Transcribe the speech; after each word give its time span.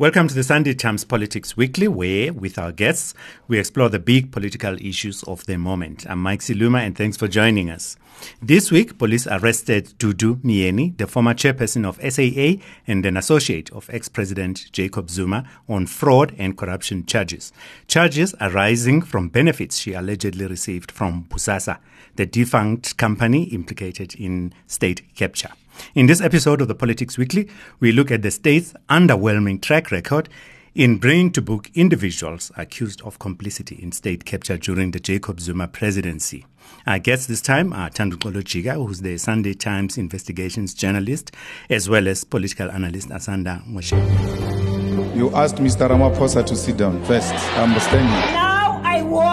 Welcome 0.00 0.28
to 0.28 0.34
the 0.34 0.42
Sunday 0.42 0.72
Times 0.72 1.04
Politics 1.04 1.58
Weekly, 1.58 1.86
where, 1.86 2.32
with 2.32 2.58
our 2.58 2.72
guests, 2.72 3.12
we 3.48 3.58
explore 3.58 3.90
the 3.90 3.98
big 3.98 4.32
political 4.32 4.74
issues 4.80 5.22
of 5.24 5.44
the 5.44 5.58
moment. 5.58 6.06
I'm 6.08 6.22
Mike 6.22 6.40
Siluma, 6.40 6.78
and 6.78 6.96
thanks 6.96 7.18
for 7.18 7.28
joining 7.28 7.68
us. 7.68 7.98
This 8.40 8.70
week, 8.70 8.96
police 8.96 9.26
arrested 9.26 9.92
Dudu 9.98 10.36
Myeni, 10.36 10.96
the 10.96 11.06
former 11.06 11.34
chairperson 11.34 11.84
of 11.86 12.00
SAA 12.00 12.64
and 12.86 13.04
an 13.04 13.18
associate 13.18 13.70
of 13.72 13.90
ex 13.92 14.08
President 14.08 14.72
Jacob 14.72 15.10
Zuma, 15.10 15.46
on 15.68 15.84
fraud 15.84 16.34
and 16.38 16.56
corruption 16.56 17.04
charges. 17.04 17.52
Charges 17.86 18.34
arising 18.40 19.02
from 19.02 19.28
benefits 19.28 19.76
she 19.76 19.92
allegedly 19.92 20.46
received 20.46 20.90
from 20.90 21.24
Bosasa, 21.24 21.76
the 22.16 22.24
defunct 22.24 22.96
company 22.96 23.42
implicated 23.52 24.14
in 24.14 24.54
state 24.66 25.02
capture. 25.14 25.50
In 25.94 26.06
this 26.06 26.20
episode 26.20 26.60
of 26.60 26.68
the 26.68 26.74
Politics 26.74 27.18
Weekly, 27.18 27.48
we 27.80 27.92
look 27.92 28.10
at 28.10 28.22
the 28.22 28.30
state's 28.30 28.74
underwhelming 28.88 29.60
track 29.60 29.90
record 29.90 30.28
in 30.74 30.98
bringing 30.98 31.32
to 31.32 31.42
book 31.42 31.70
individuals 31.74 32.52
accused 32.56 33.02
of 33.02 33.18
complicity 33.18 33.76
in 33.82 33.92
state 33.92 34.24
capture 34.24 34.56
during 34.56 34.92
the 34.92 35.00
Jacob 35.00 35.40
Zuma 35.40 35.66
presidency. 35.66 36.46
Our 36.86 36.98
guests 36.98 37.26
this 37.26 37.40
time 37.40 37.72
are 37.72 37.90
Thanduxolo 37.90 38.42
Jika, 38.42 38.74
who's 38.74 39.00
the 39.00 39.18
Sunday 39.18 39.54
Times 39.54 39.98
investigations 39.98 40.74
journalist, 40.74 41.32
as 41.68 41.88
well 41.88 42.06
as 42.06 42.24
political 42.24 42.70
analyst 42.70 43.08
Asanda 43.08 43.66
Moshe. 43.66 43.96
You 45.16 45.34
asked 45.34 45.56
Mr. 45.56 45.88
Ramaphosa 45.88 46.46
to 46.46 46.56
sit 46.56 46.76
down 46.76 47.04
first. 47.04 47.34
I'm 47.56 47.78
standing. 47.80 48.49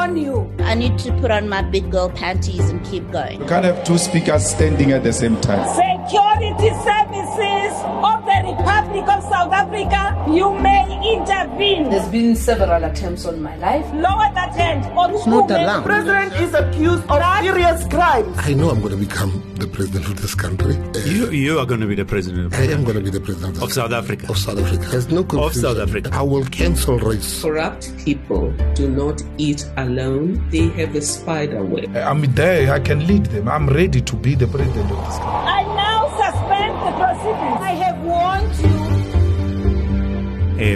Now 0.07 0.13
I 0.13 0.15
you. 0.15 0.53
I 0.59 0.73
need 0.75 0.97
to 0.99 1.11
put 1.19 1.31
on 1.31 1.49
my 1.49 1.61
big 1.61 1.91
girl 1.91 2.09
panties 2.09 2.69
and 2.69 2.83
keep 2.85 3.09
going. 3.11 3.41
You 3.41 3.47
can't 3.47 3.65
have 3.65 3.83
two 3.83 3.97
speakers 3.97 4.45
standing 4.45 4.91
at 4.91 5.03
the 5.03 5.11
same 5.13 5.39
time. 5.41 5.63
Security 5.67 6.69
services 6.69 7.73
of 7.83 8.23
the 8.25 8.55
Republic 8.55 9.03
of 9.09 9.23
South 9.23 9.51
Africa, 9.51 10.25
you 10.31 10.53
may 10.59 10.83
intervene. 11.13 11.89
There's 11.89 12.07
been 12.09 12.35
several 12.35 12.83
attempts 12.83 13.25
on 13.25 13.41
my 13.41 13.55
life. 13.57 13.85
Lower 13.93 14.29
that 14.33 14.53
hand 14.55 14.85
or 14.97 15.11
It's 15.15 15.25
not 15.27 15.49
allowed. 15.51 15.81
The 15.81 15.85
president 15.85 16.33
is 16.35 16.53
accused 16.53 17.03
of 17.09 17.21
serious 17.43 17.87
crimes. 17.87 18.35
I 18.39 18.53
know 18.53 18.69
I'm 18.69 18.79
going 18.81 18.97
to 18.97 19.05
become 19.05 19.43
the 19.55 19.67
president 19.67 20.05
of 20.07 20.21
this 20.21 20.35
country. 20.35 20.75
Uh, 20.75 20.99
You, 21.07 21.31
you 21.31 21.59
are 21.59 21.65
going 21.65 21.81
to 21.81 21.87
be 21.87 21.95
the 21.95 22.05
president 22.05 22.53
I 22.53 22.63
am 22.65 22.83
going 22.83 22.95
to 22.97 23.03
be 23.03 23.09
the 23.09 23.19
president 23.19 23.61
of 23.61 23.73
South 23.73 23.91
Africa. 23.91 24.27
of 24.29 24.37
South 24.37 24.59
Africa. 24.59 24.85
There's 24.89 25.09
no 25.09 25.23
confusion. 25.23 25.65
Of 25.65 25.75
South 25.77 25.77
Africa. 25.89 26.09
I 26.13 26.21
will 26.21 26.45
cancel 26.45 26.97
race. 26.99 27.41
Corrupt 27.41 27.91
people 28.05 28.51
do 28.75 28.89
not 28.89 29.21
eat 29.37 29.65
alone. 29.97 30.49
They 30.49 30.67
have 30.79 30.95
a 30.95 31.01
spider 31.01 31.61
web. 31.63 31.95
I'm 31.95 32.21
there. 32.33 32.73
I 32.73 32.79
can 32.79 33.05
lead 33.07 33.27
them. 33.27 33.47
I'm 33.47 33.67
ready 33.67 34.01
to 34.01 34.15
be 34.15 34.35
the 34.35 34.47
president 34.47 34.91
of 34.91 34.97
this 35.05 35.17
country. 35.17 35.25
I 35.25 35.63
now 35.75 36.07
suspend 36.21 36.73
the 36.85 36.91
proceedings. 37.01 37.61
I 37.61 37.73
have 37.83 37.97
warned 38.11 38.55
you. 38.63 38.75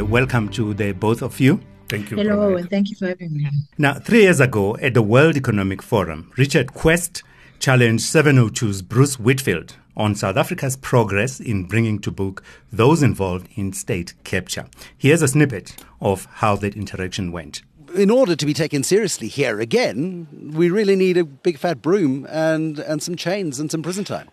Uh, 0.02 0.06
welcome 0.06 0.50
to 0.50 0.74
the 0.74 0.92
both 0.94 1.22
of 1.22 1.40
you. 1.40 1.60
Thank 1.88 2.10
you. 2.10 2.18
Hello, 2.18 2.56
and 2.56 2.68
thank 2.70 2.90
you 2.90 2.96
for 2.96 3.08
having 3.08 3.34
me. 3.34 3.48
Now, 3.78 3.94
three 3.96 4.22
years 4.24 4.40
ago 4.40 4.78
at 4.78 4.94
the 4.94 5.02
World 5.02 5.36
Economic 5.36 5.82
Forum, 5.82 6.32
Richard 6.38 6.74
Quest 6.74 7.24
challenged 7.60 8.06
702's 8.06 8.82
Bruce 8.82 9.20
Whitfield 9.20 9.76
on 9.96 10.16
South 10.16 10.38
Africa's 10.38 10.78
progress 10.78 11.40
in 11.40 11.66
bringing 11.66 12.00
to 12.00 12.12
book 12.12 12.44
those 12.72 13.04
involved 13.04 13.48
in 13.56 13.74
state 13.74 14.14
capture. 14.24 14.66
Here's 14.98 15.22
a 15.22 15.28
snippet 15.28 15.76
of 16.00 16.26
how 16.26 16.56
that 16.56 16.76
interaction 16.76 17.32
went. 17.32 17.62
In 17.96 18.10
order 18.10 18.36
to 18.36 18.46
be 18.46 18.54
taken 18.54 18.84
seriously 18.84 19.28
here 19.28 19.60
again, 19.60 20.28
we 20.56 20.70
really 20.70 20.96
need 20.96 21.18
a 21.18 21.24
big 21.24 21.58
fat 21.58 21.82
broom 21.82 22.28
and, 22.30 22.80
and 22.80 23.02
some 23.02 23.16
chains 23.16 23.60
and 23.60 23.72
some 23.72 23.82
prison 23.82 24.04
time. 24.04 24.30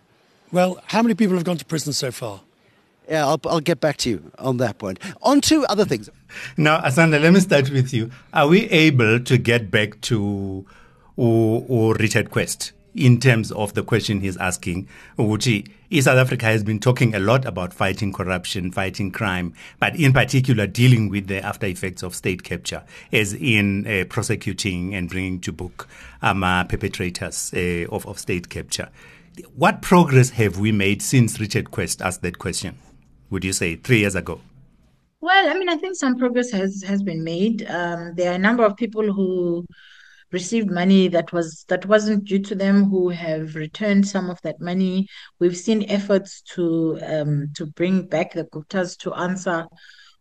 Well, 0.52 0.80
how 0.86 1.02
many 1.02 1.14
people 1.14 1.36
have 1.36 1.44
gone 1.44 1.58
to 1.58 1.64
prison 1.64 1.92
so 1.92 2.10
far? 2.10 2.40
Yeah, 3.08 3.26
I'll, 3.26 3.40
I'll 3.46 3.60
get 3.60 3.80
back 3.80 3.96
to 3.98 4.10
you 4.10 4.30
on 4.38 4.58
that 4.58 4.78
point. 4.78 4.98
On 5.22 5.40
to 5.42 5.64
other 5.66 5.84
things. 5.84 6.10
Now, 6.56 6.80
Asanda, 6.80 7.20
let 7.20 7.32
me 7.32 7.40
start 7.40 7.70
with 7.70 7.92
you. 7.92 8.10
Are 8.34 8.46
we 8.46 8.68
able 8.68 9.20
to 9.20 9.38
get 9.38 9.70
back 9.70 10.00
to 10.02 10.66
or, 11.16 11.64
or 11.68 11.94
Richard 11.94 12.30
Quest 12.30 12.72
in 12.98 13.20
terms 13.20 13.52
of 13.52 13.74
the 13.74 13.82
question 13.82 14.20
he's 14.20 14.36
asking? 14.36 14.88
Uchi, 15.18 15.66
South 16.00 16.18
Africa 16.18 16.46
has 16.46 16.62
been 16.62 16.80
talking 16.80 17.14
a 17.14 17.18
lot 17.18 17.44
about 17.44 17.72
fighting 17.72 18.12
corruption, 18.12 18.70
fighting 18.70 19.10
crime, 19.10 19.54
but 19.78 19.96
in 19.96 20.12
particular 20.12 20.66
dealing 20.66 21.08
with 21.08 21.28
the 21.28 21.42
after 21.44 21.66
effects 21.66 22.02
of 22.02 22.14
state 22.14 22.42
capture, 22.42 22.82
as 23.12 23.32
in 23.34 23.86
uh, 23.86 24.04
prosecuting 24.08 24.94
and 24.94 25.08
bringing 25.08 25.40
to 25.40 25.52
book 25.52 25.88
um, 26.22 26.42
uh, 26.42 26.64
perpetrators 26.64 27.52
uh, 27.54 27.86
of, 27.90 28.06
of 28.06 28.18
state 28.18 28.48
capture. 28.48 28.88
What 29.54 29.82
progress 29.82 30.30
have 30.30 30.58
we 30.58 30.72
made 30.72 31.00
since 31.00 31.38
Richard 31.38 31.70
Quest 31.70 32.02
asked 32.02 32.22
that 32.22 32.38
question? 32.38 32.76
Would 33.30 33.44
you 33.44 33.52
say 33.52 33.76
three 33.76 34.00
years 34.00 34.14
ago? 34.14 34.40
Well, 35.20 35.48
I 35.48 35.54
mean, 35.58 35.68
I 35.68 35.76
think 35.76 35.96
some 35.96 36.16
progress 36.16 36.50
has 36.52 36.82
has 36.82 37.02
been 37.02 37.24
made. 37.24 37.68
Um, 37.68 38.14
there 38.14 38.30
are 38.30 38.34
a 38.34 38.38
number 38.38 38.64
of 38.64 38.76
people 38.76 39.12
who 39.12 39.66
received 40.32 40.70
money 40.70 41.08
that 41.08 41.32
was 41.32 41.64
that 41.68 41.86
wasn't 41.86 42.24
due 42.24 42.38
to 42.40 42.54
them 42.54 42.84
who 42.84 43.08
have 43.08 43.54
returned 43.54 44.06
some 44.06 44.30
of 44.30 44.40
that 44.42 44.60
money. 44.60 45.08
We've 45.38 45.56
seen 45.56 45.90
efforts 45.90 46.42
to 46.54 46.98
um, 47.02 47.48
to 47.56 47.66
bring 47.66 48.06
back 48.06 48.32
the 48.32 48.44
Guptas 48.44 48.96
to 48.98 49.14
answer 49.14 49.66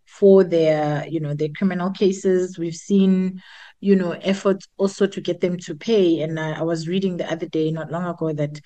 for 0.05 0.43
their 0.43 1.05
you 1.07 1.19
know 1.19 1.33
their 1.33 1.49
criminal 1.55 1.91
cases. 1.91 2.57
We've 2.57 2.75
seen 2.75 3.41
you 3.79 3.95
know 3.95 4.11
efforts 4.11 4.67
also 4.77 5.05
to 5.07 5.21
get 5.21 5.41
them 5.41 5.57
to 5.59 5.75
pay. 5.75 6.21
And 6.21 6.39
I, 6.39 6.59
I 6.59 6.61
was 6.61 6.87
reading 6.87 7.17
the 7.17 7.31
other 7.31 7.47
day, 7.47 7.71
not 7.71 7.91
long 7.91 8.05
ago, 8.05 8.33
that 8.33 8.59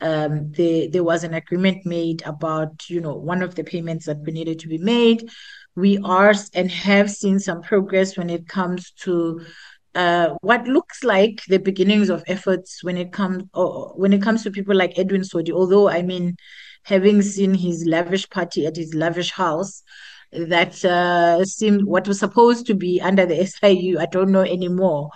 um, 0.00 0.52
there 0.52 0.88
there 0.88 1.04
was 1.04 1.24
an 1.24 1.34
agreement 1.34 1.86
made 1.86 2.22
about 2.26 2.88
you 2.88 3.00
know 3.00 3.14
one 3.14 3.42
of 3.42 3.54
the 3.54 3.64
payments 3.64 4.06
that 4.06 4.22
needed 4.22 4.58
to 4.60 4.68
be 4.68 4.78
made. 4.78 5.30
We 5.76 5.98
are 5.98 6.34
and 6.54 6.70
have 6.72 7.08
seen 7.08 7.38
some 7.38 7.62
progress 7.62 8.16
when 8.16 8.30
it 8.30 8.48
comes 8.48 8.90
to 9.02 9.40
uh, 9.94 10.34
what 10.40 10.66
looks 10.66 11.02
like 11.02 11.42
the 11.48 11.58
beginnings 11.58 12.10
of 12.10 12.22
efforts 12.26 12.84
when 12.84 12.96
it 12.96 13.12
comes 13.12 13.44
or 13.54 13.92
when 13.96 14.12
it 14.12 14.22
comes 14.22 14.42
to 14.42 14.50
people 14.50 14.76
like 14.76 14.98
Edwin 14.98 15.22
Sodi. 15.22 15.50
Although 15.50 15.88
I 15.88 16.02
mean, 16.02 16.36
having 16.84 17.22
seen 17.22 17.54
his 17.54 17.84
lavish 17.86 18.28
party 18.30 18.66
at 18.66 18.76
his 18.76 18.94
lavish 18.94 19.32
house, 19.32 19.82
that 20.32 20.84
uh, 20.84 21.44
seemed 21.44 21.84
what 21.84 22.06
was 22.06 22.18
supposed 22.18 22.66
to 22.66 22.74
be 22.74 23.00
under 23.00 23.26
the 23.26 23.46
SIU. 23.46 23.98
I 23.98 24.06
don't 24.06 24.32
know 24.32 24.42
anymore. 24.42 25.10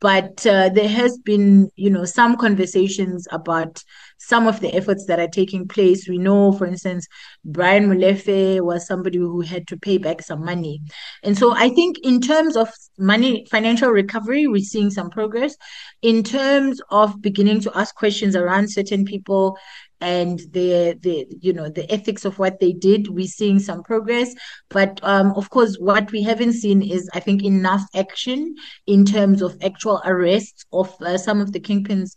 But 0.00 0.46
uh, 0.46 0.68
there 0.68 0.88
has 0.88 1.18
been, 1.18 1.70
you 1.74 1.90
know, 1.90 2.04
some 2.04 2.36
conversations 2.36 3.26
about 3.32 3.82
some 4.18 4.46
of 4.46 4.60
the 4.60 4.74
efforts 4.74 5.06
that 5.06 5.20
are 5.20 5.28
taking 5.28 5.66
place. 5.66 6.08
We 6.08 6.18
know, 6.18 6.52
for 6.52 6.66
instance, 6.66 7.06
Brian 7.44 7.88
Molefe 7.88 8.60
was 8.60 8.86
somebody 8.86 9.18
who 9.18 9.40
had 9.40 9.66
to 9.68 9.76
pay 9.76 9.98
back 9.98 10.22
some 10.22 10.44
money. 10.44 10.80
And 11.22 11.36
so 11.36 11.54
I 11.54 11.70
think 11.70 11.98
in 12.02 12.20
terms 12.20 12.56
of 12.56 12.68
money, 12.98 13.46
financial 13.50 13.90
recovery, 13.90 14.46
we're 14.46 14.60
seeing 14.60 14.90
some 14.90 15.10
progress. 15.10 15.56
In 16.02 16.22
terms 16.22 16.80
of 16.90 17.20
beginning 17.22 17.60
to 17.60 17.78
ask 17.78 17.94
questions 17.94 18.36
around 18.36 18.70
certain 18.70 19.04
people 19.04 19.56
and 20.00 20.38
the 20.52 20.96
the 21.00 21.26
you 21.40 21.52
know 21.52 21.68
the 21.68 21.90
ethics 21.92 22.24
of 22.24 22.38
what 22.38 22.60
they 22.60 22.72
did 22.72 23.08
we're 23.08 23.26
seeing 23.26 23.58
some 23.58 23.82
progress 23.82 24.32
but 24.68 25.00
um 25.02 25.32
of 25.34 25.50
course 25.50 25.76
what 25.80 26.10
we 26.12 26.22
haven't 26.22 26.52
seen 26.52 26.82
is 26.82 27.10
i 27.14 27.20
think 27.20 27.42
enough 27.42 27.82
action 27.96 28.54
in 28.86 29.04
terms 29.04 29.42
of 29.42 29.56
actual 29.62 30.00
arrests 30.04 30.64
of 30.72 30.94
uh, 31.02 31.18
some 31.18 31.40
of 31.40 31.52
the 31.52 31.60
kingpins 31.60 32.12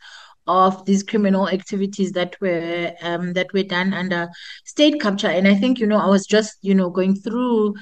of 0.51 0.85
these 0.85 1.01
criminal 1.01 1.47
activities 1.47 2.11
that 2.11 2.35
were 2.41 2.91
um, 3.01 3.33
that 3.33 3.53
were 3.53 3.63
done 3.63 3.93
under 3.93 4.29
state 4.65 4.99
capture. 4.99 5.27
And 5.27 5.47
i 5.47 5.55
think 5.55 5.79
you 5.79 5.87
know 5.87 5.97
i 5.97 6.07
was 6.07 6.25
just 6.25 6.57
you 6.61 6.75
know 6.75 6.89
going 6.89 7.15
through 7.15 7.75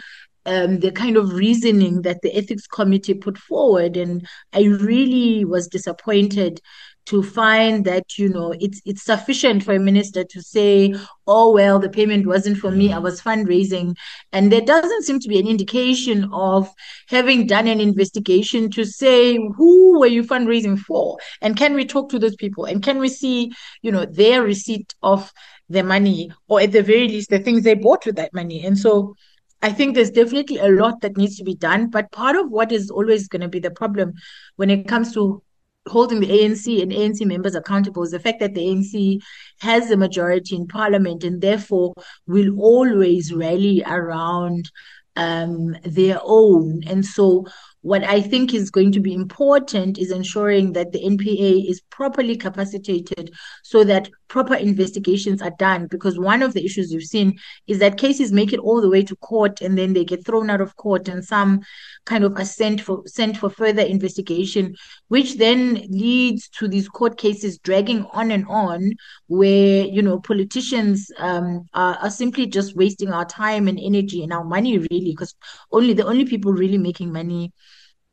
um, 0.45 0.79
the 0.79 0.91
kind 0.91 1.17
of 1.17 1.33
reasoning 1.33 2.01
that 2.03 2.21
the 2.21 2.35
ethics 2.35 2.67
committee 2.67 3.13
put 3.13 3.37
forward 3.37 3.97
and 3.97 4.27
i 4.53 4.61
really 4.63 5.45
was 5.45 5.67
disappointed 5.67 6.61
to 7.09 7.23
find 7.23 7.85
that 7.85 8.19
you 8.19 8.29
know 8.29 8.53
it's 8.59 8.81
it's 8.85 9.01
sufficient 9.01 9.63
for 9.63 9.73
a 9.73 9.79
minister 9.79 10.23
to 10.23 10.43
say 10.43 10.93
oh 11.25 11.51
well 11.51 11.79
the 11.79 11.89
payment 11.89 12.27
wasn't 12.27 12.55
for 12.55 12.69
me 12.69 12.93
i 12.93 12.97
mm. 12.97 13.01
was 13.01 13.19
fundraising. 13.19 13.95
And 14.31 14.51
there 14.51 14.61
doesn't 14.61 15.03
seem 15.03 15.19
to 15.19 15.27
be 15.27 15.39
an 15.39 15.47
indication 15.47 16.29
of 16.31 16.69
having 17.07 17.47
done 17.47 17.67
an 17.67 17.79
investigation 17.79 18.69
to 18.71 18.85
say 18.85 19.37
who 19.37 19.99
were 19.99 20.13
you 20.17 20.23
fundraising 20.23 20.77
for? 20.77 21.17
And 21.41 21.57
can 21.57 21.73
we 21.73 21.85
talk 21.85 22.09
to 22.09 22.19
those 22.19 22.35
people? 22.35 22.65
And 22.65 22.83
can 22.83 22.99
we 22.99 23.09
see 23.09 23.51
you 23.81 23.91
know 23.91 24.05
their 24.05 24.43
receipt 24.43 24.93
of 25.01 25.33
the 25.67 25.83
money? 25.83 26.31
Or 26.47 26.61
at 26.61 26.71
the 26.71 26.83
very 26.83 27.07
least 27.07 27.31
the 27.31 27.39
things 27.39 27.63
they 27.63 27.73
bought 27.73 28.05
with 28.05 28.17
that 28.17 28.33
money? 28.33 28.63
And 28.65 28.77
so 28.77 29.15
I 29.61 29.71
think 29.71 29.95
there's 29.95 30.11
definitely 30.11 30.57
a 30.57 30.69
lot 30.69 31.01
that 31.01 31.17
needs 31.17 31.37
to 31.37 31.43
be 31.43 31.55
done, 31.55 31.89
but 31.89 32.11
part 32.11 32.35
of 32.35 32.49
what 32.49 32.71
is 32.71 32.89
always 32.89 33.27
going 33.27 33.41
to 33.41 33.49
be 33.49 33.59
the 33.59 33.71
problem 33.71 34.13
when 34.55 34.69
it 34.69 34.87
comes 34.87 35.13
to 35.15 35.41
holding 35.89 36.19
the 36.19 36.27
ANC 36.27 36.81
and 36.81 36.91
ANC 36.91 37.25
members 37.25 37.55
accountable 37.55 38.03
is 38.03 38.11
the 38.11 38.19
fact 38.19 38.39
that 38.39 38.53
the 38.53 38.61
ANC 38.61 39.19
has 39.61 39.91
a 39.91 39.97
majority 39.97 40.55
in 40.55 40.67
parliament 40.67 41.23
and 41.23 41.41
therefore 41.41 41.93
will 42.27 42.59
always 42.59 43.33
rally 43.33 43.83
around 43.85 44.69
um, 45.15 45.75
their 45.83 46.19
own. 46.23 46.81
And 46.87 47.05
so 47.05 47.45
what 47.81 48.03
I 48.03 48.21
think 48.21 48.53
is 48.53 48.69
going 48.69 48.91
to 48.91 48.99
be 48.99 49.13
important 49.13 49.97
is 49.97 50.11
ensuring 50.11 50.73
that 50.73 50.91
the 50.91 50.99
NPA 50.99 51.69
is 51.69 51.81
properly 51.89 52.35
capacitated 52.35 53.33
so 53.63 53.85
that 53.85 54.09
proper 54.27 54.55
investigations 54.55 55.41
are 55.41 55.53
done. 55.57 55.87
Because 55.87 56.19
one 56.19 56.41
of 56.41 56.53
the 56.53 56.63
issues 56.63 56.91
you've 56.91 57.03
seen 57.03 57.39
is 57.67 57.79
that 57.79 57.97
cases 57.97 58.33
make 58.33 58.51
it 58.51 58.59
all 58.59 58.81
the 58.81 58.89
way 58.89 59.01
to 59.03 59.15
court 59.17 59.61
and 59.61 59.77
then 59.77 59.93
they 59.93 60.03
get 60.03 60.25
thrown 60.25 60.49
out 60.49 60.59
of 60.59 60.75
court 60.75 61.07
and 61.07 61.23
some 61.23 61.61
kind 62.05 62.23
of 62.23 62.35
are 62.35 62.45
sent 62.45 62.81
for 62.81 63.01
sent 63.05 63.37
for 63.37 63.49
further 63.49 63.81
investigation, 63.81 64.75
which 65.07 65.37
then 65.37 65.75
leads 65.89 66.49
to 66.49 66.67
these 66.67 66.89
court 66.89 67.17
cases 67.17 67.57
dragging 67.59 68.05
on 68.11 68.31
and 68.31 68.45
on, 68.47 68.91
where 69.27 69.85
you 69.85 70.01
know 70.01 70.19
politicians 70.19 71.09
um, 71.17 71.65
are, 71.73 71.95
are 71.95 72.09
simply 72.09 72.45
just 72.45 72.75
wasting 72.75 73.13
our 73.13 73.25
time 73.25 73.67
and 73.67 73.79
energy 73.81 74.21
and 74.21 74.33
our 74.33 74.43
money 74.43 74.77
really, 74.77 75.11
because 75.11 75.33
only 75.71 75.93
the 75.93 76.05
only 76.05 76.25
people 76.25 76.51
really 76.51 76.77
making 76.77 77.11
money 77.11 77.53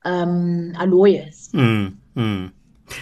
um, 0.06 0.74
are 0.78 0.86
lawyers. 0.86 1.50
Mm, 1.52 1.96
mm. 2.16 2.52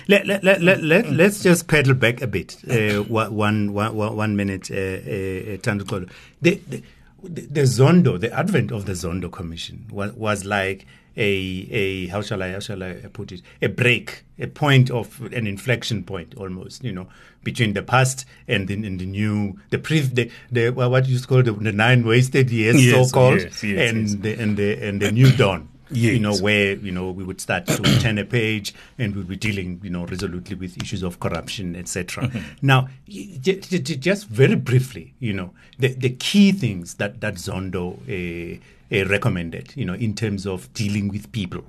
Let, 0.08 0.26
let, 0.26 0.42
let, 0.42 0.62
let, 0.62 0.82
let, 0.82 1.10
let's 1.10 1.42
just 1.42 1.68
pedal 1.68 1.94
back 1.94 2.22
a 2.22 2.26
bit. 2.26 2.56
Uh, 2.68 3.02
one, 3.02 3.34
one, 3.34 3.72
one, 3.74 3.94
one 4.16 4.34
minute, 4.36 4.70
uh, 4.70 4.74
uh, 4.74 5.58
the, 5.60 6.10
the, 6.42 6.82
the 7.22 7.62
Zondo, 7.62 8.18
the 8.18 8.32
advent 8.32 8.72
of 8.72 8.86
the 8.86 8.92
Zondo 8.92 9.30
Commission 9.30 9.86
was, 9.90 10.12
was 10.12 10.44
like 10.46 10.86
a, 11.16 11.68
a 11.70 12.06
how 12.08 12.22
shall 12.22 12.42
I 12.42 12.52
how 12.52 12.60
shall 12.60 12.82
I 12.82 12.94
put 13.12 13.30
it 13.30 13.42
a 13.62 13.68
break, 13.68 14.24
a 14.38 14.46
point 14.46 14.90
of 14.90 15.20
an 15.32 15.46
inflection 15.46 16.02
point 16.02 16.34
almost, 16.36 16.82
you 16.82 16.92
know, 16.92 17.08
between 17.44 17.74
the 17.74 17.82
past 17.82 18.24
and 18.48 18.66
the, 18.68 18.74
and 18.74 18.98
the 18.98 19.06
new, 19.06 19.58
the 19.70 19.78
pre, 19.78 20.00
the, 20.00 20.30
the 20.50 20.70
what 20.70 21.06
you 21.06 21.20
call 21.20 21.42
the, 21.42 21.52
the 21.52 21.72
nine 21.72 22.06
wasted 22.06 22.50
years, 22.50 22.84
yes, 22.84 23.10
so 23.10 23.14
called, 23.14 23.40
yes, 23.40 23.62
yes, 23.62 23.90
and 23.90 24.22
the 24.22 24.34
and 24.34 24.56
the 24.56 24.82
and 24.82 25.00
the 25.02 25.12
new 25.12 25.30
dawn. 25.32 25.68
Yes. 25.94 26.14
You 26.14 26.20
know, 26.20 26.36
where, 26.36 26.74
you 26.74 26.92
know, 26.92 27.10
we 27.10 27.24
would 27.24 27.40
start 27.40 27.66
to 27.66 27.82
turn 28.00 28.18
a 28.18 28.24
page 28.24 28.74
and 28.98 29.14
we'd 29.14 29.28
be 29.28 29.36
dealing, 29.36 29.80
you 29.82 29.90
know, 29.90 30.06
resolutely 30.06 30.56
with 30.56 30.80
issues 30.82 31.02
of 31.02 31.20
corruption, 31.20 31.76
etc. 31.76 32.28
Mm-hmm. 32.28 32.66
Now, 32.66 32.88
just 33.08 34.28
very 34.28 34.56
briefly, 34.56 35.14
you 35.18 35.32
know, 35.32 35.52
the, 35.78 35.88
the 35.88 36.10
key 36.10 36.52
things 36.52 36.94
that, 36.94 37.20
that 37.20 37.34
Zondo 37.34 37.98
uh, 38.08 38.60
uh, 38.92 39.08
recommended, 39.08 39.72
you 39.76 39.84
know, 39.84 39.94
in 39.94 40.14
terms 40.14 40.46
of 40.46 40.72
dealing 40.74 41.08
with 41.08 41.30
people. 41.32 41.64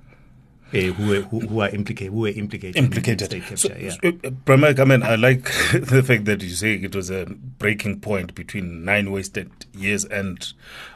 Uh, 0.74 0.78
who, 0.78 1.22
who, 1.22 1.40
who, 1.42 1.60
are 1.60 1.70
implicated 1.70 2.12
who 2.12 2.26
are 2.26 2.30
implicated 2.30 2.76
implicated 2.76 3.32
in 3.32 3.42
capture, 3.42 3.56
so, 3.70 3.76
yeah. 3.78 3.96
uh, 4.04 4.82
I 4.82 4.86
mean 4.86 5.04
I 5.04 5.16
like 5.16 5.44
the 5.74 6.04
fact 6.04 6.26
that 6.26 6.42
you 6.42 6.50
say 6.50 6.74
it 6.74 6.96
was 6.96 7.10
a 7.12 7.26
breaking 7.28 8.02
point 8.02 8.34
between 8.34 8.84
nine 8.84 9.12
wasted 9.12 9.52
years 9.74 10.06
and 10.06 10.54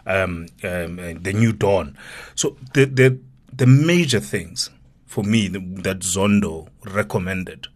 um, 0.07 0.47
um, 0.63 0.95
the 1.21 1.33
new 1.33 1.53
dawn 1.53 1.95
so 2.33 2.57
the, 2.73 2.85
the 2.85 3.19
the 3.53 3.67
major 3.67 4.19
things 4.19 4.71
for 5.05 5.23
me 5.23 5.47
that 5.47 5.99
Zondo 5.99 6.67
recommended 6.83 7.67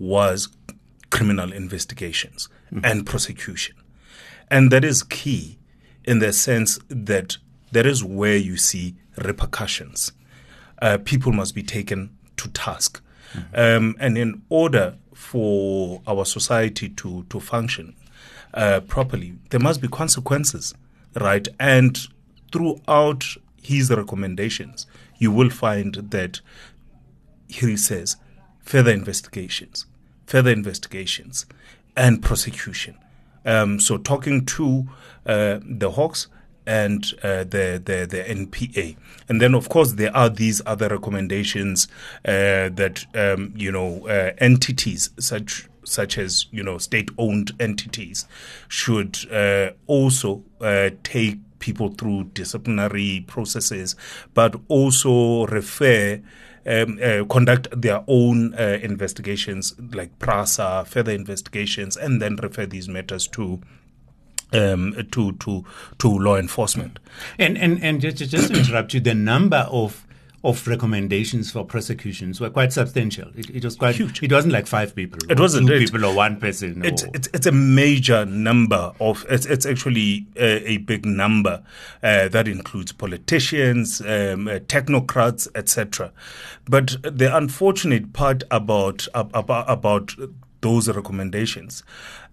was 0.00 0.48
criminal 1.10 1.52
investigations 1.52 2.48
mm-hmm. 2.72 2.84
and 2.84 3.06
prosecution 3.06 3.76
and 4.50 4.70
that 4.72 4.84
is 4.84 5.02
key 5.02 5.58
in 6.04 6.20
the 6.20 6.32
sense 6.32 6.78
that 6.88 7.36
that 7.72 7.86
is 7.86 8.02
where 8.02 8.36
you 8.36 8.56
see 8.56 8.94
repercussions. 9.18 10.12
Uh, 10.80 10.98
people 10.98 11.32
must 11.32 11.54
be 11.54 11.62
taken 11.62 12.10
to 12.36 12.48
task. 12.48 13.02
Mm-hmm. 13.32 13.58
Um, 13.58 13.96
and 13.98 14.18
in 14.18 14.42
order 14.48 14.96
for 15.14 16.02
our 16.06 16.24
society 16.24 16.88
to, 16.90 17.24
to 17.30 17.40
function 17.40 17.94
uh, 18.54 18.80
properly, 18.80 19.34
there 19.50 19.60
must 19.60 19.80
be 19.80 19.88
consequences, 19.88 20.74
right? 21.20 21.46
And 21.58 21.98
throughout 22.52 23.24
his 23.62 23.90
recommendations, 23.90 24.86
you 25.18 25.32
will 25.32 25.50
find 25.50 25.94
that 25.94 26.40
he 27.48 27.76
says 27.76 28.16
further 28.60 28.90
investigations, 28.90 29.86
further 30.26 30.50
investigations, 30.50 31.46
and 31.96 32.22
prosecution. 32.22 32.96
Um, 33.44 33.78
so, 33.80 33.96
talking 33.96 34.44
to 34.46 34.88
uh, 35.24 35.60
the 35.62 35.92
Hawks, 35.92 36.26
and 36.66 37.14
uh, 37.22 37.44
the, 37.44 37.80
the 37.84 38.06
the 38.08 38.24
NPA. 38.24 38.96
And 39.28 39.40
then, 39.40 39.54
of 39.54 39.68
course, 39.68 39.92
there 39.92 40.14
are 40.16 40.28
these 40.28 40.60
other 40.66 40.88
recommendations 40.88 41.88
uh, 42.24 42.70
that 42.70 43.06
um, 43.14 43.52
you 43.56 43.72
know 43.72 44.06
uh, 44.08 44.32
entities 44.38 45.10
such 45.18 45.68
such 45.84 46.18
as 46.18 46.46
you 46.50 46.62
know 46.62 46.78
state-owned 46.78 47.52
entities 47.60 48.26
should 48.68 49.18
uh, 49.32 49.70
also 49.86 50.42
uh, 50.60 50.90
take 51.02 51.38
people 51.58 51.88
through 51.88 52.24
disciplinary 52.34 53.24
processes, 53.26 53.96
but 54.34 54.56
also 54.68 55.46
refer. 55.46 56.20
Um, 56.68 56.98
uh, 57.00 57.24
conduct 57.26 57.68
their 57.80 58.02
own 58.08 58.52
uh, 58.54 58.80
investigations, 58.82 59.72
like 59.92 60.18
PRASA, 60.18 60.84
further 60.88 61.12
investigations, 61.12 61.96
and 61.96 62.20
then 62.20 62.34
refer 62.34 62.66
these 62.66 62.88
matters 62.88 63.28
to 63.28 63.60
um, 64.52 64.94
to 65.12 65.32
to 65.32 65.64
to 65.98 66.08
law 66.08 66.36
enforcement. 66.36 66.98
And 67.38 67.56
and 67.58 67.82
and 67.82 68.00
just 68.00 68.18
just 68.18 68.52
to 68.52 68.58
interrupt 68.58 68.94
you, 68.94 69.00
the 69.00 69.14
number 69.14 69.66
of 69.70 70.06
of 70.46 70.66
recommendations 70.68 71.50
for 71.50 71.64
prosecutions 71.64 72.40
were 72.40 72.48
quite 72.48 72.72
substantial. 72.72 73.28
It, 73.34 73.50
it 73.50 73.64
was 73.64 73.74
quite 73.74 73.96
huge. 73.96 74.22
It 74.22 74.30
wasn't 74.30 74.52
like 74.52 74.68
five 74.68 74.94
people. 74.94 75.18
It 75.28 75.40
wasn't 75.40 75.66
two 75.66 75.74
it, 75.74 75.80
people 75.80 76.04
or 76.04 76.14
one 76.14 76.36
person. 76.38 76.84
It's, 76.84 77.02
it's, 77.14 77.28
it's 77.34 77.46
a 77.46 77.52
major 77.52 78.24
number 78.24 78.92
of. 79.00 79.26
It's 79.28 79.44
it's 79.46 79.66
actually 79.66 80.26
a, 80.36 80.70
a 80.70 80.76
big 80.78 81.04
number 81.04 81.64
uh, 82.02 82.28
that 82.28 82.46
includes 82.46 82.92
politicians, 82.92 84.00
um, 84.02 84.46
uh, 84.46 84.60
technocrats, 84.60 85.48
etc. 85.56 86.12
But 86.66 86.96
the 87.02 87.36
unfortunate 87.36 88.12
part 88.12 88.44
about 88.50 89.08
about 89.14 89.68
about 89.68 90.14
those 90.66 90.88
recommendations 90.88 91.84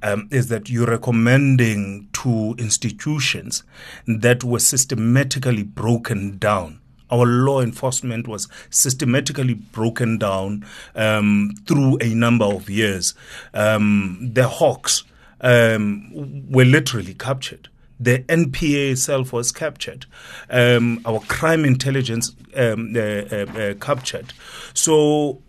um, 0.02 0.28
is 0.32 0.48
that 0.48 0.68
you're 0.68 0.88
recommending 0.88 2.08
to 2.14 2.56
institutions 2.58 3.64
that 4.08 4.44
were 4.44 4.58
systematically 4.60 5.62
broken 5.62 6.40
down 6.40 6.80
our 7.12 7.28
law 7.28 7.62
enforcement 7.62 8.28
was 8.28 8.48
systematically 8.72 9.54
broken 9.54 10.18
down 10.18 10.66
um, 10.96 11.54
through 11.68 11.96
a 12.02 12.12
number 12.16 12.46
of 12.46 12.72
years. 12.72 13.14
Um, 13.54 14.32
the 14.34 14.48
Hawks 14.48 15.04
um, 15.42 16.10
were 16.50 16.66
literally 16.66 17.14
captured. 17.14 17.70
The 18.00 18.20
NPA 18.24 18.94
itself 18.94 19.32
was 19.32 19.52
captured. 19.52 20.08
Um, 20.50 21.02
our 21.06 21.20
crime 21.20 21.66
intelligence 21.66 22.36
um, 22.56 22.96
uh, 22.96 23.00
uh, 23.00 23.46
uh, 23.60 23.74
captured. 23.76 24.34
So 24.74 25.44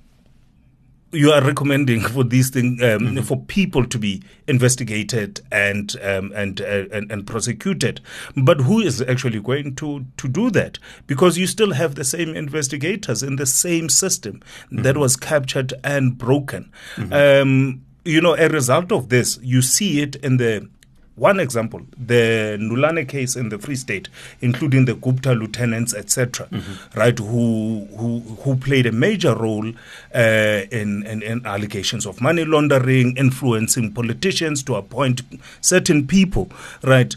you 1.14 1.30
are 1.30 1.42
recommending 1.42 2.00
for 2.00 2.24
these 2.24 2.50
things 2.50 2.82
um, 2.82 3.00
mm-hmm. 3.00 3.22
for 3.22 3.40
people 3.44 3.86
to 3.86 3.98
be 3.98 4.22
investigated 4.46 5.40
and 5.50 5.96
um, 6.02 6.32
and, 6.34 6.60
uh, 6.60 6.84
and, 6.92 7.10
and 7.10 7.26
prosecuted. 7.26 8.00
But 8.36 8.60
who 8.60 8.80
is 8.80 9.00
actually 9.02 9.40
going 9.40 9.76
to 9.76 10.04
to 10.16 10.28
do 10.28 10.50
that? 10.50 10.78
Because 11.06 11.38
you 11.38 11.46
still 11.46 11.72
have 11.72 11.94
the 11.94 12.04
same 12.04 12.34
investigators 12.34 13.22
in 13.22 13.36
the 13.36 13.46
same 13.46 13.88
system 13.88 14.42
mm-hmm. 14.66 14.82
that 14.82 14.96
was 14.96 15.16
captured 15.16 15.72
and 15.82 16.18
broken. 16.18 16.70
Mm-hmm. 16.96 17.12
Um, 17.12 17.84
you 18.04 18.20
know, 18.20 18.36
a 18.36 18.48
result 18.48 18.92
of 18.92 19.08
this, 19.08 19.38
you 19.42 19.62
see 19.62 20.02
it 20.02 20.16
in 20.16 20.36
the 20.36 20.68
one 21.16 21.38
example, 21.38 21.80
the 21.96 22.56
Nulane 22.60 23.08
case 23.08 23.36
in 23.36 23.48
the 23.48 23.58
Free 23.58 23.76
State, 23.76 24.08
including 24.40 24.84
the 24.84 24.94
Gupta 24.94 25.32
lieutenants, 25.32 25.94
etc., 25.94 26.46
mm-hmm. 26.46 26.98
right, 26.98 27.16
who 27.18 27.86
who 27.96 28.20
who 28.20 28.56
played 28.56 28.86
a 28.86 28.92
major 28.92 29.34
role 29.36 29.68
uh, 30.14 30.62
in, 30.72 31.06
in, 31.06 31.22
in 31.22 31.46
allegations 31.46 32.04
of 32.04 32.20
money 32.20 32.44
laundering, 32.44 33.16
influencing 33.16 33.92
politicians 33.92 34.62
to 34.64 34.74
appoint 34.74 35.22
certain 35.60 36.06
people, 36.06 36.50
right. 36.82 37.14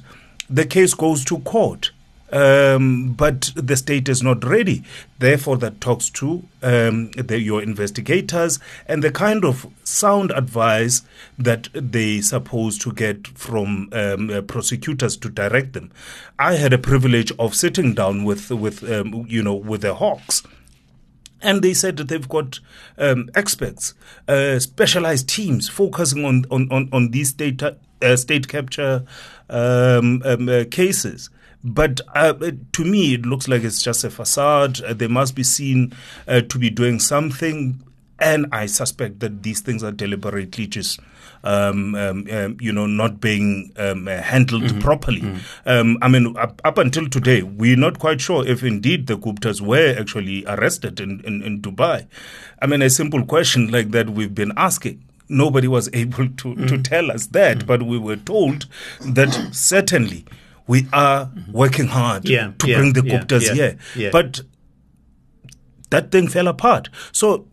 The 0.50 0.66
case 0.66 0.94
goes 0.94 1.26
to 1.26 1.40
court 1.40 1.92
um, 2.32 3.14
but 3.14 3.52
the 3.56 3.76
state 3.76 4.10
is 4.10 4.22
not 4.22 4.44
ready. 4.44 4.84
Therefore, 5.20 5.58
that 5.58 5.82
talks 5.82 6.10
to 6.12 6.44
um, 6.62 7.12
the, 7.12 7.40
your 7.40 7.62
investigators 7.62 8.60
and 8.88 9.04
the 9.04 9.12
kind 9.12 9.46
of 9.46 9.66
sound 9.84 10.32
advice 10.32 11.04
that 11.38 11.70
they 11.74 12.22
supposed 12.22 12.82
to 12.82 12.92
get 12.92 13.28
from 13.28 13.90
um, 13.94 14.30
uh, 14.30 14.42
prosecutors 14.42 15.18
to 15.18 15.30
direct 15.30 15.74
them. 15.74 15.92
I 16.38 16.56
had 16.56 16.74
a 16.74 16.78
privilege 16.78 17.32
of 17.40 17.56
sitting 17.56 17.94
down 17.94 18.24
with 18.24 18.52
with 18.52 18.90
um, 18.90 19.26
you 19.28 19.42
know 19.42 19.56
with 19.56 19.82
the 19.82 19.96
Hawks. 19.96 20.44
And 21.40 21.62
they 21.62 21.76
said 21.76 21.98
that 21.98 22.08
they've 22.08 22.28
got 22.28 22.60
um, 22.98 23.30
experts, 23.36 23.94
uh, 24.28 24.58
specialized 24.58 25.30
teams 25.30 25.70
focusing 25.70 26.26
on, 26.26 26.46
on, 26.50 26.68
on, 26.72 26.90
on 26.92 27.12
these 27.12 27.32
data, 27.32 27.78
uh, 28.02 28.16
state 28.16 28.48
capture 28.48 29.06
um, 29.48 30.24
um, 30.26 30.50
uh, 30.50 30.64
cases. 30.72 31.30
But 31.68 32.02
uh, 32.16 32.34
to 32.74 32.86
me, 32.86 33.14
it 33.16 33.26
looks 33.26 33.48
like 33.48 33.64
it's 33.64 33.82
just 33.82 34.04
a 34.04 34.10
facade. 34.10 34.82
Uh, 34.82 34.94
they 34.94 35.08
must 35.08 35.36
be 35.36 35.44
seen 35.44 35.94
uh, 36.28 36.42
to 36.42 36.58
be 36.58 36.70
doing 36.70 37.00
something 37.00 37.84
And 38.20 38.48
I 38.52 38.66
suspect 38.66 39.20
that 39.20 39.44
these 39.44 39.62
things 39.62 39.84
are 39.84 39.92
deliberately 39.92 40.66
just, 40.66 41.00
um, 41.44 41.94
um, 41.94 42.28
um, 42.32 42.58
you 42.60 42.72
know, 42.72 42.88
not 42.88 43.22
being 43.22 43.72
um, 43.78 44.08
uh, 44.08 44.22
handled 44.22 44.64
mm-hmm. 44.64 44.80
properly. 44.80 45.22
Mm-hmm. 45.22 45.70
Um, 45.70 45.98
I 46.02 46.08
mean, 46.08 46.36
up, 46.38 46.60
up, 46.66 46.80
until 46.80 47.08
today, 47.08 47.44
we're 47.44 47.78
not 47.78 48.00
quite 48.00 48.20
sure 48.20 48.46
if 48.48 48.64
indeed 48.64 49.06
the 49.06 49.18
Guptas 49.18 49.62
were 49.62 49.96
actually 49.98 50.46
arrested 50.48 51.00
in, 51.00 51.22
in, 51.22 51.44
in 51.44 51.62
Dubai. 51.62 52.08
I 52.62 52.66
mean, 52.66 52.82
a 52.82 52.90
simple 52.90 53.24
question 53.24 53.70
like 53.70 53.92
that 53.92 54.10
we've 54.10 54.34
been 54.34 54.54
asking 54.58 55.04
nobody 55.30 55.68
was 55.68 55.90
able 55.94 56.30
to, 56.30 56.56
mm. 56.56 56.68
to 56.70 56.82
tell 56.82 57.12
us 57.12 57.28
that, 57.28 57.60
mm. 57.60 57.68
but 57.68 57.84
we 57.84 58.00
were 58.00 58.16
told 58.16 58.66
that 59.02 59.32
certainly 59.52 60.26
we 60.68 60.88
are 60.94 61.32
working 61.52 61.88
hard 61.88 62.28
yeah, 62.28 62.52
to 62.60 62.68
yeah, 62.68 62.78
bring 62.78 62.94
the 62.94 63.04
yeah, 63.04 63.20
Guptas 63.20 63.54
here. 63.54 64.12
But 64.12 64.42
that 65.90 66.12
thing 66.12 66.28
fell 66.28 66.48
apart. 66.48 66.90
So 67.12 67.48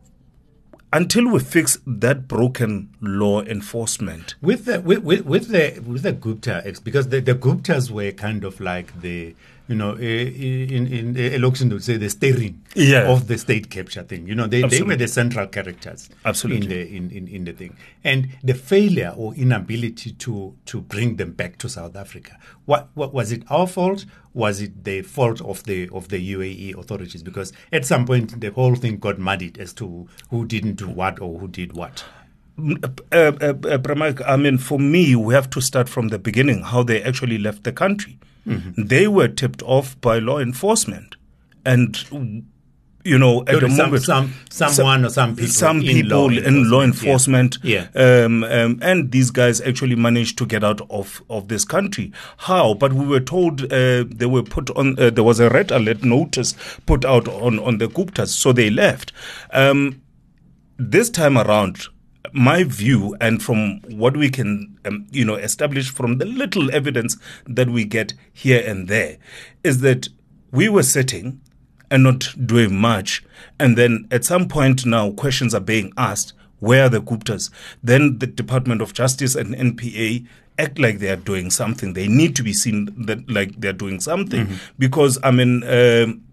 until 0.92 1.28
we 1.28 1.40
fix 1.40 1.78
that 1.86 2.28
broken 2.28 2.88
law 3.00 3.42
enforcement 3.42 4.36
with 4.40 4.64
the 4.64 4.80
with, 4.80 5.00
with, 5.02 5.24
with 5.26 5.48
the 5.48 5.80
with 5.80 6.02
the 6.02 6.12
Gupta 6.12 6.62
because 6.84 7.08
the, 7.08 7.20
the 7.20 7.34
Guptas 7.34 7.90
were 7.90 8.12
kind 8.12 8.44
of 8.44 8.60
like 8.60 9.00
the 9.00 9.34
you 9.66 9.74
know, 9.74 9.94
eh, 9.94 10.26
in 10.26 10.86
in 10.86 11.16
eh, 11.16 11.34
election 11.34 11.68
they 11.68 11.74
would 11.74 11.84
say 11.84 11.96
the 11.96 12.10
steering 12.10 12.62
yeah. 12.74 13.10
of 13.10 13.28
the 13.28 13.38
state 13.38 13.70
capture 13.70 14.02
thing. 14.02 14.26
You 14.28 14.34
know, 14.34 14.46
they, 14.46 14.62
they 14.62 14.82
were 14.82 14.96
the 14.96 15.08
central 15.08 15.46
characters 15.46 16.10
Absolutely. 16.24 16.64
in 16.64 16.70
the 16.70 16.96
in, 16.96 17.10
in, 17.10 17.28
in 17.28 17.44
the 17.44 17.52
thing. 17.52 17.76
And 18.02 18.28
the 18.42 18.54
failure 18.54 19.14
or 19.16 19.34
inability 19.34 20.12
to 20.12 20.54
to 20.66 20.80
bring 20.82 21.16
them 21.16 21.32
back 21.32 21.56
to 21.58 21.68
South 21.68 21.96
Africa. 21.96 22.38
What, 22.66 22.88
what 22.94 23.14
was 23.14 23.32
it 23.32 23.42
our 23.48 23.66
fault? 23.66 24.04
Was 24.34 24.60
it 24.60 24.84
the 24.84 25.02
fault 25.02 25.40
of 25.40 25.64
the 25.64 25.88
of 25.90 26.08
the 26.08 26.34
UAE 26.34 26.76
authorities? 26.76 27.22
Because 27.22 27.52
at 27.72 27.86
some 27.86 28.04
point 28.04 28.40
the 28.40 28.50
whole 28.50 28.74
thing 28.74 28.98
got 28.98 29.18
muddied 29.18 29.58
as 29.58 29.72
to 29.74 30.06
who 30.30 30.44
didn't 30.44 30.74
do 30.74 30.88
what 30.88 31.20
or 31.20 31.38
who 31.38 31.48
did 31.48 31.72
what. 31.72 32.04
Uh, 32.56 33.32
uh, 33.42 33.54
uh, 33.64 34.12
I 34.26 34.36
mean, 34.36 34.58
for 34.58 34.78
me, 34.78 35.16
we 35.16 35.34
have 35.34 35.50
to 35.50 35.60
start 35.60 35.88
from 35.88 36.08
the 36.08 36.18
beginning, 36.18 36.62
how 36.62 36.82
they 36.82 37.02
actually 37.02 37.38
left 37.38 37.64
the 37.64 37.72
country. 37.72 38.18
Mm-hmm. 38.46 38.84
They 38.84 39.08
were 39.08 39.28
tipped 39.28 39.62
off 39.62 40.00
by 40.00 40.18
law 40.18 40.38
enforcement. 40.38 41.16
And 41.64 41.96
you 43.04 43.18
know, 43.18 43.40
at 43.40 43.60
the 43.60 43.68
some, 43.68 43.76
moment, 43.76 44.02
some, 44.02 44.34
someone 44.50 45.04
or 45.04 45.10
some 45.10 45.36
people, 45.36 45.52
some 45.52 45.80
in 45.80 45.86
people 45.86 46.18
law 46.18 46.28
in 46.28 46.70
law 46.70 46.80
enforcement, 46.80 47.58
yeah, 47.62 47.88
yeah. 47.94 48.24
Um, 48.24 48.44
um, 48.44 48.78
and 48.80 49.12
these 49.12 49.30
guys 49.30 49.60
actually 49.60 49.94
managed 49.94 50.38
to 50.38 50.46
get 50.46 50.64
out 50.64 50.80
of 50.90 51.22
of 51.28 51.48
this 51.48 51.64
country. 51.64 52.12
How? 52.38 52.74
But 52.74 52.94
we 52.94 53.06
were 53.06 53.20
told 53.20 53.70
uh, 53.72 54.04
they 54.08 54.26
were 54.26 54.42
put 54.42 54.70
on. 54.70 54.98
Uh, 54.98 55.10
there 55.10 55.24
was 55.24 55.38
a 55.38 55.50
red 55.50 55.70
alert 55.70 56.02
notice 56.02 56.54
put 56.86 57.04
out 57.04 57.28
on 57.28 57.58
on 57.58 57.78
the 57.78 57.88
Guptas, 57.88 58.28
so 58.28 58.52
they 58.52 58.70
left. 58.70 59.12
Um, 59.50 60.00
this 60.78 61.10
time 61.10 61.36
around, 61.36 61.86
my 62.34 62.64
view, 62.64 63.16
and 63.20 63.42
from 63.42 63.80
what 63.82 64.16
we 64.16 64.28
can, 64.28 64.76
um, 64.84 65.06
you 65.12 65.24
know, 65.24 65.36
establish 65.36 65.88
from 65.88 66.18
the 66.18 66.24
little 66.24 66.74
evidence 66.74 67.16
that 67.46 67.70
we 67.70 67.84
get 67.84 68.12
here 68.32 68.62
and 68.66 68.88
there, 68.88 69.18
is 69.62 69.80
that 69.80 70.08
we 70.50 70.68
were 70.68 70.82
sitting 70.82 71.40
and 71.90 72.02
not 72.02 72.34
doing 72.44 72.74
much, 72.74 73.24
and 73.58 73.78
then 73.78 74.08
at 74.10 74.24
some 74.24 74.48
point 74.48 74.84
now 74.84 75.12
questions 75.12 75.54
are 75.54 75.60
being 75.60 75.92
asked. 75.96 76.32
Where 76.58 76.84
are 76.84 76.88
the 76.88 77.00
Guptas? 77.00 77.50
Then 77.82 78.18
the 78.18 78.26
Department 78.26 78.82
of 78.82 78.94
Justice 78.94 79.34
and 79.34 79.54
NPA 79.54 80.26
act 80.58 80.78
like 80.78 80.98
they 80.98 81.10
are 81.10 81.16
doing 81.16 81.50
something. 81.50 81.92
They 81.92 82.08
need 82.08 82.34
to 82.36 82.42
be 82.42 82.52
seen 82.52 83.06
that 83.06 83.30
like 83.30 83.60
they're 83.60 83.72
doing 83.72 84.00
something 84.00 84.46
mm-hmm. 84.46 84.54
because 84.78 85.18
I 85.22 85.30
mean. 85.30 85.62
Um, 85.64 86.24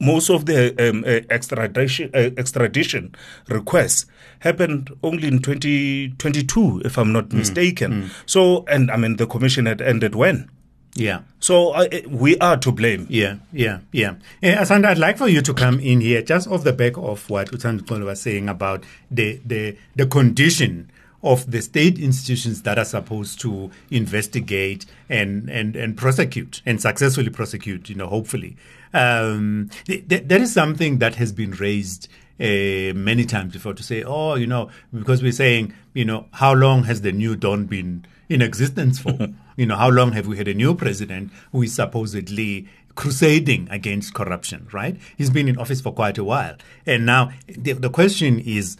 most 0.00 0.30
of 0.30 0.46
the 0.46 0.74
um, 0.88 1.04
uh, 1.04 1.20
extradition, 1.30 2.10
uh, 2.14 2.30
extradition 2.36 3.14
requests 3.48 4.06
happened 4.40 4.90
only 5.02 5.28
in 5.28 5.40
2022, 5.40 6.82
if 6.84 6.98
I'm 6.98 7.12
not 7.12 7.28
mm. 7.28 7.34
mistaken. 7.34 7.92
Mm. 8.04 8.10
So, 8.26 8.64
and 8.68 8.90
I 8.90 8.96
mean, 8.96 9.16
the 9.16 9.26
commission 9.26 9.66
had 9.66 9.80
ended 9.80 10.14
when? 10.14 10.50
Yeah. 10.94 11.20
So 11.38 11.70
uh, 11.70 11.86
we 12.08 12.38
are 12.38 12.56
to 12.56 12.72
blame. 12.72 13.06
Yeah, 13.08 13.36
yeah, 13.52 13.80
yeah. 13.92 14.14
Uh, 14.42 14.62
Asanda, 14.62 14.86
I'd 14.86 14.98
like 14.98 15.18
for 15.18 15.28
you 15.28 15.42
to 15.42 15.54
come 15.54 15.78
in 15.80 16.00
here 16.00 16.22
just 16.22 16.48
off 16.48 16.64
the 16.64 16.72
back 16.72 16.96
of 16.96 17.28
what 17.30 17.50
Utsandukolo 17.50 18.06
was 18.06 18.20
saying 18.20 18.48
about 18.48 18.84
the, 19.10 19.40
the, 19.44 19.76
the 19.94 20.06
condition 20.06 20.90
of 21.22 21.50
the 21.50 21.60
state 21.60 21.98
institutions 21.98 22.62
that 22.62 22.78
are 22.78 22.84
supposed 22.84 23.40
to 23.40 23.70
investigate 23.90 24.86
and, 25.08 25.48
and, 25.50 25.74
and 25.74 25.96
prosecute 25.96 26.62
and 26.64 26.80
successfully 26.80 27.30
prosecute, 27.30 27.88
you 27.88 27.94
know, 27.94 28.06
hopefully. 28.06 28.56
Um, 28.94 29.70
th- 29.84 30.08
th- 30.08 30.24
that 30.26 30.40
is 30.40 30.52
something 30.52 30.98
that 30.98 31.16
has 31.16 31.32
been 31.32 31.52
raised 31.52 32.08
uh, 32.40 32.94
many 32.94 33.24
times 33.24 33.52
before 33.52 33.74
to 33.74 33.82
say, 33.82 34.04
oh, 34.04 34.36
you 34.36 34.46
know, 34.46 34.70
because 34.94 35.22
we're 35.22 35.32
saying, 35.32 35.74
you 35.92 36.04
know, 36.04 36.26
how 36.32 36.54
long 36.54 36.84
has 36.84 37.00
the 37.00 37.10
new 37.10 37.34
dawn 37.34 37.66
been 37.66 38.06
in 38.28 38.40
existence 38.40 39.00
for? 39.00 39.28
you 39.56 39.66
know, 39.66 39.76
how 39.76 39.90
long 39.90 40.12
have 40.12 40.28
we 40.28 40.36
had 40.36 40.46
a 40.46 40.54
new 40.54 40.74
president 40.74 41.32
who 41.50 41.62
is 41.62 41.74
supposedly 41.74 42.68
crusading 42.94 43.68
against 43.70 44.14
corruption, 44.14 44.68
right? 44.72 44.96
He's 45.16 45.30
been 45.30 45.48
in 45.48 45.58
office 45.58 45.80
for 45.80 45.92
quite 45.92 46.16
a 46.18 46.24
while. 46.24 46.56
And 46.86 47.04
now 47.04 47.32
the, 47.46 47.72
the 47.72 47.90
question 47.90 48.38
is, 48.40 48.76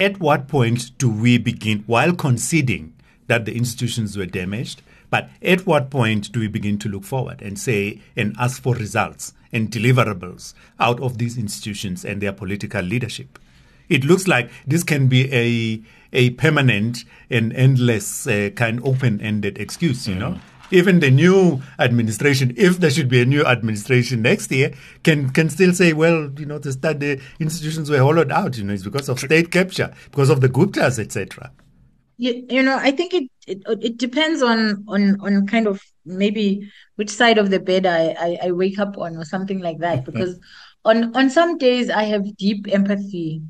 at 0.00 0.18
what 0.18 0.48
point 0.48 0.96
do 0.98 1.10
we 1.10 1.38
begin, 1.38 1.84
while 1.86 2.14
conceding 2.14 2.94
that 3.26 3.44
the 3.44 3.54
institutions 3.54 4.16
were 4.16 4.26
damaged, 4.26 4.82
but 5.10 5.28
at 5.42 5.66
what 5.66 5.90
point 5.90 6.32
do 6.32 6.40
we 6.40 6.48
begin 6.48 6.78
to 6.78 6.88
look 6.88 7.04
forward 7.04 7.42
and 7.42 7.58
say 7.58 8.00
and 8.16 8.34
ask 8.38 8.62
for 8.62 8.74
results 8.74 9.34
and 9.52 9.70
deliverables 9.70 10.54
out 10.78 11.00
of 11.00 11.18
these 11.18 11.36
institutions 11.36 12.04
and 12.04 12.20
their 12.20 12.32
political 12.32 12.82
leadership? 12.82 13.38
It 13.88 14.04
looks 14.04 14.26
like 14.26 14.50
this 14.66 14.82
can 14.84 15.08
be 15.08 15.32
a 15.32 15.82
a 16.12 16.30
permanent 16.30 17.04
and 17.28 17.52
endless 17.52 18.26
uh, 18.26 18.50
kind 18.56 18.78
of 18.78 18.86
open-ended 18.86 19.58
excuse, 19.58 20.08
you 20.08 20.14
mm. 20.16 20.20
know 20.20 20.40
even 20.70 21.00
the 21.00 21.10
new 21.10 21.62
administration, 21.78 22.54
if 22.56 22.78
there 22.78 22.90
should 22.90 23.08
be 23.08 23.20
a 23.20 23.24
new 23.24 23.44
administration 23.44 24.22
next 24.22 24.50
year, 24.50 24.72
can 25.02 25.30
can 25.30 25.50
still 25.50 25.72
say, 25.72 25.92
well, 25.92 26.30
you 26.38 26.46
know, 26.46 26.58
the, 26.58 26.70
the 26.70 27.20
institutions 27.38 27.90
were 27.90 27.98
hollowed 27.98 28.30
out. 28.30 28.56
You 28.56 28.64
know, 28.64 28.72
it's 28.72 28.84
because 28.84 29.08
of 29.08 29.18
state 29.18 29.50
capture, 29.50 29.92
because 30.10 30.30
of 30.30 30.40
the 30.40 30.48
Guptas, 30.48 30.98
etc. 30.98 31.52
You, 32.16 32.46
you 32.50 32.62
know, 32.62 32.76
I 32.78 32.90
think 32.90 33.14
it, 33.14 33.30
it 33.46 33.62
it 33.66 33.96
depends 33.96 34.42
on 34.42 34.84
on 34.88 35.20
on 35.20 35.46
kind 35.46 35.66
of 35.66 35.82
maybe 36.04 36.70
which 36.96 37.10
side 37.10 37.38
of 37.38 37.50
the 37.50 37.60
bed 37.60 37.86
I 37.86 38.14
I, 38.18 38.38
I 38.44 38.50
wake 38.52 38.78
up 38.78 38.98
on 38.98 39.16
or 39.16 39.24
something 39.24 39.60
like 39.60 39.78
that. 39.78 40.00
Mm-hmm. 40.00 40.12
Because 40.12 40.38
on 40.84 41.16
on 41.16 41.30
some 41.30 41.58
days 41.58 41.90
I 41.90 42.04
have 42.04 42.36
deep 42.36 42.66
empathy 42.70 43.42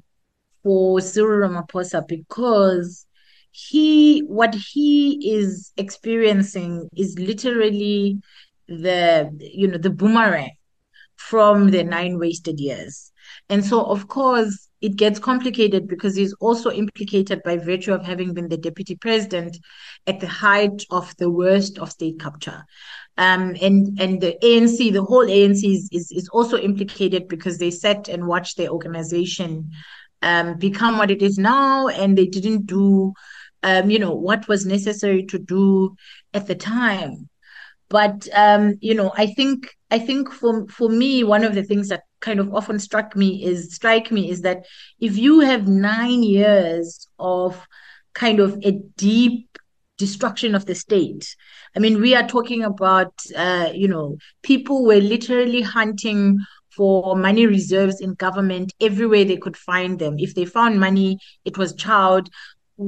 for 0.63 1.01
Cyril 1.01 1.49
Ramaphosa 1.49 2.07
because 2.07 3.07
he 3.53 4.21
what 4.21 4.55
he 4.55 5.33
is 5.35 5.73
experiencing 5.77 6.89
is 6.97 7.19
literally 7.19 8.21
the 8.69 9.31
you 9.41 9.67
know 9.67 9.79
the 9.79 9.91
boomerang 9.91 10.51
from 11.17 11.71
the 11.71 11.85
nine 11.85 12.19
wasted 12.19 12.59
years. 12.59 13.13
And 13.49 13.65
so 13.65 13.85
of 13.85 14.09
course 14.09 14.69
it 14.81 14.97
gets 14.97 15.19
complicated 15.19 15.87
because 15.87 16.17
he's 16.17 16.33
also 16.41 16.71
implicated 16.71 17.43
by 17.45 17.59
virtue 17.59 17.93
of 17.93 18.05
having 18.05 18.33
been 18.33 18.49
the 18.49 18.57
deputy 18.57 18.97
president 18.97 19.59
at 20.07 20.21
the 20.21 20.27
height 20.27 20.83
of 20.91 21.15
the 21.19 21.31
worst 21.31 21.79
of 21.79 21.91
state 21.91 22.19
capture. 22.19 22.65
Um, 23.19 23.55
and 23.61 24.01
and 24.01 24.21
the 24.21 24.39
ANC, 24.43 24.93
the 24.93 25.03
whole 25.03 25.27
ANC 25.27 25.63
is, 25.63 25.89
is, 25.93 26.11
is 26.11 26.29
also 26.31 26.57
implicated 26.57 27.29
because 27.29 27.59
they 27.59 27.71
sat 27.71 28.09
and 28.09 28.27
watched 28.27 28.57
their 28.57 28.71
organization 28.71 29.71
um, 30.23 30.59
become 30.59 30.99
what 30.99 31.11
it 31.11 31.23
is 31.23 31.39
now, 31.39 31.89
and 31.89 32.17
they 32.17 32.27
didn't 32.27 32.67
do 32.67 33.13
um, 33.63 33.91
you 33.91 33.99
know, 33.99 34.15
what 34.15 34.49
was 34.49 34.67
necessary 34.67 35.25
to 35.27 35.39
do 35.39 35.95
at 36.35 36.47
the 36.47 36.55
time. 36.55 37.29
But 37.89 38.29
um, 38.35 38.75
you 38.81 38.95
know, 38.95 39.13
I 39.17 39.27
think 39.27 39.77
I 39.91 39.99
think 39.99 40.33
for 40.33 40.67
for 40.69 40.89
me, 40.89 41.25
one 41.25 41.45
of 41.45 41.55
the 41.55 41.65
things 41.65 41.89
that 41.89 42.03
kind 42.21 42.39
of 42.39 42.55
often 42.55 42.79
struck 42.79 43.17
me 43.17 43.45
is 43.45 43.75
strike 43.75 44.11
me 44.13 44.31
is 44.31 44.43
that 44.43 44.65
if 45.01 45.17
you 45.17 45.41
have 45.41 45.67
nine 45.67 46.23
years 46.23 47.07
of 47.19 47.67
kind 48.15 48.41
of 48.41 48.59
a 48.65 48.73
deep 48.97 49.51
destruction 50.01 50.55
of 50.55 50.65
the 50.65 50.75
state. 50.75 51.37
I 51.77 51.79
mean, 51.79 52.01
we 52.01 52.15
are 52.15 52.27
talking 52.27 52.65
about, 52.65 53.13
uh, 53.37 53.69
you 53.75 53.87
know, 53.87 54.17
people 54.43 54.85
were 54.85 54.97
literally 55.01 55.61
hunting 55.61 56.39
for 56.75 57.17
money 57.17 57.47
reserves 57.47 58.01
in 58.01 58.15
government 58.15 58.73
everywhere 58.81 59.25
they 59.25 59.37
could 59.37 59.57
find 59.57 59.99
them. 59.99 60.15
If 60.19 60.35
they 60.35 60.47
found 60.47 60.81
money, 60.81 61.19
it 61.45 61.59
was 61.59 61.75
child 61.75 62.31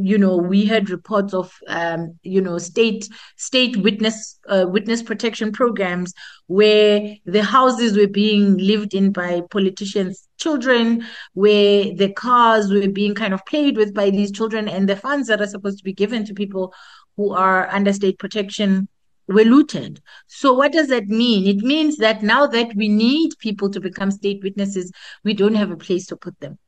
you 0.00 0.16
know 0.16 0.36
we 0.36 0.64
had 0.64 0.88
reports 0.88 1.34
of 1.34 1.52
um, 1.66 2.18
you 2.22 2.40
know 2.40 2.56
state 2.56 3.08
state 3.36 3.76
witness 3.76 4.38
uh, 4.48 4.64
witness 4.68 5.02
protection 5.02 5.52
programs 5.52 6.14
where 6.46 7.14
the 7.26 7.42
houses 7.42 7.96
were 7.96 8.06
being 8.06 8.56
lived 8.56 8.94
in 8.94 9.12
by 9.12 9.42
politicians 9.50 10.28
children 10.38 11.04
where 11.34 11.94
the 11.94 12.12
cars 12.14 12.72
were 12.72 12.88
being 12.88 13.14
kind 13.14 13.34
of 13.34 13.44
played 13.46 13.76
with 13.76 13.92
by 13.92 14.08
these 14.08 14.32
children 14.32 14.68
and 14.68 14.88
the 14.88 14.96
funds 14.96 15.28
that 15.28 15.42
are 15.42 15.46
supposed 15.46 15.78
to 15.78 15.84
be 15.84 15.92
given 15.92 16.24
to 16.24 16.32
people 16.32 16.72
who 17.16 17.32
are 17.32 17.68
under 17.70 17.92
state 17.92 18.18
protection 18.18 18.88
were 19.28 19.44
looted. 19.44 20.00
So 20.26 20.52
what 20.52 20.72
does 20.72 20.88
that 20.88 21.06
mean? 21.06 21.46
It 21.46 21.62
means 21.62 21.98
that 21.98 22.22
now 22.22 22.46
that 22.48 22.74
we 22.74 22.88
need 22.88 23.32
people 23.38 23.70
to 23.70 23.80
become 23.80 24.10
state 24.10 24.40
witnesses, 24.42 24.90
we 25.22 25.32
don't 25.32 25.54
have 25.54 25.70
a 25.70 25.76
place 25.76 26.06
to 26.06 26.16
put 26.16 26.38
them 26.40 26.58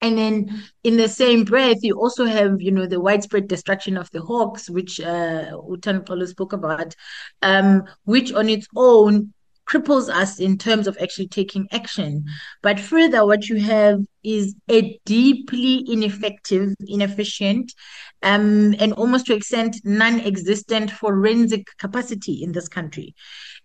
And 0.00 0.16
then 0.16 0.62
in 0.84 0.96
the 0.96 1.08
same 1.08 1.44
breath, 1.44 1.78
you 1.82 1.98
also 1.98 2.24
have, 2.24 2.60
you 2.62 2.70
know, 2.70 2.86
the 2.86 3.00
widespread 3.00 3.48
destruction 3.48 3.96
of 3.96 4.08
the 4.12 4.20
hawks, 4.20 4.70
which 4.70 5.00
uh, 5.00 5.58
Utan 5.68 6.02
Polo 6.02 6.24
spoke 6.26 6.52
about, 6.52 6.94
um, 7.42 7.82
which 8.04 8.32
on 8.32 8.48
its 8.48 8.68
own 8.76 9.32
cripples 9.68 10.08
us 10.08 10.40
in 10.40 10.56
terms 10.56 10.86
of 10.86 10.96
actually 11.00 11.28
taking 11.28 11.68
action. 11.72 12.24
But 12.62 12.80
further, 12.80 13.26
what 13.26 13.48
you 13.48 13.60
have 13.60 14.00
is 14.24 14.54
a 14.70 14.98
deeply 15.04 15.84
ineffective, 15.88 16.74
inefficient, 16.86 17.74
um, 18.22 18.74
and 18.78 18.92
almost 18.94 19.26
to 19.26 19.34
extent 19.34 19.76
non-existent 19.84 20.90
forensic 20.90 21.66
capacity 21.78 22.42
in 22.42 22.52
this 22.52 22.68
country. 22.68 23.14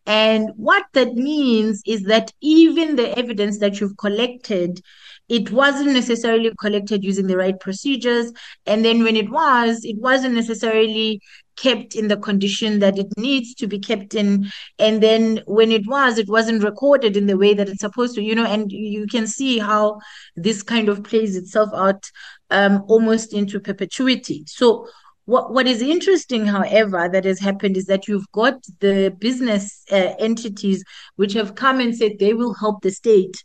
And 0.05 0.49
what 0.57 0.83
that 0.93 1.13
means 1.13 1.81
is 1.85 2.03
that 2.03 2.31
even 2.41 2.97
the 2.97 3.17
evidence 3.17 3.59
that 3.59 3.79
you've 3.79 3.97
collected 3.97 4.81
it 5.29 5.51
wasn't 5.51 5.93
necessarily 5.93 6.51
collected 6.59 7.03
using 7.03 7.27
the 7.27 7.37
right 7.37 7.59
procedures. 7.59 8.31
And 8.65 8.83
then 8.83 9.03
when 9.03 9.15
it 9.15 9.29
was, 9.29 9.83
it 9.83 9.97
wasn't 9.97 10.35
necessarily 10.35 11.21
kept 11.55 11.95
in 11.95 12.07
the 12.07 12.17
condition 12.17 12.79
that 12.79 12.97
it 12.97 13.07
needs 13.17 13.53
to 13.55 13.67
be 13.67 13.79
kept 13.79 14.15
in. 14.15 14.51
And 14.79 15.01
then 15.01 15.41
when 15.45 15.71
it 15.71 15.87
was, 15.87 16.17
it 16.17 16.27
wasn't 16.27 16.63
recorded 16.63 17.15
in 17.15 17.27
the 17.27 17.37
way 17.37 17.53
that 17.53 17.69
it's 17.69 17.81
supposed 17.81 18.15
to, 18.15 18.21
you 18.21 18.35
know, 18.35 18.45
and 18.45 18.71
you 18.71 19.07
can 19.07 19.27
see 19.27 19.59
how 19.59 19.99
this 20.35 20.63
kind 20.63 20.89
of 20.89 21.03
plays 21.03 21.35
itself 21.35 21.69
out 21.73 22.09
um, 22.49 22.83
almost 22.87 23.33
into 23.33 23.59
perpetuity. 23.59 24.43
So 24.47 24.87
what, 25.25 25.53
what 25.53 25.67
is 25.67 25.81
interesting, 25.81 26.45
however, 26.45 27.07
that 27.09 27.23
has 27.23 27.39
happened 27.39 27.77
is 27.77 27.85
that 27.85 28.07
you've 28.07 28.29
got 28.33 28.55
the 28.79 29.15
business 29.19 29.83
uh, 29.91 30.15
entities 30.19 30.83
which 31.15 31.33
have 31.33 31.55
come 31.55 31.79
and 31.79 31.95
said 31.95 32.13
they 32.19 32.33
will 32.33 32.53
help 32.53 32.81
the 32.81 32.91
state 32.91 33.41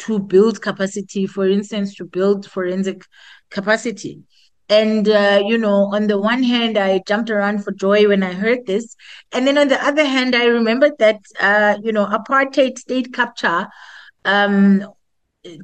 to 0.00 0.18
build 0.18 0.62
capacity, 0.62 1.26
for 1.26 1.48
instance, 1.48 1.94
to 1.96 2.04
build 2.04 2.50
forensic 2.50 3.04
capacity. 3.50 4.22
And, 4.68 5.08
uh, 5.08 5.42
you 5.44 5.58
know, 5.58 5.90
on 5.92 6.06
the 6.06 6.18
one 6.18 6.42
hand, 6.44 6.78
I 6.78 7.02
jumped 7.06 7.28
around 7.28 7.64
for 7.64 7.72
joy 7.72 8.06
when 8.06 8.22
I 8.22 8.32
heard 8.32 8.66
this. 8.66 8.94
And 9.32 9.46
then 9.46 9.58
on 9.58 9.68
the 9.68 9.84
other 9.84 10.04
hand, 10.04 10.36
I 10.36 10.44
remembered 10.44 10.92
that, 11.00 11.20
uh, 11.40 11.78
you 11.82 11.92
know, 11.92 12.06
apartheid 12.06 12.78
state 12.78 13.12
capture 13.12 13.66
um, 14.24 14.86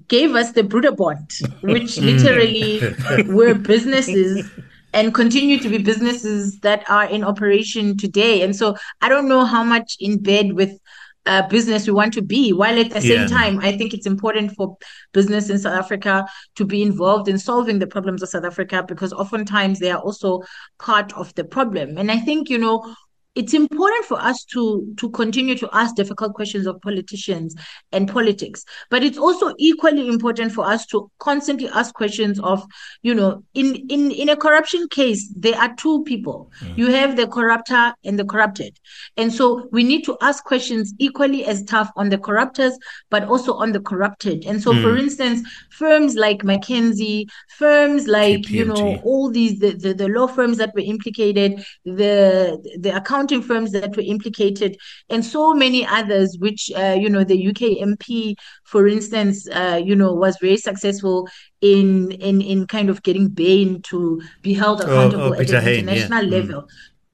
gave 0.08 0.34
us 0.34 0.52
the 0.52 0.62
Broederbond, 0.62 1.30
which 1.62 1.98
literally 1.98 2.80
were 3.28 3.54
businesses 3.54 4.50
and 4.92 5.14
continue 5.14 5.58
to 5.58 5.68
be 5.68 5.78
businesses 5.78 6.58
that 6.60 6.88
are 6.90 7.04
in 7.04 7.22
operation 7.22 7.96
today. 7.96 8.42
And 8.42 8.56
so 8.56 8.76
I 9.02 9.08
don't 9.08 9.28
know 9.28 9.44
how 9.44 9.62
much 9.62 9.96
in 10.00 10.22
bed 10.22 10.54
with 10.54 10.80
uh, 11.26 11.47
business 11.49 11.87
we 11.87 11.92
want 11.92 12.12
to 12.14 12.23
be. 12.23 12.52
While 12.52 12.78
at 12.78 12.90
the 12.90 13.00
same 13.00 13.23
yeah. 13.23 13.26
time, 13.26 13.59
I 13.61 13.76
think 13.76 13.95
it's 13.95 14.06
important 14.06 14.52
for 14.52 14.76
business 15.12 15.50
in 15.50 15.59
South 15.59 15.78
Africa 15.78 16.26
to 16.56 16.64
be 16.64 16.83
involved 16.83 17.28
in 17.28 17.38
solving 17.38 17.78
the 17.78 17.87
problems 17.87 18.23
of 18.23 18.28
South 18.28 18.45
Africa 18.45 18.85
because 18.87 19.12
oftentimes 19.12 19.78
they 19.78 19.90
are 19.90 20.00
also 20.00 20.42
part 20.78 21.12
of 21.14 21.35
the 21.35 21.45
problem. 21.45 21.99
And 21.99 22.11
I 22.11 22.18
think, 22.18 22.49
you 22.49 22.59
know, 22.59 22.95
it's 23.36 23.52
important 23.52 24.04
for 24.06 24.18
us 24.20 24.44
to 24.44 24.92
to 24.96 25.10
continue 25.10 25.54
to 25.54 25.68
ask 25.72 25.94
difficult 25.94 26.34
questions 26.34 26.66
of 26.66 26.80
politicians 26.80 27.54
and 27.92 28.08
politics 28.08 28.64
but 28.90 29.04
it's 29.04 29.18
also 29.18 29.54
equally 29.58 30.08
important 30.08 30.50
for 30.50 30.66
us 30.66 30.86
to 30.86 31.10
constantly 31.18 31.68
ask 31.68 31.94
questions 31.94 32.40
of 32.40 32.64
you 33.02 33.14
know 33.14 33.44
in 33.54 33.76
in 33.88 34.10
in 34.10 34.30
a 34.30 34.36
corruption 34.36 34.88
case 34.88 35.32
there 35.36 35.56
are 35.56 35.74
two 35.76 36.02
people 36.04 36.50
mm. 36.60 36.78
you 36.78 36.86
have 36.86 37.16
the 37.16 37.26
corruptor 37.26 37.92
and 38.04 38.18
the 38.18 38.24
corrupted 38.24 38.78
and 39.16 39.32
so 39.32 39.68
we 39.70 39.84
need 39.84 40.02
to 40.02 40.16
ask 40.22 40.42
questions 40.44 40.94
equally 40.98 41.44
as 41.44 41.62
tough 41.64 41.90
on 41.96 42.08
the 42.08 42.18
corruptors 42.18 42.72
but 43.10 43.24
also 43.24 43.52
on 43.52 43.70
the 43.72 43.80
corrupted 43.80 44.44
and 44.46 44.62
so 44.62 44.72
mm. 44.72 44.82
for 44.82 44.96
instance 44.96 45.46
firms 45.78 46.16
like 46.16 46.38
McKinsey 46.42 47.26
firms 47.56 48.06
like 48.06 48.40
KPMG. 48.40 48.50
you 48.50 48.64
know 48.64 49.00
all 49.04 49.30
these 49.30 49.59
the, 49.59 49.73
the, 49.73 49.95
the 49.95 50.09
law 50.09 50.26
firms 50.26 50.56
that 50.59 50.75
were 50.75 50.80
implicated 50.95 51.64
the 51.85 52.59
the 52.78 52.97
accounting 52.97 53.42
firms 53.42 53.73
that 53.73 53.97
were 53.97 54.02
implicated, 54.02 54.76
and 55.11 55.25
so 55.25 55.54
many 55.54 55.87
others, 55.87 56.37
which, 56.38 56.71
uh, 56.76 56.97
you 56.99 57.09
know, 57.09 57.25
the 57.25 57.49
UK 57.49 57.78
MP, 57.83 58.35
for 58.64 58.87
instance, 58.87 59.49
uh, 59.50 59.80
you 59.83 59.95
know, 59.95 60.12
was 60.12 60.37
very 60.40 60.56
successful 60.56 61.28
in, 61.61 62.11
in, 62.12 62.40
in 62.40 62.66
kind 62.66 62.90
of 62.90 63.02
getting 63.02 63.28
Bain 63.28 63.83
to 63.83 64.21
be 64.42 64.54
held 64.54 64.80
oh, 64.83 64.85
accountable 64.85 65.25
oh, 65.25 65.35
oh, 65.37 65.40
at 65.40 65.50
an 65.50 65.68
international 65.68 66.25
yeah. 66.25 66.37
level. 66.38 66.62
Mm. 66.62 66.68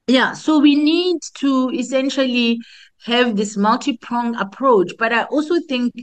Yeah, 0.07 0.33
so 0.33 0.59
we 0.59 0.75
need 0.75 1.19
to 1.35 1.71
essentially 1.73 2.59
have 3.05 3.35
this 3.35 3.57
multi-pronged 3.57 4.37
approach 4.39 4.93
but 4.97 5.11
i 5.11 5.23
also 5.23 5.59
think 5.67 5.93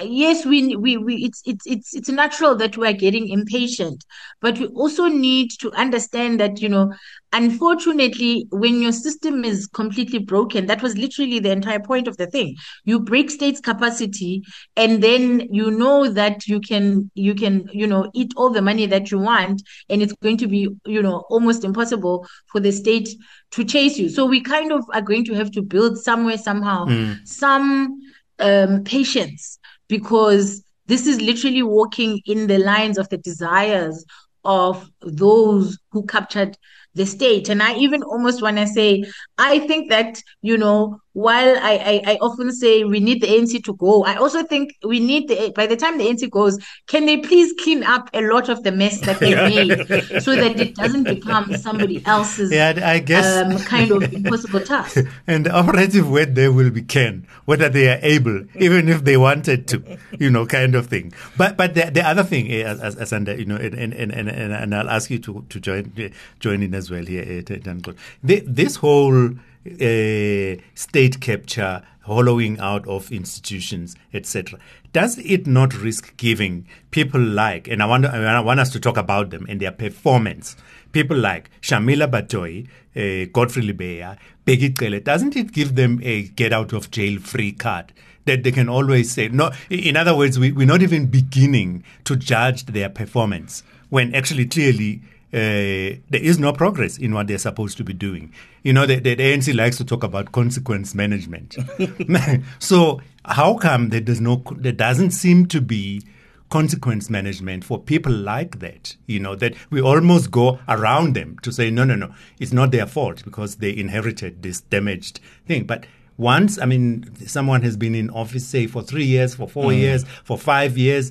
yes 0.00 0.46
we, 0.46 0.74
we 0.76 0.96
we 0.96 1.16
it's 1.16 1.42
it's 1.44 1.66
it's 1.66 1.94
it's 1.94 2.08
natural 2.08 2.54
that 2.54 2.76
we're 2.76 2.92
getting 2.92 3.28
impatient 3.28 4.04
but 4.40 4.58
we 4.58 4.66
also 4.68 5.06
need 5.06 5.50
to 5.50 5.70
understand 5.72 6.40
that 6.40 6.60
you 6.62 6.68
know 6.68 6.92
unfortunately 7.32 8.46
when 8.50 8.80
your 8.80 8.92
system 8.92 9.44
is 9.44 9.66
completely 9.66 10.18
broken 10.18 10.66
that 10.66 10.82
was 10.82 10.96
literally 10.96 11.38
the 11.38 11.50
entire 11.50 11.80
point 11.80 12.08
of 12.08 12.16
the 12.16 12.26
thing. 12.26 12.56
You 12.84 13.00
break 13.00 13.30
states 13.30 13.60
capacity 13.60 14.42
and 14.76 15.02
then 15.02 15.48
you 15.50 15.70
know 15.70 16.08
that 16.08 16.46
you 16.46 16.60
can 16.60 17.10
you 17.14 17.34
can 17.34 17.68
you 17.72 17.86
know 17.86 18.10
eat 18.14 18.32
all 18.36 18.50
the 18.50 18.62
money 18.62 18.86
that 18.86 19.10
you 19.10 19.18
want 19.18 19.62
and 19.88 20.02
it's 20.02 20.12
going 20.14 20.38
to 20.38 20.46
be 20.46 20.68
you 20.86 21.02
know 21.02 21.24
almost 21.28 21.64
impossible 21.64 22.26
for 22.46 22.60
the 22.60 22.72
state 22.72 23.08
to 23.52 23.64
chase 23.64 23.98
you. 23.98 24.08
So 24.08 24.24
we 24.26 24.40
kind 24.40 24.72
of 24.72 24.84
are 24.92 25.02
going 25.02 25.24
to 25.26 25.34
have 25.34 25.50
to 25.52 25.62
build 25.62 25.98
somewhere 25.98 26.38
somehow 26.38 26.86
mm. 26.86 27.26
some 27.26 28.00
um, 28.38 28.84
patience 28.84 29.58
because 29.92 30.64
this 30.86 31.06
is 31.06 31.20
literally 31.20 31.62
walking 31.62 32.18
in 32.24 32.46
the 32.46 32.56
lines 32.56 32.96
of 32.96 33.10
the 33.10 33.18
desires 33.18 34.06
of 34.42 34.88
those 35.02 35.78
who 35.90 36.02
captured 36.06 36.56
the 36.94 37.04
state. 37.04 37.50
And 37.50 37.62
I 37.62 37.74
even 37.74 38.02
almost 38.02 38.40
want 38.40 38.56
to 38.56 38.66
say, 38.66 39.04
I 39.36 39.58
think 39.58 39.90
that, 39.90 40.22
you 40.40 40.56
know, 40.56 40.98
while 41.12 41.56
I, 41.58 42.02
I, 42.06 42.12
I, 42.12 42.18
often 42.20 42.52
say 42.52 42.84
we 42.84 42.98
need 42.98 43.20
the 43.20 43.26
ANC 43.26 43.62
to 43.64 43.74
go, 43.74 44.04
I 44.04 44.16
also 44.16 44.42
think 44.44 44.76
we 44.82 44.98
need 44.98 45.28
the, 45.28 45.52
by 45.54 45.66
the 45.66 45.76
time 45.76 45.98
the 45.98 46.04
ANC 46.04 46.30
goes, 46.30 46.58
can 46.86 47.04
they 47.04 47.18
please 47.18 47.52
clean 47.62 47.82
up 47.84 48.08
a 48.14 48.22
lot 48.22 48.48
of 48.48 48.62
the 48.62 48.72
mess 48.72 49.00
that 49.02 49.20
they 49.20 49.34
made 49.34 50.22
so 50.22 50.34
that 50.34 50.58
it 50.58 50.74
doesn't 50.74 51.04
become 51.04 51.54
somebody 51.56 52.04
else's 52.06 52.50
yeah, 52.50 52.80
I 52.82 52.98
guess. 52.98 53.26
Um, 53.44 53.58
kind 53.58 53.90
of 53.90 54.12
impossible 54.12 54.60
task. 54.60 54.98
and 55.26 55.46
the 55.46 55.54
operative 55.54 56.10
word 56.10 56.34
there 56.34 56.50
will 56.50 56.70
be 56.70 56.82
can, 56.82 57.26
whether 57.44 57.68
they 57.68 57.88
are 57.88 57.98
able, 58.02 58.46
even 58.56 58.88
if 58.88 59.04
they 59.04 59.16
wanted 59.18 59.68
to, 59.68 59.98
you 60.18 60.30
know, 60.30 60.46
kind 60.46 60.74
of 60.74 60.86
thing. 60.86 61.12
But 61.36 61.56
but 61.58 61.74
the, 61.74 61.90
the 61.90 62.06
other 62.06 62.22
thing, 62.22 62.50
as, 62.52 62.80
as, 62.80 62.96
Asanda, 62.96 63.38
you 63.38 63.44
know, 63.44 63.56
and, 63.56 63.74
and, 63.74 63.92
and, 63.92 64.12
and, 64.12 64.52
and 64.52 64.74
I'll 64.74 64.90
ask 64.90 65.10
you 65.10 65.18
to, 65.20 65.44
to 65.48 65.60
join, 65.60 66.12
join 66.40 66.62
in 66.62 66.74
as 66.74 66.90
well 66.90 67.04
here, 67.04 67.42
uh, 67.48 67.92
this 68.22 68.76
whole 68.76 69.30
uh, 69.66 70.60
state 70.74 71.20
capture, 71.20 71.82
hollowing 72.02 72.58
out 72.58 72.86
of 72.88 73.12
institutions, 73.12 73.96
etc. 74.12 74.58
Does 74.92 75.18
it 75.18 75.46
not 75.46 75.74
risk 75.74 76.16
giving 76.16 76.66
people 76.90 77.20
like, 77.20 77.68
and 77.68 77.82
I 77.82 77.86
want, 77.86 78.04
I 78.06 78.40
want 78.40 78.60
us 78.60 78.70
to 78.70 78.80
talk 78.80 78.96
about 78.96 79.30
them 79.30 79.46
and 79.48 79.60
their 79.60 79.72
performance, 79.72 80.56
people 80.92 81.16
like 81.16 81.50
Shamila 81.60 82.10
Batohi, 82.10 82.66
uh, 82.94 83.30
Godfrey 83.32 83.62
Lebeya, 83.62 84.18
Bheki 84.46 84.78
Cele, 84.78 85.00
doesn't 85.00 85.36
it 85.36 85.52
give 85.52 85.76
them 85.76 86.00
a 86.02 86.24
get 86.24 86.52
out 86.52 86.72
of 86.72 86.90
jail 86.90 87.20
free 87.20 87.52
card? 87.52 87.92
That 88.24 88.44
they 88.44 88.52
can 88.52 88.68
always 88.68 89.10
say, 89.10 89.28
no, 89.28 89.50
in 89.68 89.96
other 89.96 90.16
words, 90.16 90.38
we, 90.38 90.52
we're 90.52 90.66
not 90.66 90.82
even 90.82 91.06
beginning 91.06 91.82
to 92.04 92.14
judge 92.14 92.66
their 92.66 92.88
performance 92.88 93.64
when 93.88 94.14
actually 94.14 94.46
clearly 94.46 95.02
uh, 95.32 95.96
there 96.10 96.20
is 96.20 96.38
no 96.38 96.52
progress 96.52 96.98
in 96.98 97.14
what 97.14 97.26
they're 97.26 97.38
supposed 97.38 97.78
to 97.78 97.84
be 97.84 97.94
doing. 97.94 98.32
You 98.62 98.74
know, 98.74 98.84
the, 98.84 98.96
the, 98.96 99.14
the 99.14 99.22
ANC 99.22 99.54
likes 99.54 99.78
to 99.78 99.84
talk 99.84 100.04
about 100.04 100.32
consequence 100.32 100.94
management. 100.94 101.56
so 102.58 103.00
how 103.24 103.54
come 103.54 103.88
there 103.88 104.00
does 104.00 104.20
no 104.20 104.42
there 104.56 104.72
doesn't 104.72 105.12
seem 105.12 105.46
to 105.46 105.60
be 105.60 106.02
consequence 106.50 107.08
management 107.08 107.64
for 107.64 107.80
people 107.80 108.12
like 108.12 108.58
that? 108.58 108.96
You 109.06 109.20
know, 109.20 109.34
that 109.36 109.54
we 109.70 109.80
almost 109.80 110.30
go 110.30 110.58
around 110.68 111.14
them 111.14 111.38
to 111.42 111.50
say, 111.50 111.70
no, 111.70 111.84
no, 111.84 111.94
no, 111.94 112.14
it's 112.38 112.52
not 112.52 112.70
their 112.70 112.86
fault 112.86 113.24
because 113.24 113.56
they 113.56 113.74
inherited 113.74 114.42
this 114.42 114.60
damaged 114.60 115.20
thing. 115.46 115.64
But 115.64 115.86
once, 116.18 116.58
I 116.58 116.66
mean, 116.66 117.10
someone 117.26 117.62
has 117.62 117.78
been 117.78 117.94
in 117.94 118.10
office, 118.10 118.46
say, 118.46 118.66
for 118.66 118.82
three 118.82 119.06
years, 119.06 119.34
for 119.34 119.48
four 119.48 119.70
mm. 119.70 119.78
years, 119.78 120.04
for 120.24 120.36
five 120.36 120.76
years, 120.76 121.10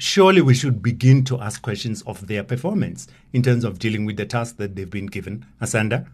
surely 0.00 0.40
we 0.40 0.54
should 0.54 0.82
begin 0.82 1.24
to 1.24 1.38
ask 1.40 1.60
questions 1.62 2.02
of 2.02 2.26
their 2.26 2.42
performance 2.42 3.06
in 3.32 3.42
terms 3.42 3.64
of 3.64 3.78
dealing 3.78 4.04
with 4.04 4.16
the 4.16 4.26
task 4.26 4.56
that 4.56 4.74
they've 4.74 4.90
been 4.90 5.06
given. 5.06 5.44
Asanda? 5.60 6.06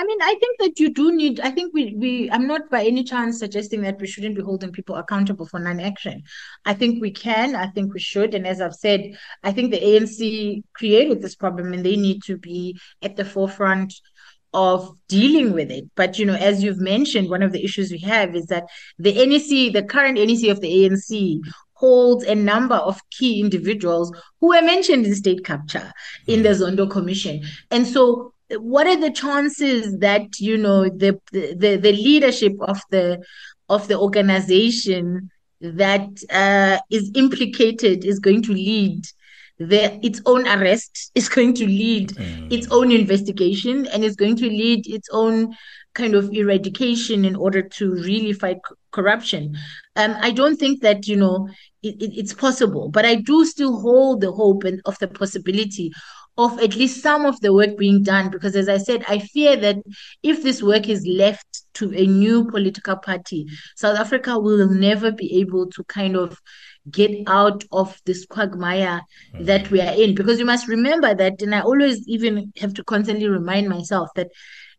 I 0.00 0.04
mean, 0.04 0.18
I 0.22 0.36
think 0.38 0.60
that 0.60 0.78
you 0.78 0.94
do 0.94 1.12
need, 1.12 1.40
I 1.40 1.50
think 1.50 1.74
we, 1.74 1.94
we, 1.96 2.30
I'm 2.30 2.46
not 2.46 2.70
by 2.70 2.84
any 2.84 3.02
chance 3.02 3.40
suggesting 3.40 3.80
that 3.82 4.00
we 4.00 4.06
shouldn't 4.06 4.36
be 4.36 4.42
holding 4.42 4.70
people 4.70 4.94
accountable 4.94 5.46
for 5.46 5.58
non 5.58 5.80
action. 5.80 6.22
I 6.64 6.74
think 6.74 7.00
we 7.00 7.10
can, 7.10 7.56
I 7.56 7.66
think 7.66 7.92
we 7.92 7.98
should. 7.98 8.34
And 8.34 8.46
as 8.46 8.60
I've 8.60 8.76
said, 8.76 9.18
I 9.42 9.50
think 9.50 9.72
the 9.72 9.80
ANC 9.80 10.62
created 10.74 11.20
this 11.20 11.34
problem 11.34 11.72
and 11.72 11.84
they 11.84 11.96
need 11.96 12.22
to 12.24 12.36
be 12.36 12.78
at 13.02 13.16
the 13.16 13.24
forefront 13.24 13.92
of 14.54 14.96
dealing 15.08 15.52
with 15.52 15.70
it. 15.70 15.84
But 15.94 16.18
you 16.18 16.26
know, 16.26 16.34
as 16.34 16.62
you've 16.62 16.80
mentioned, 16.80 17.28
one 17.28 17.42
of 17.42 17.52
the 17.52 17.64
issues 17.64 17.90
we 17.90 17.98
have 18.00 18.34
is 18.34 18.46
that 18.46 18.64
the 18.98 19.12
NEC, 19.12 19.72
the 19.72 19.82
current 19.82 20.16
NEC 20.16 20.48
of 20.50 20.60
the 20.60 20.88
ANC, 20.88 21.40
holds 21.78 22.24
a 22.24 22.34
number 22.34 22.74
of 22.74 23.00
key 23.10 23.40
individuals 23.40 24.12
who 24.40 24.48
were 24.48 24.62
mentioned 24.62 25.06
in 25.06 25.14
state 25.14 25.44
capture 25.44 25.92
in 26.26 26.42
the 26.42 26.50
Zondo 26.50 26.90
Commission. 26.90 27.42
And 27.70 27.86
so 27.86 28.32
what 28.56 28.86
are 28.86 29.00
the 29.00 29.10
chances 29.10 29.98
that 29.98 30.40
you 30.40 30.56
know 30.56 30.84
the 30.88 31.20
the, 31.32 31.76
the 31.76 31.92
leadership 31.92 32.54
of 32.60 32.80
the 32.90 33.22
of 33.68 33.88
the 33.88 33.98
organization 33.98 35.30
that 35.60 36.08
uh, 36.30 36.78
is 36.90 37.10
implicated 37.14 38.04
is 38.04 38.18
going 38.18 38.42
to 38.42 38.52
lead 38.52 39.04
the, 39.58 39.98
its 40.06 40.20
own 40.24 40.46
arrest 40.46 41.10
is 41.14 41.28
going 41.28 41.54
to 41.54 41.66
lead 41.66 42.10
mm. 42.10 42.52
its 42.52 42.68
own 42.70 42.92
investigation 42.92 43.86
and 43.86 44.04
is 44.04 44.16
going 44.16 44.36
to 44.36 44.48
lead 44.48 44.86
its 44.86 45.08
own 45.12 45.54
kind 45.94 46.14
of 46.14 46.32
eradication 46.32 47.24
in 47.24 47.34
order 47.34 47.62
to 47.62 47.92
really 47.94 48.32
fight 48.32 48.58
c- 48.68 48.74
corruption. 48.92 49.56
Um, 49.96 50.16
I 50.20 50.30
don't 50.30 50.56
think 50.56 50.80
that 50.82 51.08
you 51.08 51.16
know 51.16 51.48
it, 51.82 52.02
it, 52.02 52.18
it's 52.18 52.34
possible, 52.34 52.88
but 52.88 53.04
I 53.04 53.16
do 53.16 53.44
still 53.44 53.80
hold 53.80 54.20
the 54.20 54.32
hope 54.32 54.64
and 54.64 54.80
of 54.84 54.98
the 54.98 55.08
possibility 55.08 55.92
of 56.38 56.56
at 56.60 56.76
least 56.76 57.02
some 57.02 57.26
of 57.26 57.38
the 57.40 57.52
work 57.52 57.76
being 57.76 58.02
done 58.02 58.30
because 58.30 58.54
as 58.54 58.68
i 58.68 58.78
said 58.78 59.04
i 59.08 59.18
fear 59.18 59.56
that 59.56 59.76
if 60.22 60.42
this 60.42 60.62
work 60.62 60.88
is 60.88 61.04
left 61.04 61.64
to 61.74 61.92
a 61.94 62.06
new 62.06 62.48
political 62.48 62.96
party 62.96 63.44
south 63.76 63.98
africa 63.98 64.38
will 64.38 64.68
never 64.68 65.10
be 65.10 65.40
able 65.40 65.68
to 65.68 65.82
kind 65.84 66.16
of 66.16 66.40
get 66.90 67.10
out 67.26 67.64
of 67.72 68.00
this 68.06 68.24
quagmire 68.24 69.00
mm-hmm. 69.34 69.44
that 69.44 69.70
we 69.70 69.80
are 69.80 69.92
in 69.94 70.14
because 70.14 70.38
you 70.38 70.44
must 70.44 70.68
remember 70.68 71.14
that 71.14 71.42
and 71.42 71.54
i 71.54 71.60
always 71.60 72.06
even 72.08 72.52
have 72.56 72.72
to 72.72 72.84
constantly 72.84 73.28
remind 73.28 73.68
myself 73.68 74.08
that 74.14 74.28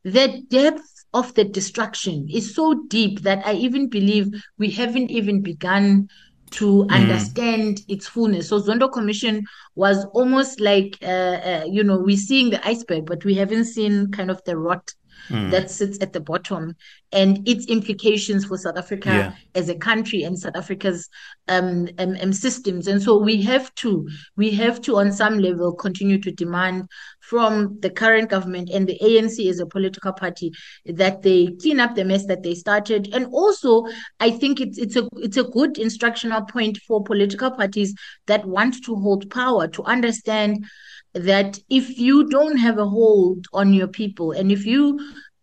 the 0.06 0.42
depth 0.48 1.06
of 1.14 1.34
the 1.34 1.44
destruction 1.44 2.26
is 2.32 2.56
so 2.56 2.86
deep 2.88 3.22
that 3.22 3.46
i 3.46 3.54
even 3.54 3.90
believe 3.90 4.28
we 4.58 4.72
haven't 4.72 5.12
even 5.12 5.42
begun 5.42 6.08
to 6.52 6.86
mm. 6.86 6.92
understand 6.92 7.82
its 7.88 8.08
fullness. 8.08 8.50
So 8.50 8.62
Zondo 8.62 8.92
Commission 8.92 9.46
was 9.76 10.06
almost 10.14 10.60
like, 10.60 10.98
uh, 11.02 11.06
uh, 11.06 11.66
you 11.68 11.84
know, 11.84 12.00
we're 12.00 12.18
seeing 12.18 12.50
the 12.50 12.66
iceberg, 12.68 13.06
but 13.06 13.24
we 13.26 13.36
haven't 13.36 13.66
seen 13.66 14.12
kind 14.12 14.32
of 14.32 14.44
the 14.46 14.58
rot 14.58 14.94
mm. 15.28 15.52
that 15.52 15.70
sits 15.70 15.98
at 16.02 16.14
the 16.14 16.20
bottom 16.20 16.76
and 17.12 17.48
its 17.48 17.66
implications 17.66 18.46
for 18.46 18.58
South 18.58 18.78
Africa 18.78 19.10
yeah. 19.10 19.32
as 19.56 19.70
a 19.70 19.76
country 19.76 20.24
and 20.24 20.38
South 20.38 20.56
Africa's 20.56 21.10
um, 21.48 21.88
um, 21.98 22.16
um, 22.22 22.32
systems. 22.32 22.88
And 22.88 23.02
so 23.02 23.18
we 23.18 23.42
have 23.44 23.74
to, 23.76 24.08
we 24.38 24.52
have 24.52 24.82
to, 24.82 24.98
on 24.98 25.12
some 25.12 25.40
level, 25.40 25.74
continue 25.74 26.20
to 26.22 26.32
demand 26.32 26.88
from 27.22 27.80
the 27.82 27.90
current 27.90 28.30
government 28.30 28.70
and 28.72 28.88
the 28.88 28.98
ANC 29.02 29.48
as 29.50 29.60
a 29.60 29.66
political 29.66 30.14
party 30.14 30.52
that 30.86 31.22
they 31.22 31.56
clean 31.62 31.80
up 31.80 31.96
the 31.96 32.06
mess 32.06 32.26
that 32.26 32.44
they 32.44 32.56
started. 32.56 33.10
And 33.14 33.28
also, 33.28 33.86
I 34.20 34.32
think 34.32 34.60
it's 34.60 34.78
it's 34.78 34.96
a 34.96 35.08
it's 35.18 35.38
a 35.38 35.44
good 35.44 35.78
instructional 35.78 36.42
point 36.42 36.78
for 36.88 37.04
political 37.04 37.52
parties 37.52 37.94
that 38.28 38.46
want 38.46 38.84
to 38.86 38.96
hold 38.96 39.30
power 39.30 39.68
to 39.68 39.84
understand 39.84 40.66
that 41.14 41.60
if 41.70 41.98
you 41.98 42.30
don't 42.30 42.58
have 42.58 42.78
a 42.78 42.86
hold 42.86 43.48
on 43.54 43.74
your 43.74 43.88
people 43.88 44.32
and 44.32 44.52
if 44.52 44.66
you 44.66 45.00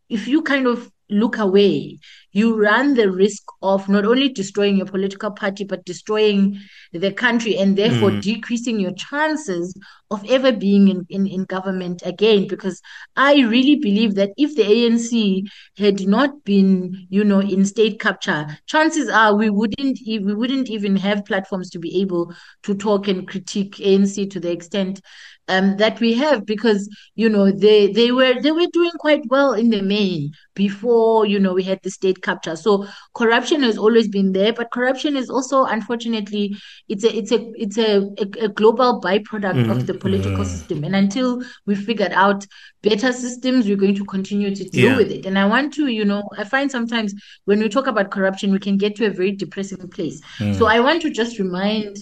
if 0.08 0.28
you 0.28 0.42
kind 0.42 0.66
of 0.66 0.90
look 1.08 1.38
away, 1.38 1.98
you 2.32 2.60
run 2.60 2.94
the 2.94 3.10
risk 3.10 3.42
of 3.62 3.88
not 3.88 4.04
only 4.04 4.28
destroying 4.28 4.76
your 4.76 4.86
political 4.86 5.30
party, 5.30 5.64
but 5.64 5.84
destroying 5.84 6.60
the 6.92 7.12
country 7.12 7.56
and 7.56 7.76
therefore 7.76 8.10
mm. 8.10 8.20
decreasing 8.20 8.80
your 8.80 8.92
chances 8.92 9.74
of 10.10 10.24
ever 10.28 10.52
being 10.52 10.88
in, 10.88 11.06
in, 11.08 11.26
in 11.26 11.44
government 11.44 12.02
again. 12.04 12.46
Because 12.46 12.82
I 13.16 13.40
really 13.40 13.76
believe 13.76 14.16
that 14.16 14.30
if 14.36 14.54
the 14.56 14.64
ANC 14.64 15.48
had 15.78 16.06
not 16.06 16.44
been, 16.44 17.06
you 17.08 17.24
know, 17.24 17.40
in 17.40 17.64
state 17.64 18.00
capture, 18.00 18.46
chances 18.66 19.08
are 19.08 19.34
we 19.34 19.48
wouldn't 19.48 19.98
we 20.06 20.34
wouldn't 20.34 20.68
even 20.68 20.96
have 20.96 21.24
platforms 21.24 21.70
to 21.70 21.78
be 21.78 22.00
able 22.00 22.34
to 22.64 22.74
talk 22.74 23.08
and 23.08 23.28
critique 23.28 23.76
ANC 23.76 24.30
to 24.30 24.40
the 24.40 24.50
extent 24.50 25.00
um, 25.48 25.76
that 25.76 26.00
we 26.00 26.14
have 26.14 26.44
because 26.44 26.88
you 27.14 27.28
know 27.28 27.50
they 27.50 27.92
they 27.92 28.10
were 28.10 28.40
they 28.40 28.52
were 28.52 28.66
doing 28.72 28.90
quite 28.98 29.22
well 29.28 29.52
in 29.52 29.70
the 29.70 29.82
main 29.82 30.32
before 30.54 31.26
you 31.26 31.38
know 31.38 31.52
we 31.52 31.62
had 31.62 31.80
the 31.82 31.90
state 31.90 32.22
capture 32.22 32.56
so 32.56 32.86
corruption 33.14 33.62
has 33.62 33.78
always 33.78 34.08
been 34.08 34.32
there 34.32 34.52
but 34.52 34.70
corruption 34.70 35.16
is 35.16 35.30
also 35.30 35.64
unfortunately 35.64 36.56
it's 36.88 37.04
a 37.04 37.16
it's 37.16 37.30
a 37.30 37.52
it's 37.54 37.78
a, 37.78 37.98
a, 38.18 38.44
a 38.44 38.48
global 38.48 39.00
byproduct 39.00 39.54
mm-hmm. 39.54 39.70
of 39.70 39.86
the 39.86 39.94
political 39.94 40.32
mm-hmm. 40.32 40.44
system 40.44 40.84
and 40.84 40.96
until 40.96 41.42
we 41.66 41.74
figured 41.74 42.12
out 42.12 42.46
better 42.82 43.12
systems 43.12 43.66
we're 43.66 43.76
going 43.76 43.94
to 43.94 44.04
continue 44.04 44.54
to 44.54 44.64
deal 44.70 44.92
yeah. 44.92 44.96
with 44.96 45.10
it 45.10 45.26
and 45.26 45.38
i 45.38 45.44
want 45.44 45.72
to 45.72 45.88
you 45.88 46.04
know 46.04 46.28
i 46.38 46.44
find 46.44 46.70
sometimes 46.70 47.14
when 47.44 47.60
we 47.60 47.68
talk 47.68 47.86
about 47.86 48.10
corruption 48.10 48.52
we 48.52 48.58
can 48.58 48.76
get 48.76 48.96
to 48.96 49.06
a 49.06 49.10
very 49.10 49.32
depressing 49.32 49.88
place 49.88 50.20
mm. 50.38 50.56
so 50.56 50.66
i 50.66 50.80
want 50.80 51.02
to 51.02 51.10
just 51.10 51.38
remind 51.38 51.96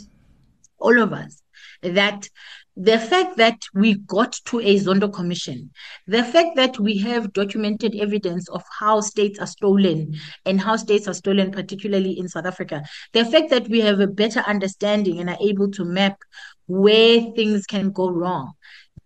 all 0.79 1.01
of 1.01 1.13
us 1.13 1.43
that 1.83 2.29
the 2.77 2.99
fact 2.99 3.37
that 3.37 3.59
we 3.73 3.95
got 3.95 4.33
to 4.47 4.59
a 4.59 4.79
Zondo 4.79 5.13
commission, 5.13 5.71
the 6.09 6.25
fact 6.25 6.57
that 6.57 6.79
we 6.81 6.99
have 6.99 7.33
documented 7.33 7.95
evidence 7.95 8.49
of 8.49 8.65
how 8.79 9.01
states 9.01 9.39
are 9.39 9.47
stolen 9.47 10.15
and 10.45 10.61
how 10.61 10.77
states 10.77 11.07
are 11.07 11.15
stolen, 11.15 11.53
particularly 11.53 12.19
in 12.19 12.29
South 12.29 12.47
Africa, 12.47 12.83
the 13.13 13.25
fact 13.25 13.51
that 13.51 13.69
we 13.69 13.81
have 13.81 14.01
a 14.01 14.09
better 14.09 14.41
understanding 14.41 15.21
and 15.21 15.31
are 15.31 15.39
able 15.41 15.71
to 15.71 15.85
map 15.85 16.19
where 16.67 17.21
things 17.37 17.65
can 17.65 17.91
go 17.93 18.11
wrong. 18.11 18.53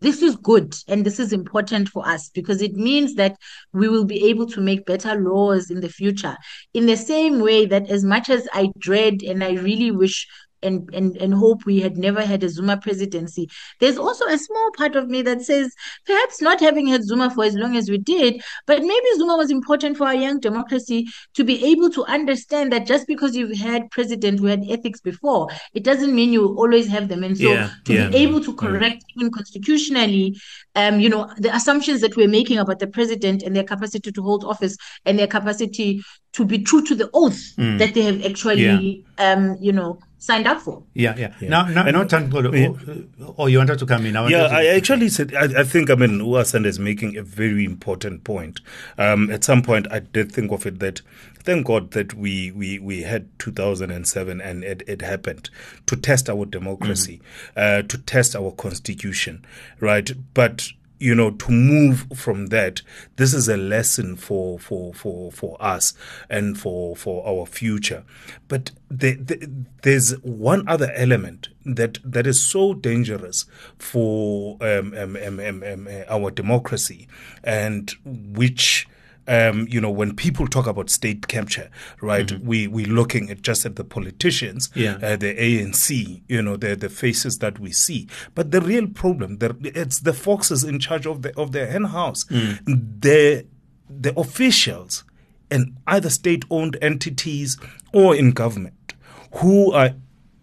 This 0.00 0.22
is 0.22 0.36
good 0.36 0.76
and 0.86 1.04
this 1.04 1.18
is 1.18 1.32
important 1.32 1.88
for 1.88 2.08
us 2.08 2.30
because 2.30 2.62
it 2.62 2.74
means 2.74 3.16
that 3.16 3.36
we 3.72 3.88
will 3.88 4.04
be 4.04 4.28
able 4.28 4.46
to 4.46 4.60
make 4.60 4.86
better 4.86 5.16
laws 5.16 5.70
in 5.70 5.80
the 5.80 5.88
future. 5.88 6.36
In 6.72 6.86
the 6.86 6.96
same 6.96 7.40
way 7.40 7.66
that, 7.66 7.90
as 7.90 8.04
much 8.04 8.30
as 8.30 8.48
I 8.52 8.70
dread 8.78 9.22
and 9.22 9.42
I 9.42 9.54
really 9.54 9.90
wish 9.90 10.28
and, 10.62 10.88
and, 10.92 11.16
and 11.16 11.34
hope 11.34 11.64
we 11.64 11.80
had 11.80 11.96
never 11.96 12.22
had 12.24 12.42
a 12.42 12.48
Zuma 12.48 12.76
presidency. 12.76 13.48
There's 13.80 13.98
also 13.98 14.26
a 14.26 14.38
small 14.38 14.70
part 14.76 14.96
of 14.96 15.08
me 15.08 15.22
that 15.22 15.42
says 15.42 15.74
perhaps 16.06 16.40
not 16.40 16.60
having 16.60 16.86
had 16.86 17.04
Zuma 17.04 17.30
for 17.30 17.44
as 17.44 17.54
long 17.54 17.76
as 17.76 17.90
we 17.90 17.98
did, 17.98 18.42
but 18.66 18.82
maybe 18.82 19.06
Zuma 19.16 19.36
was 19.36 19.50
important 19.50 19.96
for 19.96 20.06
our 20.06 20.14
young 20.14 20.40
democracy 20.40 21.06
to 21.34 21.44
be 21.44 21.64
able 21.64 21.90
to 21.90 22.04
understand 22.04 22.72
that 22.72 22.86
just 22.86 23.06
because 23.06 23.36
you've 23.36 23.56
had 23.56 23.90
president 23.90 24.40
who 24.40 24.46
had 24.46 24.64
ethics 24.68 25.00
before, 25.00 25.48
it 25.74 25.84
doesn't 25.84 26.14
mean 26.14 26.32
you 26.32 26.46
always 26.56 26.88
have 26.88 27.08
them. 27.08 27.24
And 27.24 27.36
so 27.36 27.50
yeah, 27.50 27.70
to 27.84 27.92
yeah, 27.92 28.08
be 28.08 28.16
able 28.16 28.42
to 28.42 28.54
correct 28.54 29.04
yeah. 29.08 29.14
even 29.16 29.32
constitutionally, 29.32 30.36
um, 30.74 31.00
you 31.00 31.08
know, 31.08 31.30
the 31.38 31.54
assumptions 31.54 32.00
that 32.00 32.16
we're 32.16 32.28
making 32.28 32.58
about 32.58 32.78
the 32.78 32.86
president 32.86 33.42
and 33.42 33.54
their 33.54 33.64
capacity 33.64 34.12
to 34.12 34.22
hold 34.22 34.44
office 34.44 34.76
and 35.04 35.18
their 35.18 35.26
capacity 35.26 36.02
to 36.32 36.44
be 36.44 36.58
true 36.58 36.84
to 36.84 36.94
the 36.94 37.10
oath 37.14 37.40
mm. 37.56 37.78
that 37.78 37.94
they 37.94 38.02
have 38.02 38.24
actually, 38.24 39.04
um, 39.18 39.56
you 39.60 39.72
know, 39.72 39.98
signed 40.18 40.46
up 40.46 40.60
for. 40.60 40.82
Yeah, 40.94 41.14
yeah. 41.16 41.34
yeah. 41.40 41.48
Now, 41.48 41.68
now, 41.68 41.84
now, 41.84 42.04
Tankolo, 42.04 42.52
yeah. 42.52 43.34
oh, 43.38 43.46
you 43.46 43.58
wanted 43.58 43.78
to 43.78 43.86
come 43.86 44.04
in. 44.04 44.16
I 44.16 44.28
yeah, 44.28 44.46
I 44.46 44.66
actually 44.66 45.08
said, 45.08 45.34
I, 45.34 45.60
I, 45.60 45.64
think, 45.64 45.90
I 45.90 45.94
mean, 45.94 46.20
Uasanda 46.20 46.66
is 46.66 46.78
making 46.78 47.16
a 47.16 47.22
very 47.22 47.64
important 47.64 48.24
point. 48.24 48.60
Um, 48.98 49.30
at 49.30 49.44
some 49.44 49.62
point, 49.62 49.86
I 49.90 50.00
did 50.00 50.32
think 50.32 50.52
of 50.52 50.66
it 50.66 50.80
that 50.80 51.02
thank 51.42 51.66
God 51.66 51.92
that 51.92 52.14
we, 52.14 52.50
we, 52.50 52.78
we 52.78 53.02
had 53.02 53.26
2007 53.38 54.40
and 54.40 54.64
it, 54.64 54.82
it 54.86 55.02
happened 55.02 55.50
to 55.86 55.96
test 55.96 56.28
our 56.28 56.44
democracy, 56.44 57.22
mm-hmm. 57.56 57.84
uh, 57.84 57.88
to 57.88 57.98
test 57.98 58.34
our 58.34 58.50
constitution, 58.50 59.46
right? 59.80 60.10
But 60.34 60.68
you 60.98 61.14
know 61.14 61.30
to 61.30 61.52
move 61.52 62.06
from 62.14 62.46
that 62.46 62.82
this 63.16 63.32
is 63.32 63.48
a 63.48 63.56
lesson 63.56 64.16
for 64.16 64.58
for 64.58 64.92
for 64.94 65.30
for 65.30 65.56
us 65.60 65.94
and 66.28 66.58
for 66.58 66.96
for 66.96 67.26
our 67.26 67.46
future. 67.46 68.04
But 68.48 68.70
the, 68.90 69.14
the, 69.14 69.50
there's 69.82 70.12
one 70.22 70.66
other 70.66 70.90
element 70.94 71.48
that 71.64 71.98
that 72.04 72.26
is 72.26 72.40
so 72.44 72.74
dangerous 72.74 73.44
for 73.78 74.56
um, 74.60 74.94
um, 74.96 75.16
um, 75.40 75.88
our 76.08 76.30
democracy 76.30 77.06
and 77.44 77.90
which 78.04 78.88
um, 79.28 79.68
you 79.68 79.80
know, 79.80 79.90
when 79.90 80.16
people 80.16 80.46
talk 80.46 80.66
about 80.66 80.90
state 80.90 81.28
capture, 81.28 81.70
right, 82.00 82.26
mm-hmm. 82.26 82.46
we 82.46 82.66
we 82.66 82.84
looking 82.86 83.30
at 83.30 83.42
just 83.42 83.66
at 83.66 83.76
the 83.76 83.84
politicians, 83.84 84.70
yeah. 84.74 84.98
uh, 85.02 85.16
the 85.16 85.34
ANC, 85.34 86.22
you 86.28 86.42
know, 86.42 86.56
the 86.56 86.74
the 86.74 86.88
faces 86.88 87.38
that 87.38 87.58
we 87.58 87.70
see. 87.70 88.08
But 88.34 88.50
the 88.50 88.60
real 88.60 88.86
problem, 88.88 89.38
the, 89.38 89.56
it's 89.62 90.00
the 90.00 90.14
foxes 90.14 90.64
in 90.64 90.80
charge 90.80 91.06
of 91.06 91.22
the 91.22 91.38
of 91.38 91.52
the 91.52 91.66
hen 91.66 91.84
house. 91.84 92.24
Mm. 92.24 93.00
The 93.00 93.46
the 93.88 94.18
officials 94.18 95.04
in 95.50 95.76
either 95.86 96.10
state-owned 96.10 96.76
entities 96.82 97.58
or 97.92 98.14
in 98.14 98.32
government 98.32 98.94
who 99.36 99.72
are, 99.72 99.90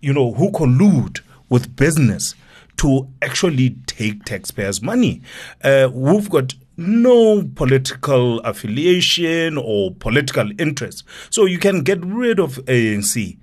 you 0.02 0.14
know, 0.14 0.34
who 0.34 0.52
collude 0.52 1.22
with 1.50 1.76
business 1.76 2.36
to 2.78 3.08
actually 3.22 3.76
take 3.86 4.24
taxpayers' 4.26 4.82
money. 4.82 5.22
Uh, 5.64 5.90
we've 5.92 6.30
got 6.30 6.54
no 6.78 7.44
political 7.56 8.40
affiliation 8.42 9.58
or 9.58 9.92
political 9.92 10.50
interest. 10.60 11.04
So 11.30 11.46
you 11.46 11.58
can 11.58 11.84
get 11.84 12.04
rid 12.06 12.40
of 12.40 12.56
ANC. 12.66 13.38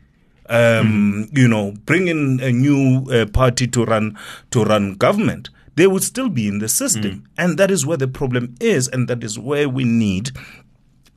Um, 0.49 1.29
mm. 1.31 1.39
You 1.39 1.49
know, 1.49 1.75
bring 1.87 2.09
in 2.09 2.41
a 2.41 2.53
new 2.53 3.07
uh, 3.11 3.27
party 3.27 3.67
to 3.69 3.85
run 3.85 4.19
to 4.51 4.65
run 4.65 4.95
government. 4.95 5.51
They 5.77 5.87
would 5.87 6.03
still 6.03 6.29
be 6.29 6.49
in 6.49 6.59
the 6.59 6.69
system, 6.69 7.03
mm. 7.05 7.27
and 7.39 7.59
that 7.59 7.71
is 7.71 7.87
where 7.87 7.97
the 7.97 8.09
problem 8.09 8.55
is, 8.61 8.89
and 8.89 9.09
that 9.09 9.25
is 9.25 9.39
where 9.39 9.69
we 9.69 9.85
need 9.85 10.33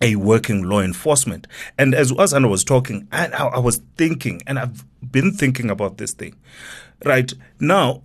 a 0.02 0.16
working 0.16 0.64
law 0.64 0.80
enforcement. 0.80 1.48
And 1.78 1.94
as 1.94 2.12
Asanda 2.12 2.50
was 2.50 2.64
talking, 2.64 3.08
I, 3.12 3.28
I 3.28 3.60
was 3.60 3.82
thinking, 3.98 4.42
and 4.46 4.60
I've 4.60 4.86
been 5.12 5.34
thinking 5.34 5.70
about 5.70 5.98
this 5.98 6.14
thing. 6.14 6.36
Right 7.04 7.34
now, 7.60 8.04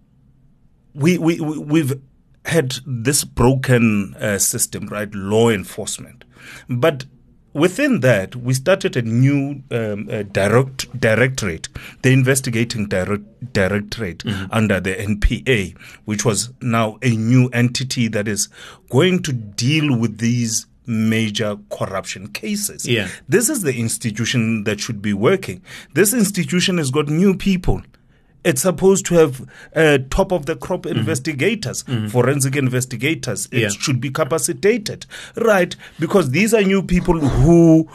we 0.94 1.18
we 1.18 1.40
we've 1.40 2.00
had 2.50 2.76
this 2.86 3.24
broken 3.24 4.14
uh, 4.14 4.38
system, 4.38 4.86
right? 4.88 5.12
Law 5.14 5.48
enforcement, 5.48 6.24
but 6.68 7.04
within 7.52 8.00
that, 8.00 8.36
we 8.36 8.54
started 8.54 8.96
a 8.96 9.02
new 9.02 9.62
um, 9.70 10.08
uh, 10.10 10.22
direct 10.22 10.98
directorate, 10.98 11.68
the 12.02 12.12
investigating 12.12 12.86
direct, 12.86 13.52
directorate 13.52 14.18
mm-hmm. 14.18 14.52
under 14.52 14.80
the 14.80 14.94
NPA, 14.94 15.76
which 16.04 16.24
was 16.24 16.52
now 16.60 16.98
a 17.02 17.10
new 17.10 17.48
entity 17.48 18.08
that 18.08 18.28
is 18.28 18.48
going 18.90 19.22
to 19.22 19.32
deal 19.32 19.96
with 19.96 20.18
these 20.18 20.66
major 20.86 21.56
corruption 21.70 22.28
cases. 22.28 22.86
Yeah. 22.86 23.08
This 23.28 23.48
is 23.48 23.62
the 23.62 23.78
institution 23.78 24.64
that 24.64 24.80
should 24.80 25.00
be 25.00 25.12
working. 25.12 25.62
This 25.94 26.12
institution 26.12 26.78
has 26.78 26.90
got 26.90 27.08
new 27.08 27.36
people 27.36 27.82
it's 28.44 28.62
supposed 28.62 29.06
to 29.06 29.14
have 29.14 29.48
uh, 29.74 29.98
top 30.10 30.32
of 30.32 30.46
the 30.46 30.56
crop 30.56 30.82
mm-hmm. 30.82 30.98
investigators, 30.98 31.82
mm-hmm. 31.84 32.08
forensic 32.08 32.56
investigators. 32.56 33.48
It 33.52 33.60
yeah. 33.60 33.68
should 33.68 34.00
be 34.00 34.10
capacitated, 34.10 35.06
right? 35.36 35.74
Because 35.98 36.30
these 36.30 36.54
are 36.54 36.62
new 36.62 36.82
people 36.82 37.18
who 37.18 37.88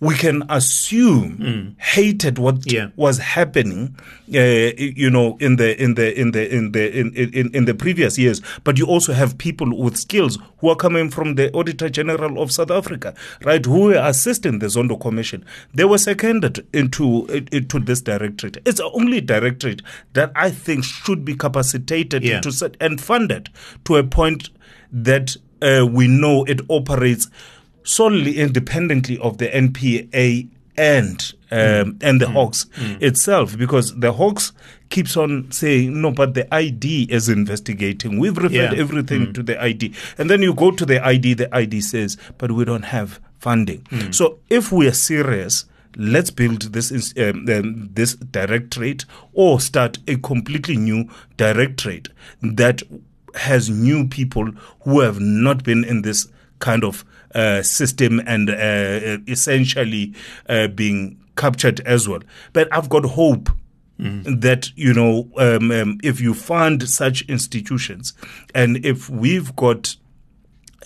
we 0.00 0.14
can 0.14 0.42
assume 0.48 1.38
mm. 1.38 1.80
hated 1.80 2.38
what 2.38 2.70
yeah. 2.70 2.88
was 2.96 3.18
happening, 3.18 3.96
uh, 4.34 4.72
you 4.76 5.08
know, 5.08 5.36
in 5.40 5.56
the 5.56 5.80
in 5.82 5.94
the 5.94 6.18
in 6.18 6.32
the 6.32 6.54
in 6.54 6.72
the 6.72 6.98
in, 6.98 7.14
in, 7.14 7.54
in 7.54 7.64
the 7.64 7.74
previous 7.74 8.18
years. 8.18 8.42
But 8.64 8.78
you 8.78 8.86
also 8.86 9.12
have 9.14 9.38
people 9.38 9.76
with 9.76 9.96
skills 9.96 10.38
who 10.58 10.68
are 10.68 10.76
coming 10.76 11.10
from 11.10 11.36
the 11.36 11.50
Auditor 11.52 11.88
General 11.88 12.42
of 12.42 12.52
South 12.52 12.70
Africa, 12.70 13.14
right? 13.44 13.64
Who 13.64 13.84
were 13.84 14.02
assisting 14.02 14.58
the 14.58 14.66
Zondo 14.66 15.00
Commission. 15.00 15.44
They 15.74 15.84
were 15.84 15.98
seconded 15.98 16.66
into 16.72 17.26
into 17.50 17.78
this 17.78 18.02
directorate. 18.02 18.58
It's 18.66 18.78
the 18.78 18.90
only 18.90 19.20
directorate 19.20 19.82
that 20.12 20.30
I 20.34 20.50
think 20.50 20.84
should 20.84 21.24
be 21.24 21.34
capacitated 21.34 22.22
yeah. 22.22 22.40
to 22.40 22.52
set 22.52 22.76
and 22.80 23.00
funded 23.00 23.48
to 23.84 23.96
a 23.96 24.04
point 24.04 24.50
that 24.92 25.36
uh, 25.62 25.86
we 25.86 26.06
know 26.06 26.44
it 26.44 26.60
operates 26.68 27.28
solely 27.86 28.36
independently 28.36 29.16
of 29.18 29.38
the 29.38 29.46
NPA 29.46 30.48
and 30.76 31.32
um, 31.50 31.58
mm. 31.58 32.02
and 32.02 32.20
the 32.20 32.26
mm. 32.26 32.32
Hawks 32.32 32.66
mm. 32.76 33.00
itself, 33.00 33.56
because 33.56 33.98
the 33.98 34.12
Hawks 34.12 34.52
keeps 34.90 35.16
on 35.16 35.50
saying 35.50 36.00
no, 36.02 36.10
but 36.10 36.34
the 36.34 36.52
ID 36.54 37.04
is 37.04 37.28
investigating. 37.28 38.18
We've 38.18 38.36
referred 38.36 38.72
Yeah. 38.72 38.74
everything 38.74 39.28
Mm. 39.28 39.34
to 39.34 39.42
the 39.42 39.62
ID, 39.62 39.92
and 40.18 40.28
then 40.28 40.42
you 40.42 40.52
go 40.52 40.70
to 40.70 40.84
the 40.84 41.02
ID. 41.02 41.34
The 41.34 41.54
ID 41.54 41.80
says, 41.80 42.18
but 42.36 42.52
we 42.52 42.64
don't 42.64 42.84
have 42.86 43.20
funding. 43.38 43.82
Mm. 43.90 44.14
So 44.14 44.38
if 44.50 44.70
we 44.72 44.86
are 44.86 44.92
serious. 44.92 45.64
Let's 45.98 46.30
build 46.30 46.60
this 46.74 46.92
um, 47.16 47.46
um, 47.48 47.88
this 47.94 48.16
directorate, 48.16 49.06
or 49.32 49.60
start 49.60 49.98
a 50.06 50.16
completely 50.16 50.76
new 50.76 51.08
directorate 51.38 52.10
that 52.42 52.82
has 53.34 53.70
new 53.70 54.06
people 54.06 54.50
who 54.80 55.00
have 55.00 55.20
not 55.20 55.64
been 55.64 55.84
in 55.84 56.02
this 56.02 56.28
kind 56.58 56.84
of 56.84 57.04
uh, 57.34 57.62
system 57.62 58.20
and 58.26 58.50
uh, 58.50 59.18
essentially 59.28 60.14
uh, 60.48 60.68
being 60.68 61.18
captured 61.36 61.80
as 61.80 62.08
well. 62.08 62.20
But 62.52 62.68
I've 62.72 62.88
got 62.88 63.04
hope 63.04 63.50
that 63.98 64.70
you 64.76 64.92
know 64.92 65.28
um, 65.38 65.70
um, 65.70 65.98
if 66.02 66.20
you 66.20 66.34
fund 66.34 66.86
such 66.88 67.22
institutions 67.22 68.12
and 68.54 68.84
if 68.84 69.08
we've 69.08 69.56
got 69.56 69.96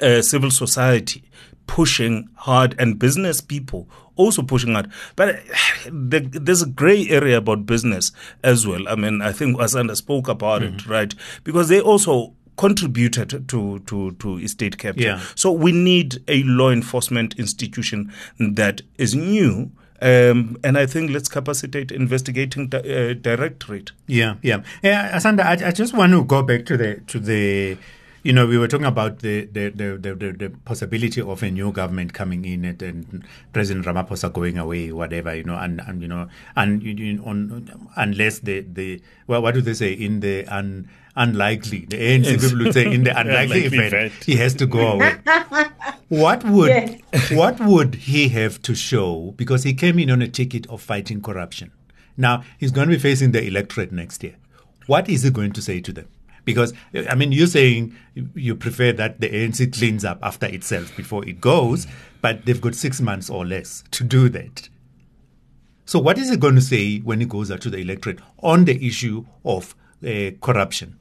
uh, 0.00 0.22
civil 0.22 0.50
society 0.50 1.24
pushing 1.66 2.28
hard 2.36 2.74
and 2.78 2.98
business 2.98 3.40
people 3.40 3.88
also 4.16 4.42
pushing 4.42 4.74
hard. 4.74 4.90
But 5.16 5.36
uh, 5.36 5.38
the, 5.86 6.20
there's 6.20 6.62
a 6.62 6.68
gray 6.68 7.08
area 7.08 7.38
about 7.38 7.64
business 7.66 8.12
as 8.44 8.66
well. 8.66 8.86
I 8.88 8.94
mean, 8.94 9.22
I 9.22 9.32
think 9.32 9.56
Asanda 9.58 9.96
spoke 9.96 10.28
about 10.28 10.62
it, 10.62 10.86
right? 10.86 11.14
Because 11.42 11.68
they 11.68 11.80
also 11.80 12.34
contributed 12.60 13.48
to, 13.48 13.78
to, 13.86 14.12
to 14.12 14.36
estate 14.36 14.76
capture. 14.76 15.02
Yeah. 15.02 15.20
So 15.34 15.50
we 15.50 15.72
need 15.72 16.22
a 16.28 16.42
law 16.42 16.68
enforcement 16.68 17.38
institution 17.38 18.12
that 18.38 18.82
is 18.98 19.14
new. 19.14 19.72
Um, 20.02 20.58
and 20.62 20.76
I 20.76 20.84
think 20.84 21.10
let's 21.10 21.28
capacitate 21.28 21.90
investigating 21.90 22.68
di- 22.68 22.78
uh, 22.78 23.14
directorate. 23.14 23.92
Yeah, 24.06 24.34
yeah, 24.42 24.62
yeah. 24.82 25.16
Asanda, 25.16 25.40
I, 25.40 25.68
I 25.68 25.70
just 25.72 25.94
want 25.94 26.12
to 26.12 26.22
go 26.24 26.42
back 26.42 26.66
to 26.66 26.76
the 26.76 27.00
to 27.06 27.18
the, 27.18 27.76
you 28.22 28.32
know, 28.32 28.46
we 28.46 28.56
were 28.56 28.68
talking 28.68 28.86
about 28.86 29.18
the 29.18 29.44
the 29.44 29.68
the, 29.68 29.98
the, 29.98 30.32
the, 30.32 30.50
possibility 30.64 31.20
of 31.20 31.42
a 31.42 31.50
new 31.50 31.70
government 31.70 32.14
coming 32.14 32.46
in 32.46 32.64
and, 32.64 32.82
and 32.82 33.24
President 33.52 33.84
Ramaphosa 33.84 34.32
going 34.32 34.56
away, 34.56 34.90
whatever, 34.90 35.34
you 35.34 35.44
know, 35.44 35.56
and, 35.56 35.82
and 35.86 36.00
you 36.00 36.08
know, 36.08 36.28
and 36.56 36.82
you, 36.82 36.92
you, 36.92 37.22
on 37.24 37.90
unless 37.96 38.38
the 38.38 38.60
the 38.60 39.02
well, 39.26 39.42
what 39.42 39.52
do 39.52 39.60
they 39.60 39.74
say 39.74 39.92
in 39.92 40.20
the 40.20 40.46
un, 40.46 40.88
unlikely 41.16 41.86
the 41.88 41.96
ANC 41.96 42.24
Yes. 42.24 42.42
people 42.44 42.64
would 42.64 42.74
say 42.74 42.92
in 42.92 43.04
the 43.04 43.10
unlikely 43.20 43.64
Unlikely 43.66 43.78
event, 43.78 43.94
event. 43.94 44.24
he 44.24 44.36
has 44.36 44.54
to 44.54 44.66
go 44.66 44.88
away. 44.92 45.16
What 46.08 46.44
would 46.44 46.68
Yes. 47.12 47.30
what 47.32 47.60
would 47.60 47.94
he 47.94 48.28
have 48.30 48.60
to 48.62 48.74
show? 48.74 49.34
Because 49.36 49.62
he 49.64 49.74
came 49.74 49.98
in 49.98 50.10
on 50.10 50.22
a 50.22 50.28
ticket 50.28 50.66
of 50.68 50.80
fighting 50.82 51.20
corruption. 51.22 51.70
Now 52.16 52.42
he's 52.58 52.70
going 52.70 52.88
to 52.88 52.94
be 52.96 53.00
facing 53.00 53.32
the 53.32 53.44
electorate 53.44 53.92
next 53.92 54.22
year. 54.22 54.36
What 54.86 55.08
is 55.08 55.22
he 55.22 55.30
going 55.30 55.52
to 55.52 55.62
say 55.62 55.80
to 55.80 55.92
them? 55.92 56.08
Because 56.44 56.72
I 57.08 57.14
mean, 57.14 57.32
you're 57.32 57.46
saying 57.46 57.94
you 58.34 58.54
prefer 58.56 58.92
that 58.92 59.20
the 59.20 59.28
ANC 59.28 59.72
cleans 59.76 60.04
up 60.04 60.18
after 60.22 60.46
itself 60.46 60.96
before 60.96 61.24
it 61.28 61.40
goes, 61.40 61.86
but 62.22 62.44
they've 62.46 62.60
got 62.60 62.74
six 62.74 63.00
months 63.00 63.28
or 63.30 63.46
less 63.46 63.84
to 63.92 64.04
do 64.04 64.28
that. 64.30 64.68
So, 65.84 65.98
what 65.98 66.18
is 66.18 66.30
he 66.30 66.36
going 66.36 66.54
to 66.54 66.60
say 66.60 66.98
when 67.00 67.20
he 67.20 67.26
goes 67.26 67.50
out 67.50 67.60
to 67.62 67.70
the 67.70 67.78
electorate 67.78 68.20
on 68.42 68.64
the 68.64 68.84
issue 68.86 69.26
of 69.44 69.74
uh, 70.06 70.30
corruption? 70.40 70.96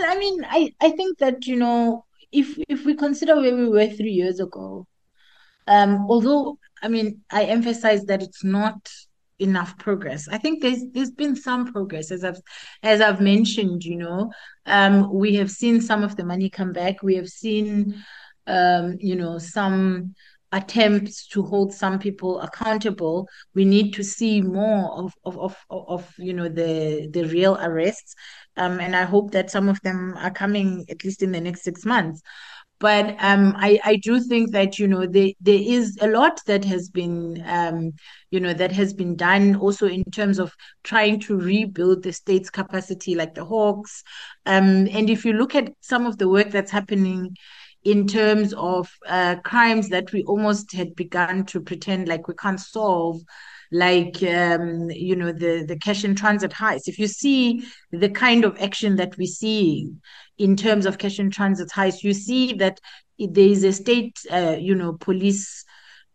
I 0.00 0.18
mean, 0.18 0.44
I, 0.48 0.72
I 0.80 0.90
think 0.90 1.18
that, 1.18 1.46
you 1.46 1.56
know, 1.56 2.04
if 2.32 2.58
if 2.68 2.84
we 2.84 2.94
consider 2.94 3.36
where 3.36 3.54
we 3.54 3.68
were 3.68 3.86
three 3.86 4.10
years 4.12 4.40
ago, 4.40 4.86
um, 5.68 6.06
although 6.08 6.58
I 6.82 6.88
mean, 6.88 7.22
I 7.30 7.44
emphasize 7.44 8.04
that 8.06 8.22
it's 8.22 8.44
not 8.44 8.90
enough 9.38 9.76
progress. 9.78 10.28
I 10.28 10.38
think 10.38 10.62
there's 10.62 10.82
there's 10.92 11.10
been 11.10 11.36
some 11.36 11.72
progress 11.72 12.10
as 12.10 12.24
I've 12.24 12.40
as 12.82 13.00
I've 13.00 13.20
mentioned, 13.20 13.84
you 13.84 13.96
know. 13.96 14.32
Um, 14.66 15.12
we 15.12 15.36
have 15.36 15.50
seen 15.50 15.80
some 15.80 16.02
of 16.02 16.16
the 16.16 16.24
money 16.24 16.50
come 16.50 16.72
back. 16.72 17.02
We 17.02 17.16
have 17.16 17.28
seen 17.28 18.02
um, 18.46 18.96
you 19.00 19.16
know, 19.16 19.38
some 19.38 20.14
attempts 20.52 21.26
to 21.26 21.42
hold 21.42 21.74
some 21.74 21.98
people 21.98 22.40
accountable. 22.40 23.28
We 23.54 23.64
need 23.64 23.92
to 23.94 24.04
see 24.04 24.40
more 24.40 24.92
of 24.92 25.12
of 25.24 25.38
of, 25.38 25.56
of, 25.70 26.14
you 26.18 26.32
know 26.32 26.48
the 26.48 27.08
the 27.12 27.24
real 27.24 27.56
arrests. 27.60 28.14
Um, 28.56 28.80
and 28.80 28.94
I 28.94 29.02
hope 29.02 29.32
that 29.32 29.50
some 29.50 29.68
of 29.68 29.80
them 29.82 30.14
are 30.18 30.30
coming 30.30 30.84
at 30.88 31.04
least 31.04 31.22
in 31.22 31.32
the 31.32 31.40
next 31.40 31.62
six 31.62 31.84
months. 31.84 32.22
But 32.80 33.16
um, 33.20 33.54
I, 33.56 33.78
I 33.84 33.96
do 33.96 34.20
think 34.20 34.52
that 34.52 34.78
you 34.78 34.88
know 34.88 35.06
there 35.06 35.30
there 35.40 35.60
is 35.60 35.96
a 36.00 36.08
lot 36.08 36.40
that 36.46 36.64
has 36.64 36.90
been 36.90 37.42
um, 37.46 37.92
you 38.30 38.40
know 38.40 38.52
that 38.52 38.72
has 38.72 38.92
been 38.92 39.16
done 39.16 39.56
also 39.56 39.86
in 39.86 40.04
terms 40.04 40.38
of 40.38 40.52
trying 40.82 41.20
to 41.20 41.38
rebuild 41.38 42.02
the 42.02 42.12
state's 42.12 42.50
capacity, 42.50 43.14
like 43.14 43.34
the 43.34 43.44
Hawks. 43.44 44.02
Um, 44.44 44.88
and 44.90 45.08
if 45.08 45.24
you 45.24 45.32
look 45.32 45.54
at 45.54 45.72
some 45.80 46.04
of 46.04 46.18
the 46.18 46.28
work 46.28 46.50
that's 46.50 46.72
happening 46.72 47.36
in 47.84 48.06
terms 48.06 48.52
of 48.54 48.90
uh, 49.06 49.36
crimes 49.44 49.88
that 49.90 50.12
we 50.12 50.24
almost 50.24 50.72
had 50.72 50.96
begun 50.96 51.44
to 51.46 51.60
pretend 51.60 52.08
like 52.08 52.26
we 52.28 52.34
can't 52.34 52.60
solve, 52.60 53.22
like 53.74 54.22
um, 54.22 54.88
you 54.90 55.16
know 55.16 55.32
the 55.32 55.64
the 55.66 55.76
cash 55.76 56.04
in 56.04 56.14
transit 56.14 56.52
heist. 56.52 56.86
If 56.86 56.98
you 56.98 57.08
see 57.08 57.66
the 57.90 58.08
kind 58.08 58.44
of 58.44 58.56
action 58.60 58.96
that 58.96 59.16
we 59.18 59.26
see 59.26 59.90
in 60.38 60.56
terms 60.56 60.86
of 60.86 60.98
cash 60.98 61.18
in 61.18 61.30
transit 61.30 61.70
heist, 61.70 62.04
you 62.04 62.14
see 62.14 62.54
that 62.54 62.80
there 63.18 63.48
is 63.48 63.64
a 63.64 63.72
state, 63.72 64.18
uh, 64.30 64.56
you 64.58 64.74
know, 64.74 64.92
police 64.92 65.64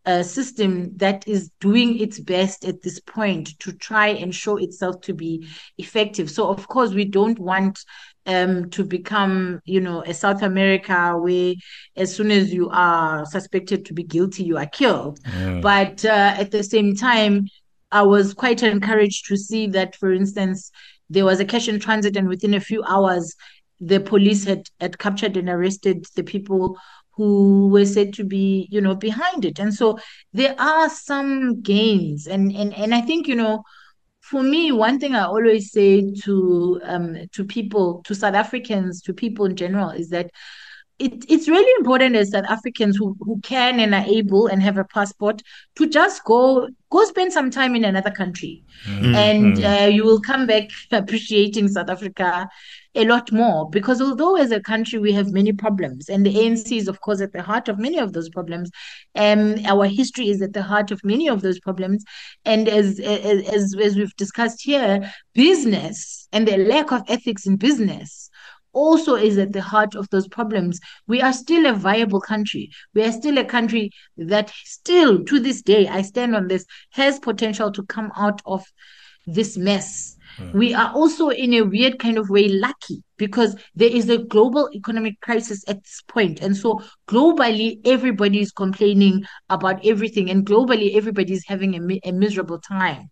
uh, 0.06 0.24
system 0.24 0.96
that 0.98 1.28
is 1.28 1.52
doing 1.60 2.00
its 2.00 2.20
best 2.20 2.64
at 2.66 2.82
this 2.82 3.00
point 3.02 3.60
to 3.60 3.74
try 3.74 4.08
and 4.08 4.34
show 4.34 4.56
itself 4.58 5.02
to 5.02 5.14
be 5.14 5.46
effective. 5.78 6.32
So, 6.32 6.50
of 6.50 6.68
course, 6.68 6.92
we 6.94 7.06
don't 7.06 7.40
want 7.40 7.84
um, 8.30 8.70
to 8.70 8.84
become, 8.84 9.60
you 9.66 9.82
know, 9.82 10.04
a 10.04 10.14
South 10.14 10.42
America 10.44 11.18
where 11.18 11.56
as 11.96 12.16
soon 12.16 12.30
as 12.32 12.54
you 12.54 12.70
are 12.72 13.26
suspected 13.26 13.86
to 13.86 13.94
be 13.94 14.04
guilty, 14.04 14.44
you 14.44 14.58
are 14.58 14.68
killed. 14.68 15.20
Mm. 15.24 15.62
But 15.62 16.06
uh, 16.06 16.36
at 16.38 16.52
the 16.52 16.64
same 16.64 16.96
time, 16.96 17.48
I 17.92 18.04
was 18.04 18.36
quite 18.36 18.62
encouraged 18.62 19.26
to 19.28 19.36
see 19.36 19.68
that, 19.68 19.96
for 19.96 20.14
instance, 20.14 20.72
there 21.10 21.26
was 21.26 21.40
a 21.40 21.46
cash 21.46 21.68
in 21.68 21.80
transit, 21.80 22.16
and 22.16 22.28
within 22.28 22.54
a 22.54 22.60
few 22.60 22.84
hours, 22.84 23.36
the 23.80 24.00
police 24.00 24.46
had, 24.46 24.64
had 24.80 25.00
captured 25.00 25.36
and 25.36 25.50
arrested 25.50 26.06
the 26.16 26.24
people 26.24 26.78
who 27.16 27.68
were 27.70 27.86
said 27.86 28.14
to 28.14 28.24
be, 28.24 28.68
you 28.70 28.80
know, 28.80 28.96
behind 28.96 29.44
it. 29.44 29.58
And 29.60 29.74
so 29.74 29.98
there 30.34 30.56
are 30.60 30.88
some 30.88 31.62
gains. 31.62 32.28
And 32.28 32.52
and 32.52 32.74
and 32.76 32.94
I 32.94 33.02
think, 33.02 33.28
you 33.28 33.36
know, 33.36 33.64
for 34.30 34.44
me, 34.44 34.72
one 34.72 35.00
thing 35.00 35.16
I 35.16 35.24
always 35.24 35.72
say 35.72 36.14
to 36.24 36.80
um 36.84 37.18
to 37.32 37.44
people, 37.44 38.02
to 38.06 38.14
South 38.14 38.36
Africans, 38.36 39.02
to 39.04 39.14
people 39.14 39.46
in 39.46 39.56
general, 39.56 39.90
is 39.90 40.10
that 40.10 40.32
it, 41.00 41.26
it's 41.30 41.48
really 41.48 41.72
important 41.80 42.16
as 42.16 42.32
South 42.32 42.46
Africans 42.48 42.98
who, 42.98 43.16
who 43.22 43.40
can 43.42 43.80
and 43.80 43.96
are 43.96 44.04
able 44.06 44.48
and 44.48 44.62
have 44.62 44.78
a 44.78 44.84
passport 44.84 45.42
to 45.78 45.88
just 45.88 46.24
go 46.26 46.68
go 46.92 47.06
spend 47.06 47.34
some 47.34 47.50
time 47.50 47.76
in 47.76 47.86
another 47.86 48.12
country, 48.12 48.64
mm-hmm. 48.86 49.16
and 49.16 49.58
mm. 49.58 49.64
uh, 49.64 49.88
you 49.88 50.04
will 50.04 50.22
come 50.22 50.46
back 50.46 50.70
appreciating 50.92 51.68
South 51.68 51.90
Africa 51.90 52.48
a 52.96 53.06
lot 53.06 53.32
more. 53.32 53.70
Because 53.70 54.02
although 54.02 54.36
as 54.36 54.52
a 54.52 54.62
country 54.62 55.00
we 55.00 55.12
have 55.14 55.32
many 55.32 55.54
problems, 55.54 56.10
and 56.10 56.26
the 56.26 56.34
ANC 56.34 56.78
is 56.78 56.88
of 56.88 57.02
course 57.02 57.22
at 57.22 57.34
the 57.34 57.42
heart 57.42 57.68
of 57.70 57.80
many 57.80 58.00
of 58.00 58.14
those 58.14 58.30
problems, 58.30 58.72
and 59.16 59.60
um, 59.60 59.66
our 59.66 59.86
history 59.86 60.30
is 60.30 60.42
at 60.42 60.54
the 60.54 60.64
heart 60.64 60.92
of 60.92 61.04
many 61.04 61.28
of 61.28 61.42
those 61.42 61.60
problems, 61.60 62.04
and 62.46 62.68
as 62.68 63.00
as 63.00 63.48
as, 63.48 63.76
as 63.76 63.96
we've 63.96 64.16
discussed 64.16 64.62
here, 64.64 65.12
business 65.34 66.28
and 66.32 66.48
the 66.48 66.58
lack 66.58 66.92
of 66.92 67.02
ethics 67.08 67.46
in 67.46 67.56
business 67.56 68.30
also 68.74 69.16
is 69.16 69.38
at 69.38 69.54
the 69.54 69.62
heart 69.62 69.96
of 69.96 70.10
those 70.10 70.28
problems. 70.28 70.80
We 71.08 71.22
are 71.22 71.34
still 71.34 71.66
a 71.66 71.74
viable 71.74 72.22
country. 72.22 72.70
We 72.94 73.04
are 73.04 73.12
still 73.12 73.38
a 73.38 73.44
country 73.44 73.92
that 74.18 74.52
still, 74.64 75.24
to 75.26 75.40
this 75.40 75.62
day, 75.62 75.88
I 75.88 76.02
stand 76.04 76.36
on 76.36 76.48
this, 76.48 76.66
has 76.92 77.20
potential 77.20 77.72
to 77.72 77.84
come 77.84 78.12
out 78.16 78.42
of 78.46 78.64
this 79.26 79.58
mess. 79.58 80.16
Hmm. 80.40 80.58
We 80.58 80.74
are 80.74 80.92
also, 80.94 81.30
in 81.30 81.54
a 81.54 81.62
weird 81.62 82.00
kind 82.00 82.18
of 82.18 82.30
way, 82.30 82.48
lucky 82.48 83.04
because 83.18 83.56
there 83.76 83.90
is 83.90 84.10
a 84.10 84.18
global 84.18 84.70
economic 84.74 85.20
crisis 85.22 85.64
at 85.68 85.84
this 85.84 86.02
point. 86.08 86.42
And 86.42 86.56
so, 86.56 86.82
globally, 87.08 87.80
everybody 87.86 88.40
is 88.40 88.52
complaining 88.52 89.26
about 89.50 89.86
everything, 89.86 90.30
and 90.30 90.46
globally, 90.46 90.96
everybody 90.96 91.34
is 91.34 91.44
having 91.46 91.76
a, 91.76 92.10
a 92.10 92.12
miserable 92.12 92.60
time. 92.60 93.10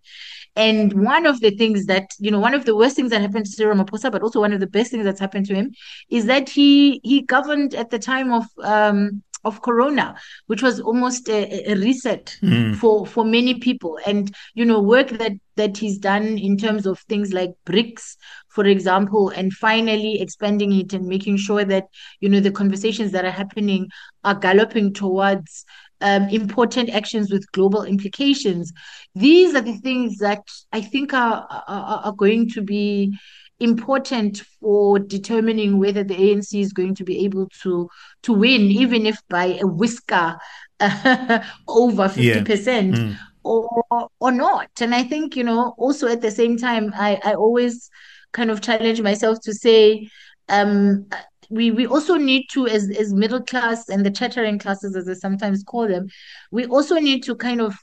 And 0.55 1.05
one 1.05 1.27
of 1.27 1.39
the 1.39 1.51
things 1.51 1.85
that, 1.85 2.09
you 2.17 2.31
know, 2.31 2.39
one 2.39 2.55
of 2.55 2.65
the 2.65 2.75
worst 2.75 2.95
things 2.95 3.11
that 3.11 3.21
happened 3.21 3.45
to 3.45 3.51
Cyril 3.51 3.77
Ramaphosa, 3.77 4.11
but 4.11 4.23
also 4.23 4.39
one 4.39 4.53
of 4.53 4.59
the 4.59 4.65
best 4.65 4.89
things 4.89 5.05
that's 5.05 5.19
happened 5.19 5.45
to 5.47 5.53
him, 5.53 5.71
is 6.09 6.25
that 6.25 6.49
he 6.49 6.99
he 7.03 7.21
governed 7.21 7.75
at 7.75 7.91
the 7.91 7.99
time 7.99 8.33
of 8.33 8.45
um, 8.63 9.21
of 9.47 9.61
corona 9.61 10.15
which 10.47 10.61
was 10.61 10.79
almost 10.79 11.29
a, 11.29 11.71
a 11.71 11.75
reset 11.75 12.37
mm. 12.43 12.75
for 12.75 13.05
for 13.05 13.25
many 13.25 13.55
people 13.59 13.97
and 14.05 14.35
you 14.53 14.65
know 14.65 14.79
work 14.79 15.09
that 15.09 15.31
that 15.55 15.77
he's 15.77 15.97
done 15.97 16.37
in 16.37 16.57
terms 16.57 16.85
of 16.85 16.99
things 17.09 17.33
like 17.33 17.51
BRICS 17.65 18.17
for 18.49 18.65
example 18.65 19.29
and 19.29 19.51
finally 19.53 20.21
expanding 20.21 20.71
it 20.71 20.93
and 20.93 21.07
making 21.07 21.37
sure 21.37 21.65
that 21.65 21.85
you 22.19 22.29
know 22.29 22.39
the 22.39 22.51
conversations 22.51 23.11
that 23.11 23.25
are 23.25 23.31
happening 23.31 23.87
are 24.23 24.35
galloping 24.35 24.93
towards 24.93 25.65
um, 26.01 26.29
important 26.29 26.89
actions 26.89 27.31
with 27.31 27.51
global 27.51 27.83
implications. 27.83 28.71
These 29.15 29.55
are 29.55 29.61
the 29.61 29.77
things 29.77 30.17
that 30.17 30.43
I 30.71 30.81
think 30.81 31.13
are, 31.13 31.47
are, 31.49 32.01
are 32.05 32.11
going 32.11 32.49
to 32.51 32.61
be 32.61 33.17
important 33.59 34.41
for 34.59 34.99
determining 34.99 35.79
whether 35.79 36.03
the 36.03 36.15
ANC 36.15 36.59
is 36.59 36.73
going 36.73 36.95
to 36.95 37.03
be 37.03 37.25
able 37.25 37.47
to 37.61 37.89
to 38.23 38.33
win, 38.33 38.61
even 38.61 39.05
if 39.05 39.19
by 39.29 39.57
a 39.61 39.67
whisker 39.67 40.37
uh, 40.79 41.39
over 41.67 42.09
fifty 42.09 42.43
percent. 42.43 42.95
Mm. 42.95 43.15
Or, 43.43 44.09
or 44.19 44.33
not. 44.33 44.69
And 44.81 44.93
I 44.93 45.03
think, 45.03 45.37
you 45.37 45.43
know, 45.45 45.73
also 45.77 46.09
at 46.09 46.21
the 46.21 46.31
same 46.31 46.57
time, 46.57 46.91
I, 46.93 47.17
I 47.23 47.35
always 47.35 47.89
kind 48.33 48.51
of 48.51 48.59
challenge 48.59 48.99
myself 48.99 49.39
to 49.43 49.53
say, 49.53 50.09
um, 50.49 51.07
we 51.49 51.71
we 51.71 51.87
also 51.87 52.15
need 52.15 52.47
to 52.51 52.67
as 52.67 52.89
as 52.89 53.13
middle 53.13 53.41
class 53.41 53.89
and 53.89 54.05
the 54.05 54.11
chattering 54.11 54.59
classes 54.59 54.95
as 54.95 55.07
I 55.07 55.13
sometimes 55.13 55.63
call 55.63 55.87
them, 55.87 56.07
we 56.51 56.65
also 56.65 56.95
need 56.95 57.23
to 57.23 57.35
kind 57.35 57.61
of 57.61 57.75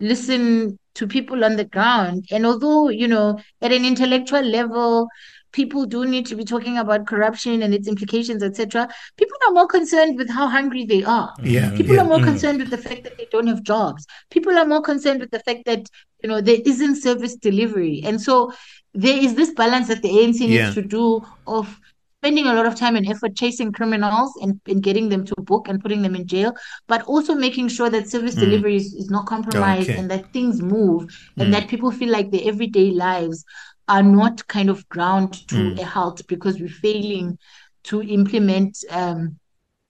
listen 0.00 0.78
to 0.94 1.06
people 1.06 1.44
on 1.44 1.56
the 1.56 1.64
ground. 1.64 2.26
And 2.30 2.44
although, 2.44 2.88
you 2.88 3.08
know, 3.08 3.38
at 3.62 3.72
an 3.72 3.84
intellectual 3.84 4.42
level, 4.42 5.08
people 5.52 5.86
do 5.86 6.04
need 6.04 6.26
to 6.26 6.36
be 6.36 6.44
talking 6.44 6.78
about 6.78 7.06
corruption 7.06 7.62
and 7.62 7.72
its 7.72 7.88
implications, 7.88 8.42
etc. 8.42 8.88
People 9.16 9.36
are 9.46 9.52
more 9.52 9.66
concerned 9.66 10.18
with 10.18 10.28
how 10.28 10.46
hungry 10.46 10.84
they 10.84 11.02
are. 11.04 11.32
Yeah, 11.42 11.70
people 11.76 11.94
yeah. 11.94 12.02
are 12.02 12.06
more 12.06 12.18
mm. 12.18 12.24
concerned 12.24 12.58
with 12.58 12.70
the 12.70 12.78
fact 12.78 13.04
that 13.04 13.16
they 13.16 13.26
don't 13.30 13.46
have 13.46 13.62
jobs. 13.62 14.06
People 14.30 14.58
are 14.58 14.66
more 14.66 14.82
concerned 14.82 15.20
with 15.20 15.30
the 15.30 15.40
fact 15.40 15.64
that 15.66 15.88
you 16.22 16.28
know 16.28 16.40
there 16.40 16.58
isn't 16.64 16.96
service 16.96 17.36
delivery, 17.36 18.02
and 18.04 18.20
so 18.20 18.52
there 18.94 19.16
is 19.16 19.34
this 19.34 19.52
balance 19.52 19.88
that 19.88 20.02
the 20.02 20.08
ANC 20.08 20.40
needs 20.40 20.52
Yeah. 20.52 20.72
to 20.72 20.82
do 20.82 21.24
of 21.46 21.80
spending 22.20 22.46
a 22.46 22.54
lot 22.54 22.66
of 22.66 22.74
time 22.74 22.96
and 22.96 23.08
effort 23.08 23.36
chasing 23.36 23.70
criminals 23.70 24.32
and, 24.42 24.60
and 24.66 24.82
getting 24.82 25.08
them 25.08 25.24
to 25.24 25.34
book 25.38 25.68
and 25.68 25.80
putting 25.80 26.02
them 26.02 26.16
in 26.16 26.26
jail, 26.26 26.52
but 26.88 27.02
also 27.02 27.34
making 27.34 27.68
sure 27.68 27.88
that 27.90 28.08
service 28.08 28.34
Mm. 28.34 28.40
delivery 28.40 28.76
is, 28.76 28.92
is 28.94 29.08
not 29.10 29.26
compromised 29.26 29.88
Okay. 29.90 29.98
and 29.98 30.10
that 30.10 30.32
things 30.32 30.60
move 30.60 31.02
and 31.38 31.48
Mm. 31.48 31.52
that 31.52 31.68
people 31.68 31.92
feel 31.92 32.10
like 32.10 32.30
their 32.30 32.42
everyday 32.44 32.90
lives 32.90 33.44
are 33.86 34.02
not 34.02 34.46
kind 34.48 34.68
of 34.68 34.86
ground 34.88 35.46
to 35.48 35.56
Mm. 35.56 35.78
a 35.80 35.84
halt 35.84 36.22
because 36.26 36.58
we're 36.60 36.68
failing 36.68 37.38
to 37.84 38.02
implement 38.02 38.76
um, 38.90 39.38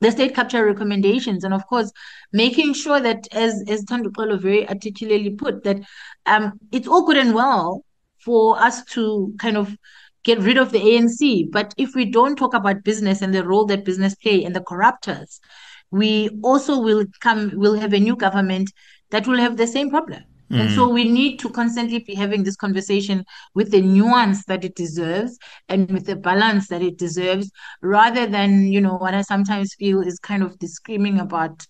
the 0.01 0.11
state 0.13 0.35
capture 0.35 0.65
recommendations 0.65 1.45
and 1.45 1.55
of 1.55 1.67
course 1.67 1.91
making 2.33 2.73
sure 2.75 3.01
that 3.01 3.27
as 3.33 3.65
as 3.69 3.85
Thanduxolo 3.85 4.39
very 4.41 4.69
articulately 4.69 5.31
put 5.31 5.65
that 5.65 5.79
um, 6.27 6.53
it's 6.71 6.87
all 6.87 7.05
good 7.07 7.17
and 7.17 7.35
well 7.35 7.83
for 8.25 8.61
us 8.61 8.85
to 8.95 9.35
kind 9.39 9.57
of 9.57 9.75
get 10.25 10.39
rid 10.41 10.59
of 10.59 10.73
the 10.73 10.79
ANC. 10.79 11.51
But 11.51 11.75
if 11.77 11.95
we 11.95 12.05
don't 12.05 12.37
talk 12.37 12.55
about 12.55 12.85
business 12.85 13.23
and 13.23 13.35
the 13.35 13.45
role 13.45 13.67
that 13.67 13.85
business 13.85 14.15
play 14.15 14.45
and 14.45 14.55
the 14.55 14.61
corruptors, 14.61 15.41
we 15.91 16.31
also 16.43 16.81
will 16.81 17.05
come 17.21 17.53
will 17.55 17.75
have 17.75 17.93
a 17.93 18.01
new 18.01 18.17
government 18.17 18.71
that 19.11 19.27
will 19.27 19.39
have 19.39 19.57
the 19.57 19.67
same 19.67 19.91
problem. 19.91 20.23
Mm. 20.51 20.61
And 20.61 20.75
so 20.75 20.89
we 20.89 21.05
need 21.05 21.39
to 21.41 21.51
constantly 21.51 21.99
be 21.99 22.15
having 22.15 22.43
this 22.43 22.57
conversation 22.57 23.25
with 23.55 23.71
the 23.71 23.83
nuance 23.83 24.45
that 24.47 24.65
it 24.65 24.75
deserves 24.75 25.39
and 25.69 25.91
with 25.91 26.07
the 26.07 26.17
balance 26.17 26.69
that 26.69 26.83
it 26.83 26.97
deserves, 26.97 27.51
rather 27.83 28.27
than, 28.27 28.73
you 28.73 28.81
know, 28.81 28.95
what 28.97 29.15
I 29.15 29.23
sometimes 29.23 29.75
feel 29.75 30.01
is 30.01 30.19
kind 30.19 30.43
of 30.43 30.59
the 30.59 30.69
screaming 30.69 31.21
about 31.21 31.67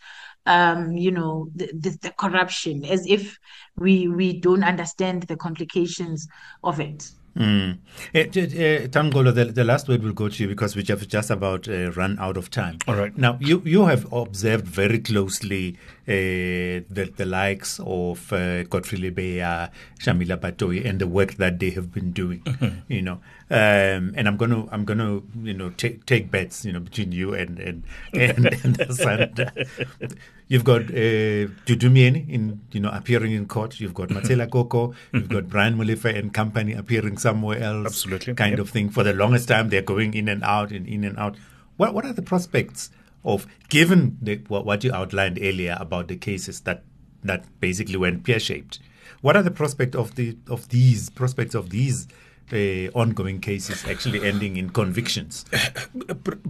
um, 0.47 0.93
you 0.93 1.11
know, 1.11 1.49
the, 1.55 1.67
the, 1.79 1.99
the 2.01 2.11
corruption, 2.13 2.85
as 2.87 3.05
if 3.07 3.37
we 3.77 4.09
we 4.09 4.41
don't 4.41 4.65
understand 4.65 5.25
the 5.25 5.37
complications 5.37 6.27
of 6.65 6.81
it. 6.81 7.11
Mm. 7.39 7.79
Uh, 8.15 8.19
uh, 8.19 8.89
Thanduxolo, 8.89 9.33
the, 9.33 9.45
the 9.47 9.65
last 9.65 9.89
word 9.89 10.03
will 10.03 10.13
go 10.13 10.29
to 10.29 10.43
you 10.43 10.49
because 10.49 10.75
we 10.75 10.83
have 10.89 11.07
just 11.07 11.31
about 11.31 11.69
uh, 11.69 11.93
run 11.93 12.19
out 12.19 12.37
of 12.37 12.51
time. 12.51 12.79
All 12.89 12.97
right. 12.97 13.17
Now, 13.17 13.39
you, 13.41 13.63
you 13.65 13.87
have 13.87 14.13
observed 14.13 14.67
very 14.67 14.99
closely 14.99 15.79
uh, 16.09 16.83
the, 16.91 17.13
the 17.17 17.27
likes 17.27 17.81
of 17.81 18.33
uh, 18.33 18.65
Godfrey 18.65 18.99
Lebeya, 18.99 19.71
Shamila 20.01 20.37
Batohi, 20.39 20.85
and 20.85 20.99
the 20.99 21.07
work 21.07 21.35
that 21.35 21.61
they 21.61 21.71
have 21.71 21.93
been 21.93 22.11
doing. 22.11 22.41
Mm-hmm. 22.41 22.93
You 22.93 23.03
know, 23.03 23.21
um, 23.51 24.13
and 24.17 24.29
I'm 24.29 24.37
gonna 24.37 24.67
I'm 24.71 24.85
gonna 24.85 25.23
you 25.43 25.55
know 25.55 25.71
take 25.71 26.05
take 26.07 26.31
bets 26.31 26.65
you 26.65 26.73
know 26.73 26.81
between 26.81 27.13
you 27.13 27.35
and 27.35 27.59
and 27.59 27.83
and, 28.13 28.47
and 28.65 28.75
the. 28.77 29.67
You've 30.49 30.65
got 30.65 30.83
uh, 30.91 30.95
in 30.95 32.61
you 32.73 32.81
know 32.81 32.91
appearing 32.91 33.33
in 33.33 33.47
court. 33.47 33.81
You've 33.81 33.95
got 33.95 34.09
Matshela 34.09 34.51
Koko. 34.51 34.95
You've 35.13 35.29
got 35.29 35.49
Brian 35.49 35.77
Molefe 35.77 36.17
and 36.19 36.33
company 36.33 36.73
appearing 36.73 37.19
somewhere 37.19 37.59
else. 37.63 37.87
Absolutely. 37.87 38.35
kind 38.35 38.53
Yep. 38.53 38.61
of 38.61 38.71
thing. 38.71 38.91
For 38.91 39.03
the 39.03 39.13
longest 39.13 39.49
time, 39.49 39.69
they're 39.69 39.83
going 39.83 40.15
in 40.15 40.29
and 40.29 40.43
out 40.43 40.71
and 40.73 40.87
in 40.87 41.05
and 41.05 41.19
out. 41.19 41.37
What 41.77 41.95
what 41.95 42.05
are 42.07 42.13
the 42.15 42.23
prospects 42.23 42.91
of 43.25 43.47
given 43.69 44.17
the, 44.23 44.37
what, 44.49 44.65
what 44.65 44.85
you 44.85 44.93
outlined 44.93 45.39
earlier 45.43 45.77
about 45.79 46.09
the 46.09 46.17
cases 46.17 46.61
that 46.63 46.83
that 47.25 47.45
basically 47.61 47.97
went 47.97 48.25
pear 48.25 48.39
shaped? 48.41 48.79
What 49.21 49.37
are 49.37 49.43
the 49.43 49.51
prospects 49.51 49.97
of 49.97 50.15
the 50.15 50.37
of 50.49 50.69
these 50.71 51.11
prospects 51.11 51.55
of 51.55 51.71
these 51.71 52.09
uh, 52.53 52.91
ongoing 52.99 53.41
cases 53.41 53.85
actually 53.87 54.25
ending 54.27 54.57
in 54.57 54.71
convictions? 54.71 55.45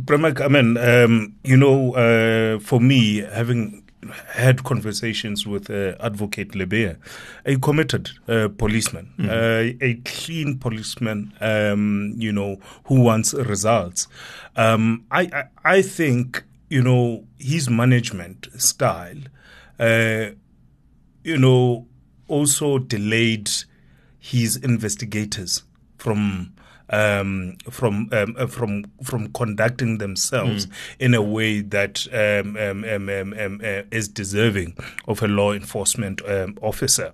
Premak, 0.07 0.41
I 0.41 0.49
mean, 0.49 0.77
um, 0.77 1.35
you 1.45 1.57
know, 1.57 1.95
uh, 1.95 2.59
for 2.61 2.81
me, 2.81 3.19
having 3.23 3.85
had 4.33 4.63
conversations 4.65 5.47
with 5.47 5.69
uh, 5.71 5.95
Advocate 6.01 6.53
Lebeya, 6.53 6.97
a 7.45 7.57
committed 7.59 8.11
uh, 8.29 8.49
policeman, 8.57 9.13
Mhm. 9.19 9.29
uh, 9.29 9.77
a 9.85 9.95
clean 10.05 10.59
policeman, 10.59 11.33
um, 11.41 12.15
you 12.17 12.33
know, 12.33 12.59
who 12.85 13.01
wants 13.01 13.35
results. 13.35 14.07
Um, 14.57 15.05
I, 15.11 15.23
I, 15.23 15.45
I 15.79 15.83
think, 15.83 16.45
you 16.71 16.83
know, 16.83 17.25
his 17.39 17.69
management 17.69 18.47
style, 18.57 19.19
uh, 19.81 20.27
you 21.25 21.37
know, 21.39 21.87
also 22.29 22.79
delayed 22.79 23.51
his 24.21 24.57
investigators 24.57 25.63
from 25.99 26.53
um, 26.91 27.57
from 27.71 28.09
um, 28.13 28.35
uh, 28.39 28.47
from 28.47 28.85
from 29.05 29.31
conducting 29.35 29.99
themselves 29.99 30.67
Mm. 30.67 30.73
in 31.01 31.15
a 31.15 31.21
way 31.21 31.61
that 31.61 32.07
um, 32.15 32.57
um, 32.57 32.83
um, 32.85 33.09
um, 33.11 33.35
um, 33.39 33.61
uh, 33.63 33.83
is 33.91 34.09
deserving 34.09 34.75
of 35.07 35.23
a 35.23 35.29
law 35.29 35.53
enforcement 35.53 36.23
um, 36.27 36.57
officer. 36.63 37.13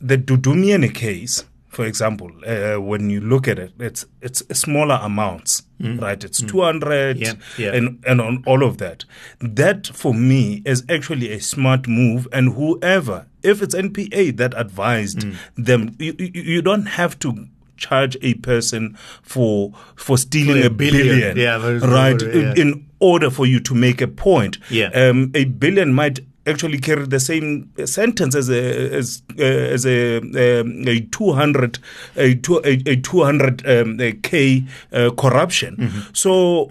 The 0.00 0.16
Dudu 0.16 0.54
Myeni 0.54 0.92
case, 0.94 1.44
for 1.68 1.84
example, 1.84 2.30
uh, 2.46 2.80
when 2.80 3.10
you 3.10 3.20
look 3.20 3.46
at 3.46 3.58
it, 3.58 3.72
it's 3.78 4.06
it's 4.22 4.42
smaller 4.58 4.98
amounts, 5.02 5.62
Mm. 5.80 6.00
right? 6.00 6.24
It's 6.24 6.40
Mm. 6.40 6.48
two 6.48 6.62
hundred 6.62 7.18
Yeah, 7.18 7.34
yeah. 7.58 7.74
and 7.74 8.02
and 8.06 8.20
on 8.22 8.42
all 8.46 8.62
of 8.64 8.78
that. 8.78 9.04
That 9.40 9.86
for 9.88 10.14
me 10.14 10.62
is 10.64 10.82
actually 10.88 11.30
a 11.30 11.40
smart 11.40 11.86
move. 11.88 12.26
And 12.32 12.54
whoever, 12.54 13.26
if 13.42 13.60
it's 13.60 13.74
NPA 13.74 14.30
that 14.38 14.54
advised 14.56 15.18
Mm. 15.26 15.34
them, 15.56 15.94
you, 15.98 16.14
you, 16.18 16.30
you 16.54 16.62
don't 16.62 16.86
have 16.86 17.18
to 17.18 17.48
charge 17.86 18.16
a 18.22 18.34
person 18.34 18.96
for 19.22 19.72
for 19.96 20.16
stealing 20.18 20.62
For 20.62 20.66
a 20.68 20.70
billion, 20.70 21.06
billion. 21.08 21.36
Yeah, 21.36 21.56
right? 21.86 22.20
very- 22.20 22.40
yeah. 22.42 22.54
In 22.56 22.86
order 23.00 23.30
for 23.30 23.46
you 23.46 23.60
to 23.60 23.74
make 23.74 24.00
a 24.00 24.06
point. 24.08 24.58
Yeah. 24.70 24.90
Um, 24.94 25.30
a 25.34 25.44
billion 25.44 25.92
might 25.92 26.20
actually 26.46 26.78
carry 26.78 27.06
the 27.06 27.20
same 27.20 27.70
sentence 27.86 28.34
as 28.38 28.48
a 28.50 28.62
as 28.98 29.22
uh, 29.38 29.42
as 29.76 29.86
a 29.86 30.18
um, 30.18 30.88
a 30.88 31.00
200 31.00 31.78
a, 32.16 32.34
two, 32.34 32.60
a, 32.64 32.72
a 32.92 32.96
200 32.96 33.66
um, 33.66 34.00
a 34.00 34.12
k 34.12 34.64
uh, 34.92 35.10
corruption 35.10 35.76
Mm-hmm. 35.76 36.00
so 36.12 36.68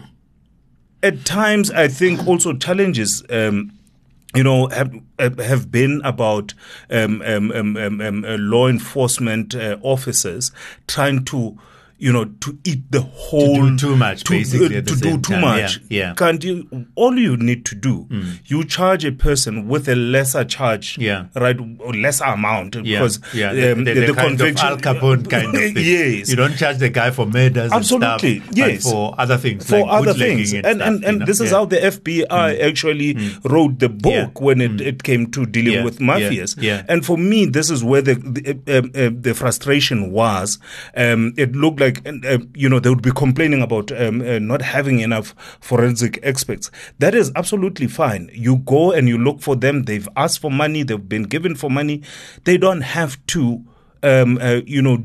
at 1.03 1.24
times 1.26 1.72
i 1.72 1.88
think 1.88 2.28
also 2.28 2.53
challenges 2.53 3.24
um, 3.30 3.72
you 4.34 4.44
know, 4.44 4.68
have 4.68 4.94
have 5.20 5.72
been 5.72 6.02
about 6.04 6.54
um, 6.90 7.22
um, 7.22 7.52
um, 7.52 7.78
um, 7.78 8.02
um, 8.02 8.26
uh, 8.26 8.38
law 8.38 8.68
enforcement 8.68 9.56
uh, 9.56 9.78
officers 9.82 10.52
trying 10.88 11.26
to, 11.26 11.58
you 12.02 12.12
know, 12.12 12.26
to 12.26 12.58
eat 12.66 12.82
the 12.91 13.02
whole 13.02 13.56
do 13.70 13.78
too 13.78 13.95
much, 13.95 14.24
to, 14.24 14.34
uh, 14.34 14.38
basically, 14.38 14.68
the 14.82 14.82
to 14.82 14.95
do 14.95 15.12
too 15.20 15.34
time. 15.34 15.41
much. 15.41 15.80
Yeah, 15.89 15.99
yeah. 16.08 16.14
Can't 16.16 16.43
you? 16.43 16.88
All 16.95 17.16
you 17.18 17.38
need 17.38 17.64
to 17.68 17.76
do, 17.76 18.08
you 18.45 18.64
charge 18.66 19.06
a 19.06 19.12
person 19.12 19.68
with 19.68 19.88
a 19.88 19.95
lesser 19.95 20.43
charge, 20.43 20.97
Yeah. 20.97 21.26
right, 21.36 21.58
or 21.80 21.93
lesser 21.93 22.24
amount, 22.26 22.76
Yeah, 22.76 22.99
because 22.99 23.20
yeah, 23.34 23.54
the, 23.54 23.72
um, 23.74 23.84
the, 23.84 23.93
the, 23.93 24.06
the 24.08 24.14
kind 24.14 24.41
of 24.41 24.58
Al 24.58 24.78
Capone 24.78 25.30
kind 25.30 25.47
of 25.47 25.62
thing. 25.62 25.74
yes, 25.78 26.30
you 26.30 26.36
don't 26.36 26.56
charge 26.58 26.78
the 26.80 26.89
guy 26.89 27.12
for 27.12 27.26
murders, 27.28 27.72
Absolutely, 27.72 28.38
and 28.38 28.43
stuff, 28.45 28.58
yes. 28.58 28.84
for 28.91 29.16
other 29.20 29.38
things, 29.38 29.70
for 29.70 29.80
like 29.82 29.91
other 30.02 30.14
things. 30.16 30.54
and, 30.54 30.66
And 30.66 30.78
stuff, 30.78 30.88
and, 30.88 31.02
you 31.04 31.08
and 31.10 31.20
know? 31.20 31.26
this 31.28 31.39
is 31.39 31.52
Yeah. 31.52 31.58
how 31.58 31.66
the 31.66 31.78
FBI 31.86 32.60
actually 32.62 33.16
wrote 33.43 33.78
the 33.80 33.89
book 33.89 34.41
when 34.41 34.60
it, 34.62 34.82
it 34.82 35.04
came 35.04 35.30
to 35.32 35.45
dealing 35.45 35.84
with 35.84 35.99
mafias. 35.99 36.56
Yeah. 36.60 36.84
And 36.89 37.06
for 37.06 37.18
me, 37.18 37.45
this 37.45 37.70
is 37.70 37.84
where 37.84 38.02
the 38.02 38.16
the, 38.16 38.58
uh, 38.68 38.99
uh, 39.06 39.10
the 39.14 39.34
frustration 39.36 40.12
was. 40.12 40.58
Um, 40.97 41.34
it 41.38 41.56
looked 41.56 41.80
like 41.80 41.91
uh, 42.06 42.38
you 42.54 42.70
know 42.70 42.80
they 42.80 42.89
would 42.89 43.02
be 43.02 43.12
complaining 43.12 43.62
about 43.62 43.92
um, 43.92 44.22
uh, 44.22 44.39
not 44.39 44.62
having 44.62 45.00
enough 45.00 45.36
forensic 45.60 46.20
experts. 46.24 46.72
That 47.00 47.16
is 47.16 47.32
absolutely 47.36 47.88
fine. 47.88 48.30
You 48.34 48.58
go 48.58 48.92
and 48.92 49.08
you 49.08 49.18
look 49.18 49.42
for 49.42 49.56
them. 49.56 49.84
They've 49.84 50.08
asked 50.16 50.39
for 50.39 50.52
money. 50.52 50.84
They've 50.84 51.10
been 51.10 51.24
given 51.24 51.56
for 51.56 51.70
money. 51.70 52.02
They 52.44 52.58
don't 52.58 52.82
have 52.82 53.18
to 53.28 53.64
um, 54.04 54.39
uh, 54.42 54.62
you 54.66 54.82
know, 54.82 54.98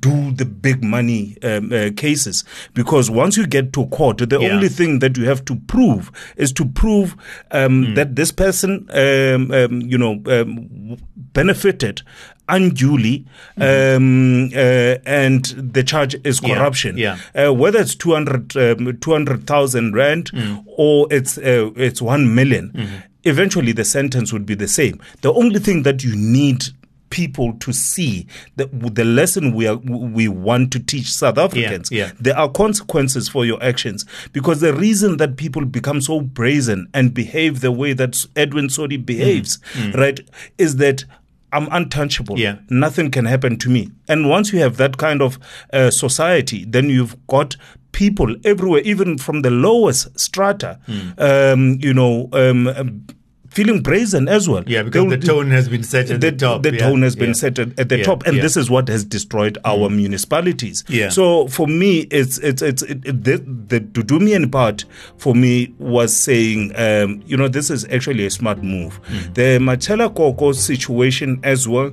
do 0.00 0.32
the 0.32 0.44
big 0.44 0.82
money 0.82 1.36
um, 1.44 1.72
uh, 1.72 1.90
cases 1.96 2.42
because 2.74 3.08
once 3.08 3.36
you 3.36 3.46
get 3.46 3.72
to 3.74 3.86
court, 3.86 4.18
the 4.18 4.40
Yeah. 4.40 4.48
only 4.50 4.68
thing 4.68 4.98
that 4.98 5.16
you 5.16 5.24
have 5.26 5.44
to 5.44 5.54
prove 5.54 6.10
is 6.36 6.52
to 6.54 6.64
prove 6.64 7.14
um, 7.52 7.84
Hmm. 7.84 7.94
that 7.94 8.16
this 8.16 8.32
person, 8.32 8.88
um, 8.90 9.52
um, 9.52 9.82
you 9.82 9.96
know, 9.96 10.20
um, 10.26 10.96
benefited 11.32 12.02
unduly, 12.50 13.24
um, 13.58 14.50
uh, 14.54 14.96
and 15.06 15.44
the 15.74 15.82
charge 15.82 16.16
is 16.24 16.38
Hmm. 16.40 16.46
Yeah, 16.46 16.54
corruption. 16.56 16.98
yeah. 16.98 17.16
Uh, 17.34 17.52
whether 17.52 17.80
it's 17.80 17.94
200, 17.94 18.56
um, 18.56 18.96
200,000 19.00 19.94
rand 19.94 20.30
Hmm. 20.30 20.56
or 20.66 21.06
it's 21.10 21.38
uh, 21.38 21.70
it's 21.76 22.02
one 22.02 22.34
million, 22.34 22.70
Mm-hmm. 22.74 22.96
eventually 23.24 23.72
the 23.72 23.84
sentence 23.84 24.32
would 24.32 24.46
be 24.46 24.54
the 24.54 24.68
same. 24.68 24.98
The 25.22 25.32
only 25.32 25.60
thing 25.60 25.82
that 25.84 26.02
you 26.04 26.14
need 26.16 26.64
people 27.10 27.52
to 27.54 27.72
see 27.72 28.24
that 28.54 28.68
the 28.94 29.04
lesson 29.04 29.52
we 29.52 29.66
are 29.66 29.74
we 29.78 30.28
want 30.28 30.70
to 30.70 30.78
teach 30.78 31.12
South 31.12 31.38
Africans 31.38 31.90
yeah. 31.90 32.12
there 32.20 32.38
are 32.38 32.48
consequences 32.48 33.28
for 33.28 33.44
your 33.44 33.60
actions 33.60 34.06
because 34.32 34.60
the 34.60 34.72
reason 34.72 35.16
that 35.16 35.34
people 35.36 35.64
become 35.64 36.00
so 36.00 36.20
brazen 36.20 36.86
and 36.94 37.12
behave 37.12 37.62
the 37.62 37.72
way 37.72 37.92
that 37.94 38.24
Edwin 38.36 38.68
Sodi 38.68 38.96
behaves 39.04 39.58
Mm. 39.74 39.96
right 39.96 40.20
is 40.56 40.76
that 40.76 41.04
I'm 41.52 41.68
untouchable. 41.70 42.38
Yeah. 42.38 42.58
Nothing 42.68 43.10
can 43.10 43.24
happen 43.24 43.58
to 43.58 43.70
me. 43.70 43.90
And 44.08 44.28
once 44.28 44.52
you 44.52 44.60
have 44.60 44.76
that 44.76 44.96
kind 44.96 45.20
of 45.22 45.38
uh, 45.72 45.90
society, 45.90 46.64
then 46.64 46.88
you've 46.88 47.16
got 47.26 47.56
people 47.92 48.36
everywhere, 48.44 48.82
even 48.82 49.18
from 49.18 49.42
the 49.42 49.50
lowest 49.50 50.18
strata, 50.18 50.78
um, 51.18 51.78
you 51.80 51.92
know, 51.92 52.28
um, 52.32 53.06
feeling 53.50 53.82
brazen 53.82 54.28
as 54.28 54.48
well. 54.48 54.62
Yeah, 54.66 54.82
because 54.82 55.10
the 55.10 55.18
tone 55.18 55.50
has 55.50 55.68
been 55.68 55.82
set 55.82 56.10
at 56.10 56.20
the, 56.20 56.32
top. 56.32 56.62
the 56.62 56.72
yeah, 56.72 56.78
tone 56.78 57.02
has 57.02 57.16
been 57.16 57.34
set 57.34 57.58
at, 57.58 57.78
at 57.78 57.88
the 57.88 57.98
Yeah, 57.98 58.04
top, 58.04 58.24
and 58.26 58.36
yeah. 58.36 58.42
this 58.42 58.56
is 58.56 58.70
what 58.70 58.88
has 58.88 59.04
destroyed 59.04 59.58
our 59.64 59.90
municipalities. 59.90 60.84
Yeah. 60.88 61.08
So 61.08 61.48
for 61.48 61.66
me, 61.66 62.00
it's 62.10 62.38
it's 62.38 62.62
it's 62.62 62.82
it, 62.82 63.04
it, 63.04 63.24
the, 63.24 63.36
the 63.38 63.80
Dudu 63.80 64.20
Myeni 64.20 64.50
part 64.50 64.84
for 65.18 65.34
me 65.34 65.74
was 65.78 66.16
saying, 66.16 66.72
um, 66.76 67.22
you 67.26 67.36
know, 67.36 67.48
this 67.48 67.70
is 67.70 67.84
actually 67.86 68.24
a 68.24 68.30
smart 68.30 68.62
move. 68.62 69.00
Mm. 69.08 69.34
The 69.34 69.42
Matshela 69.58 70.14
Koko 70.14 70.52
situation 70.52 71.40
as 71.42 71.68
well. 71.68 71.90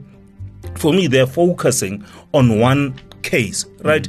For 0.76 0.94
me, 0.94 1.08
they're 1.08 1.26
focusing 1.28 2.06
on 2.34 2.60
one 2.60 3.00
case, 3.24 3.66
right? 3.84 4.08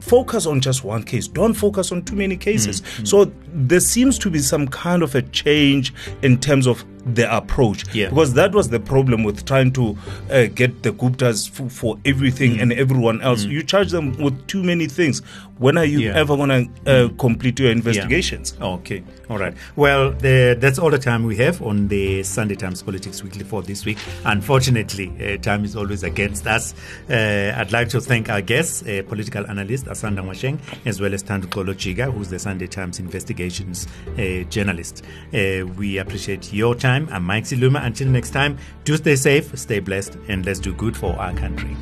Focus 0.00 0.46
on 0.46 0.60
just 0.60 0.82
one 0.82 1.02
case. 1.02 1.28
Don't 1.28 1.54
focus 1.54 1.92
on 1.92 2.02
too 2.02 2.16
many 2.16 2.36
cases. 2.36 2.82
So 3.04 3.30
there 3.52 3.80
seems 3.80 4.18
to 4.20 4.30
be 4.30 4.38
some 4.38 4.66
kind 4.66 5.02
of 5.02 5.14
a 5.14 5.22
change 5.22 5.92
in 6.22 6.38
terms 6.40 6.66
of 6.66 6.84
the 7.06 7.34
approach. 7.34 7.84
Yeah. 7.94 8.08
Because 8.10 8.34
that 8.34 8.52
was 8.54 8.68
the 8.68 8.80
problem 8.80 9.24
with 9.24 9.44
trying 9.46 9.72
to 9.72 9.96
uh, 10.30 10.46
get 10.54 10.82
the 10.82 10.92
Guptas 10.92 11.48
f- 11.60 11.72
for 11.72 11.98
everything 12.04 12.56
Mm. 12.56 12.62
and 12.62 12.72
everyone 12.72 13.20
else. 13.22 13.44
You 13.44 13.62
charge 13.62 13.90
them 13.90 14.16
with 14.18 14.46
too 14.46 14.62
many 14.62 14.86
things. 14.86 15.20
When 15.58 15.76
are 15.76 15.84
you 15.84 16.00
Yeah. 16.00 16.14
ever 16.16 16.36
going 16.36 16.70
to 16.84 17.04
uh, 17.06 17.08
complete 17.18 17.60
your 17.60 17.70
investigations? 17.70 18.54
Okay. 18.60 19.02
All 19.28 19.38
right. 19.38 19.54
Well, 19.76 20.10
the, 20.12 20.56
that's 20.58 20.78
all 20.78 20.90
the 20.90 20.98
time 20.98 21.24
we 21.24 21.36
have 21.36 21.60
on 21.62 21.88
the 21.88 22.22
Sunday 22.22 22.54
Times 22.56 22.82
Politics 22.82 23.22
Weekly 23.22 23.44
for 23.44 23.62
this 23.62 23.84
week. 23.84 23.98
Unfortunately, 24.24 25.12
uh, 25.20 25.36
time 25.36 25.64
is 25.64 25.76
always 25.76 26.02
against 26.02 26.46
us. 26.46 26.74
Uh, 27.10 27.52
I'd 27.56 27.72
like 27.72 27.88
to 27.90 28.00
thank 28.00 28.30
our 28.30 28.40
guests, 28.40 28.82
uh, 28.82 29.02
political 29.06 29.46
analyst 29.48 29.84
Asanda 29.86 30.20
Ngoasheng, 30.24 30.58
as 30.86 30.98
well 31.00 31.12
as 31.12 31.22
Thanduxolo 31.22 31.74
Jika, 31.74 32.10
who's 32.12 32.28
the 32.30 32.38
Sunday 32.38 32.66
Times 32.66 32.98
investigations 32.98 33.86
uh, 34.18 34.42
journalist. 34.48 35.04
Uh, 35.34 35.66
we 35.76 35.98
appreciate 35.98 36.52
your 36.54 36.74
time. 36.90 37.08
I'm 37.12 37.24
Mike 37.24 37.44
Siluma. 37.44 37.84
Until 37.84 38.08
next 38.08 38.30
time, 38.30 38.58
do 38.84 38.96
stay 38.96 39.16
safe, 39.16 39.56
stay 39.56 39.78
blessed, 39.78 40.16
and 40.28 40.44
let's 40.44 40.58
do 40.58 40.72
good 40.74 40.96
for 40.96 41.12
our 41.14 41.32
country. 41.34 41.76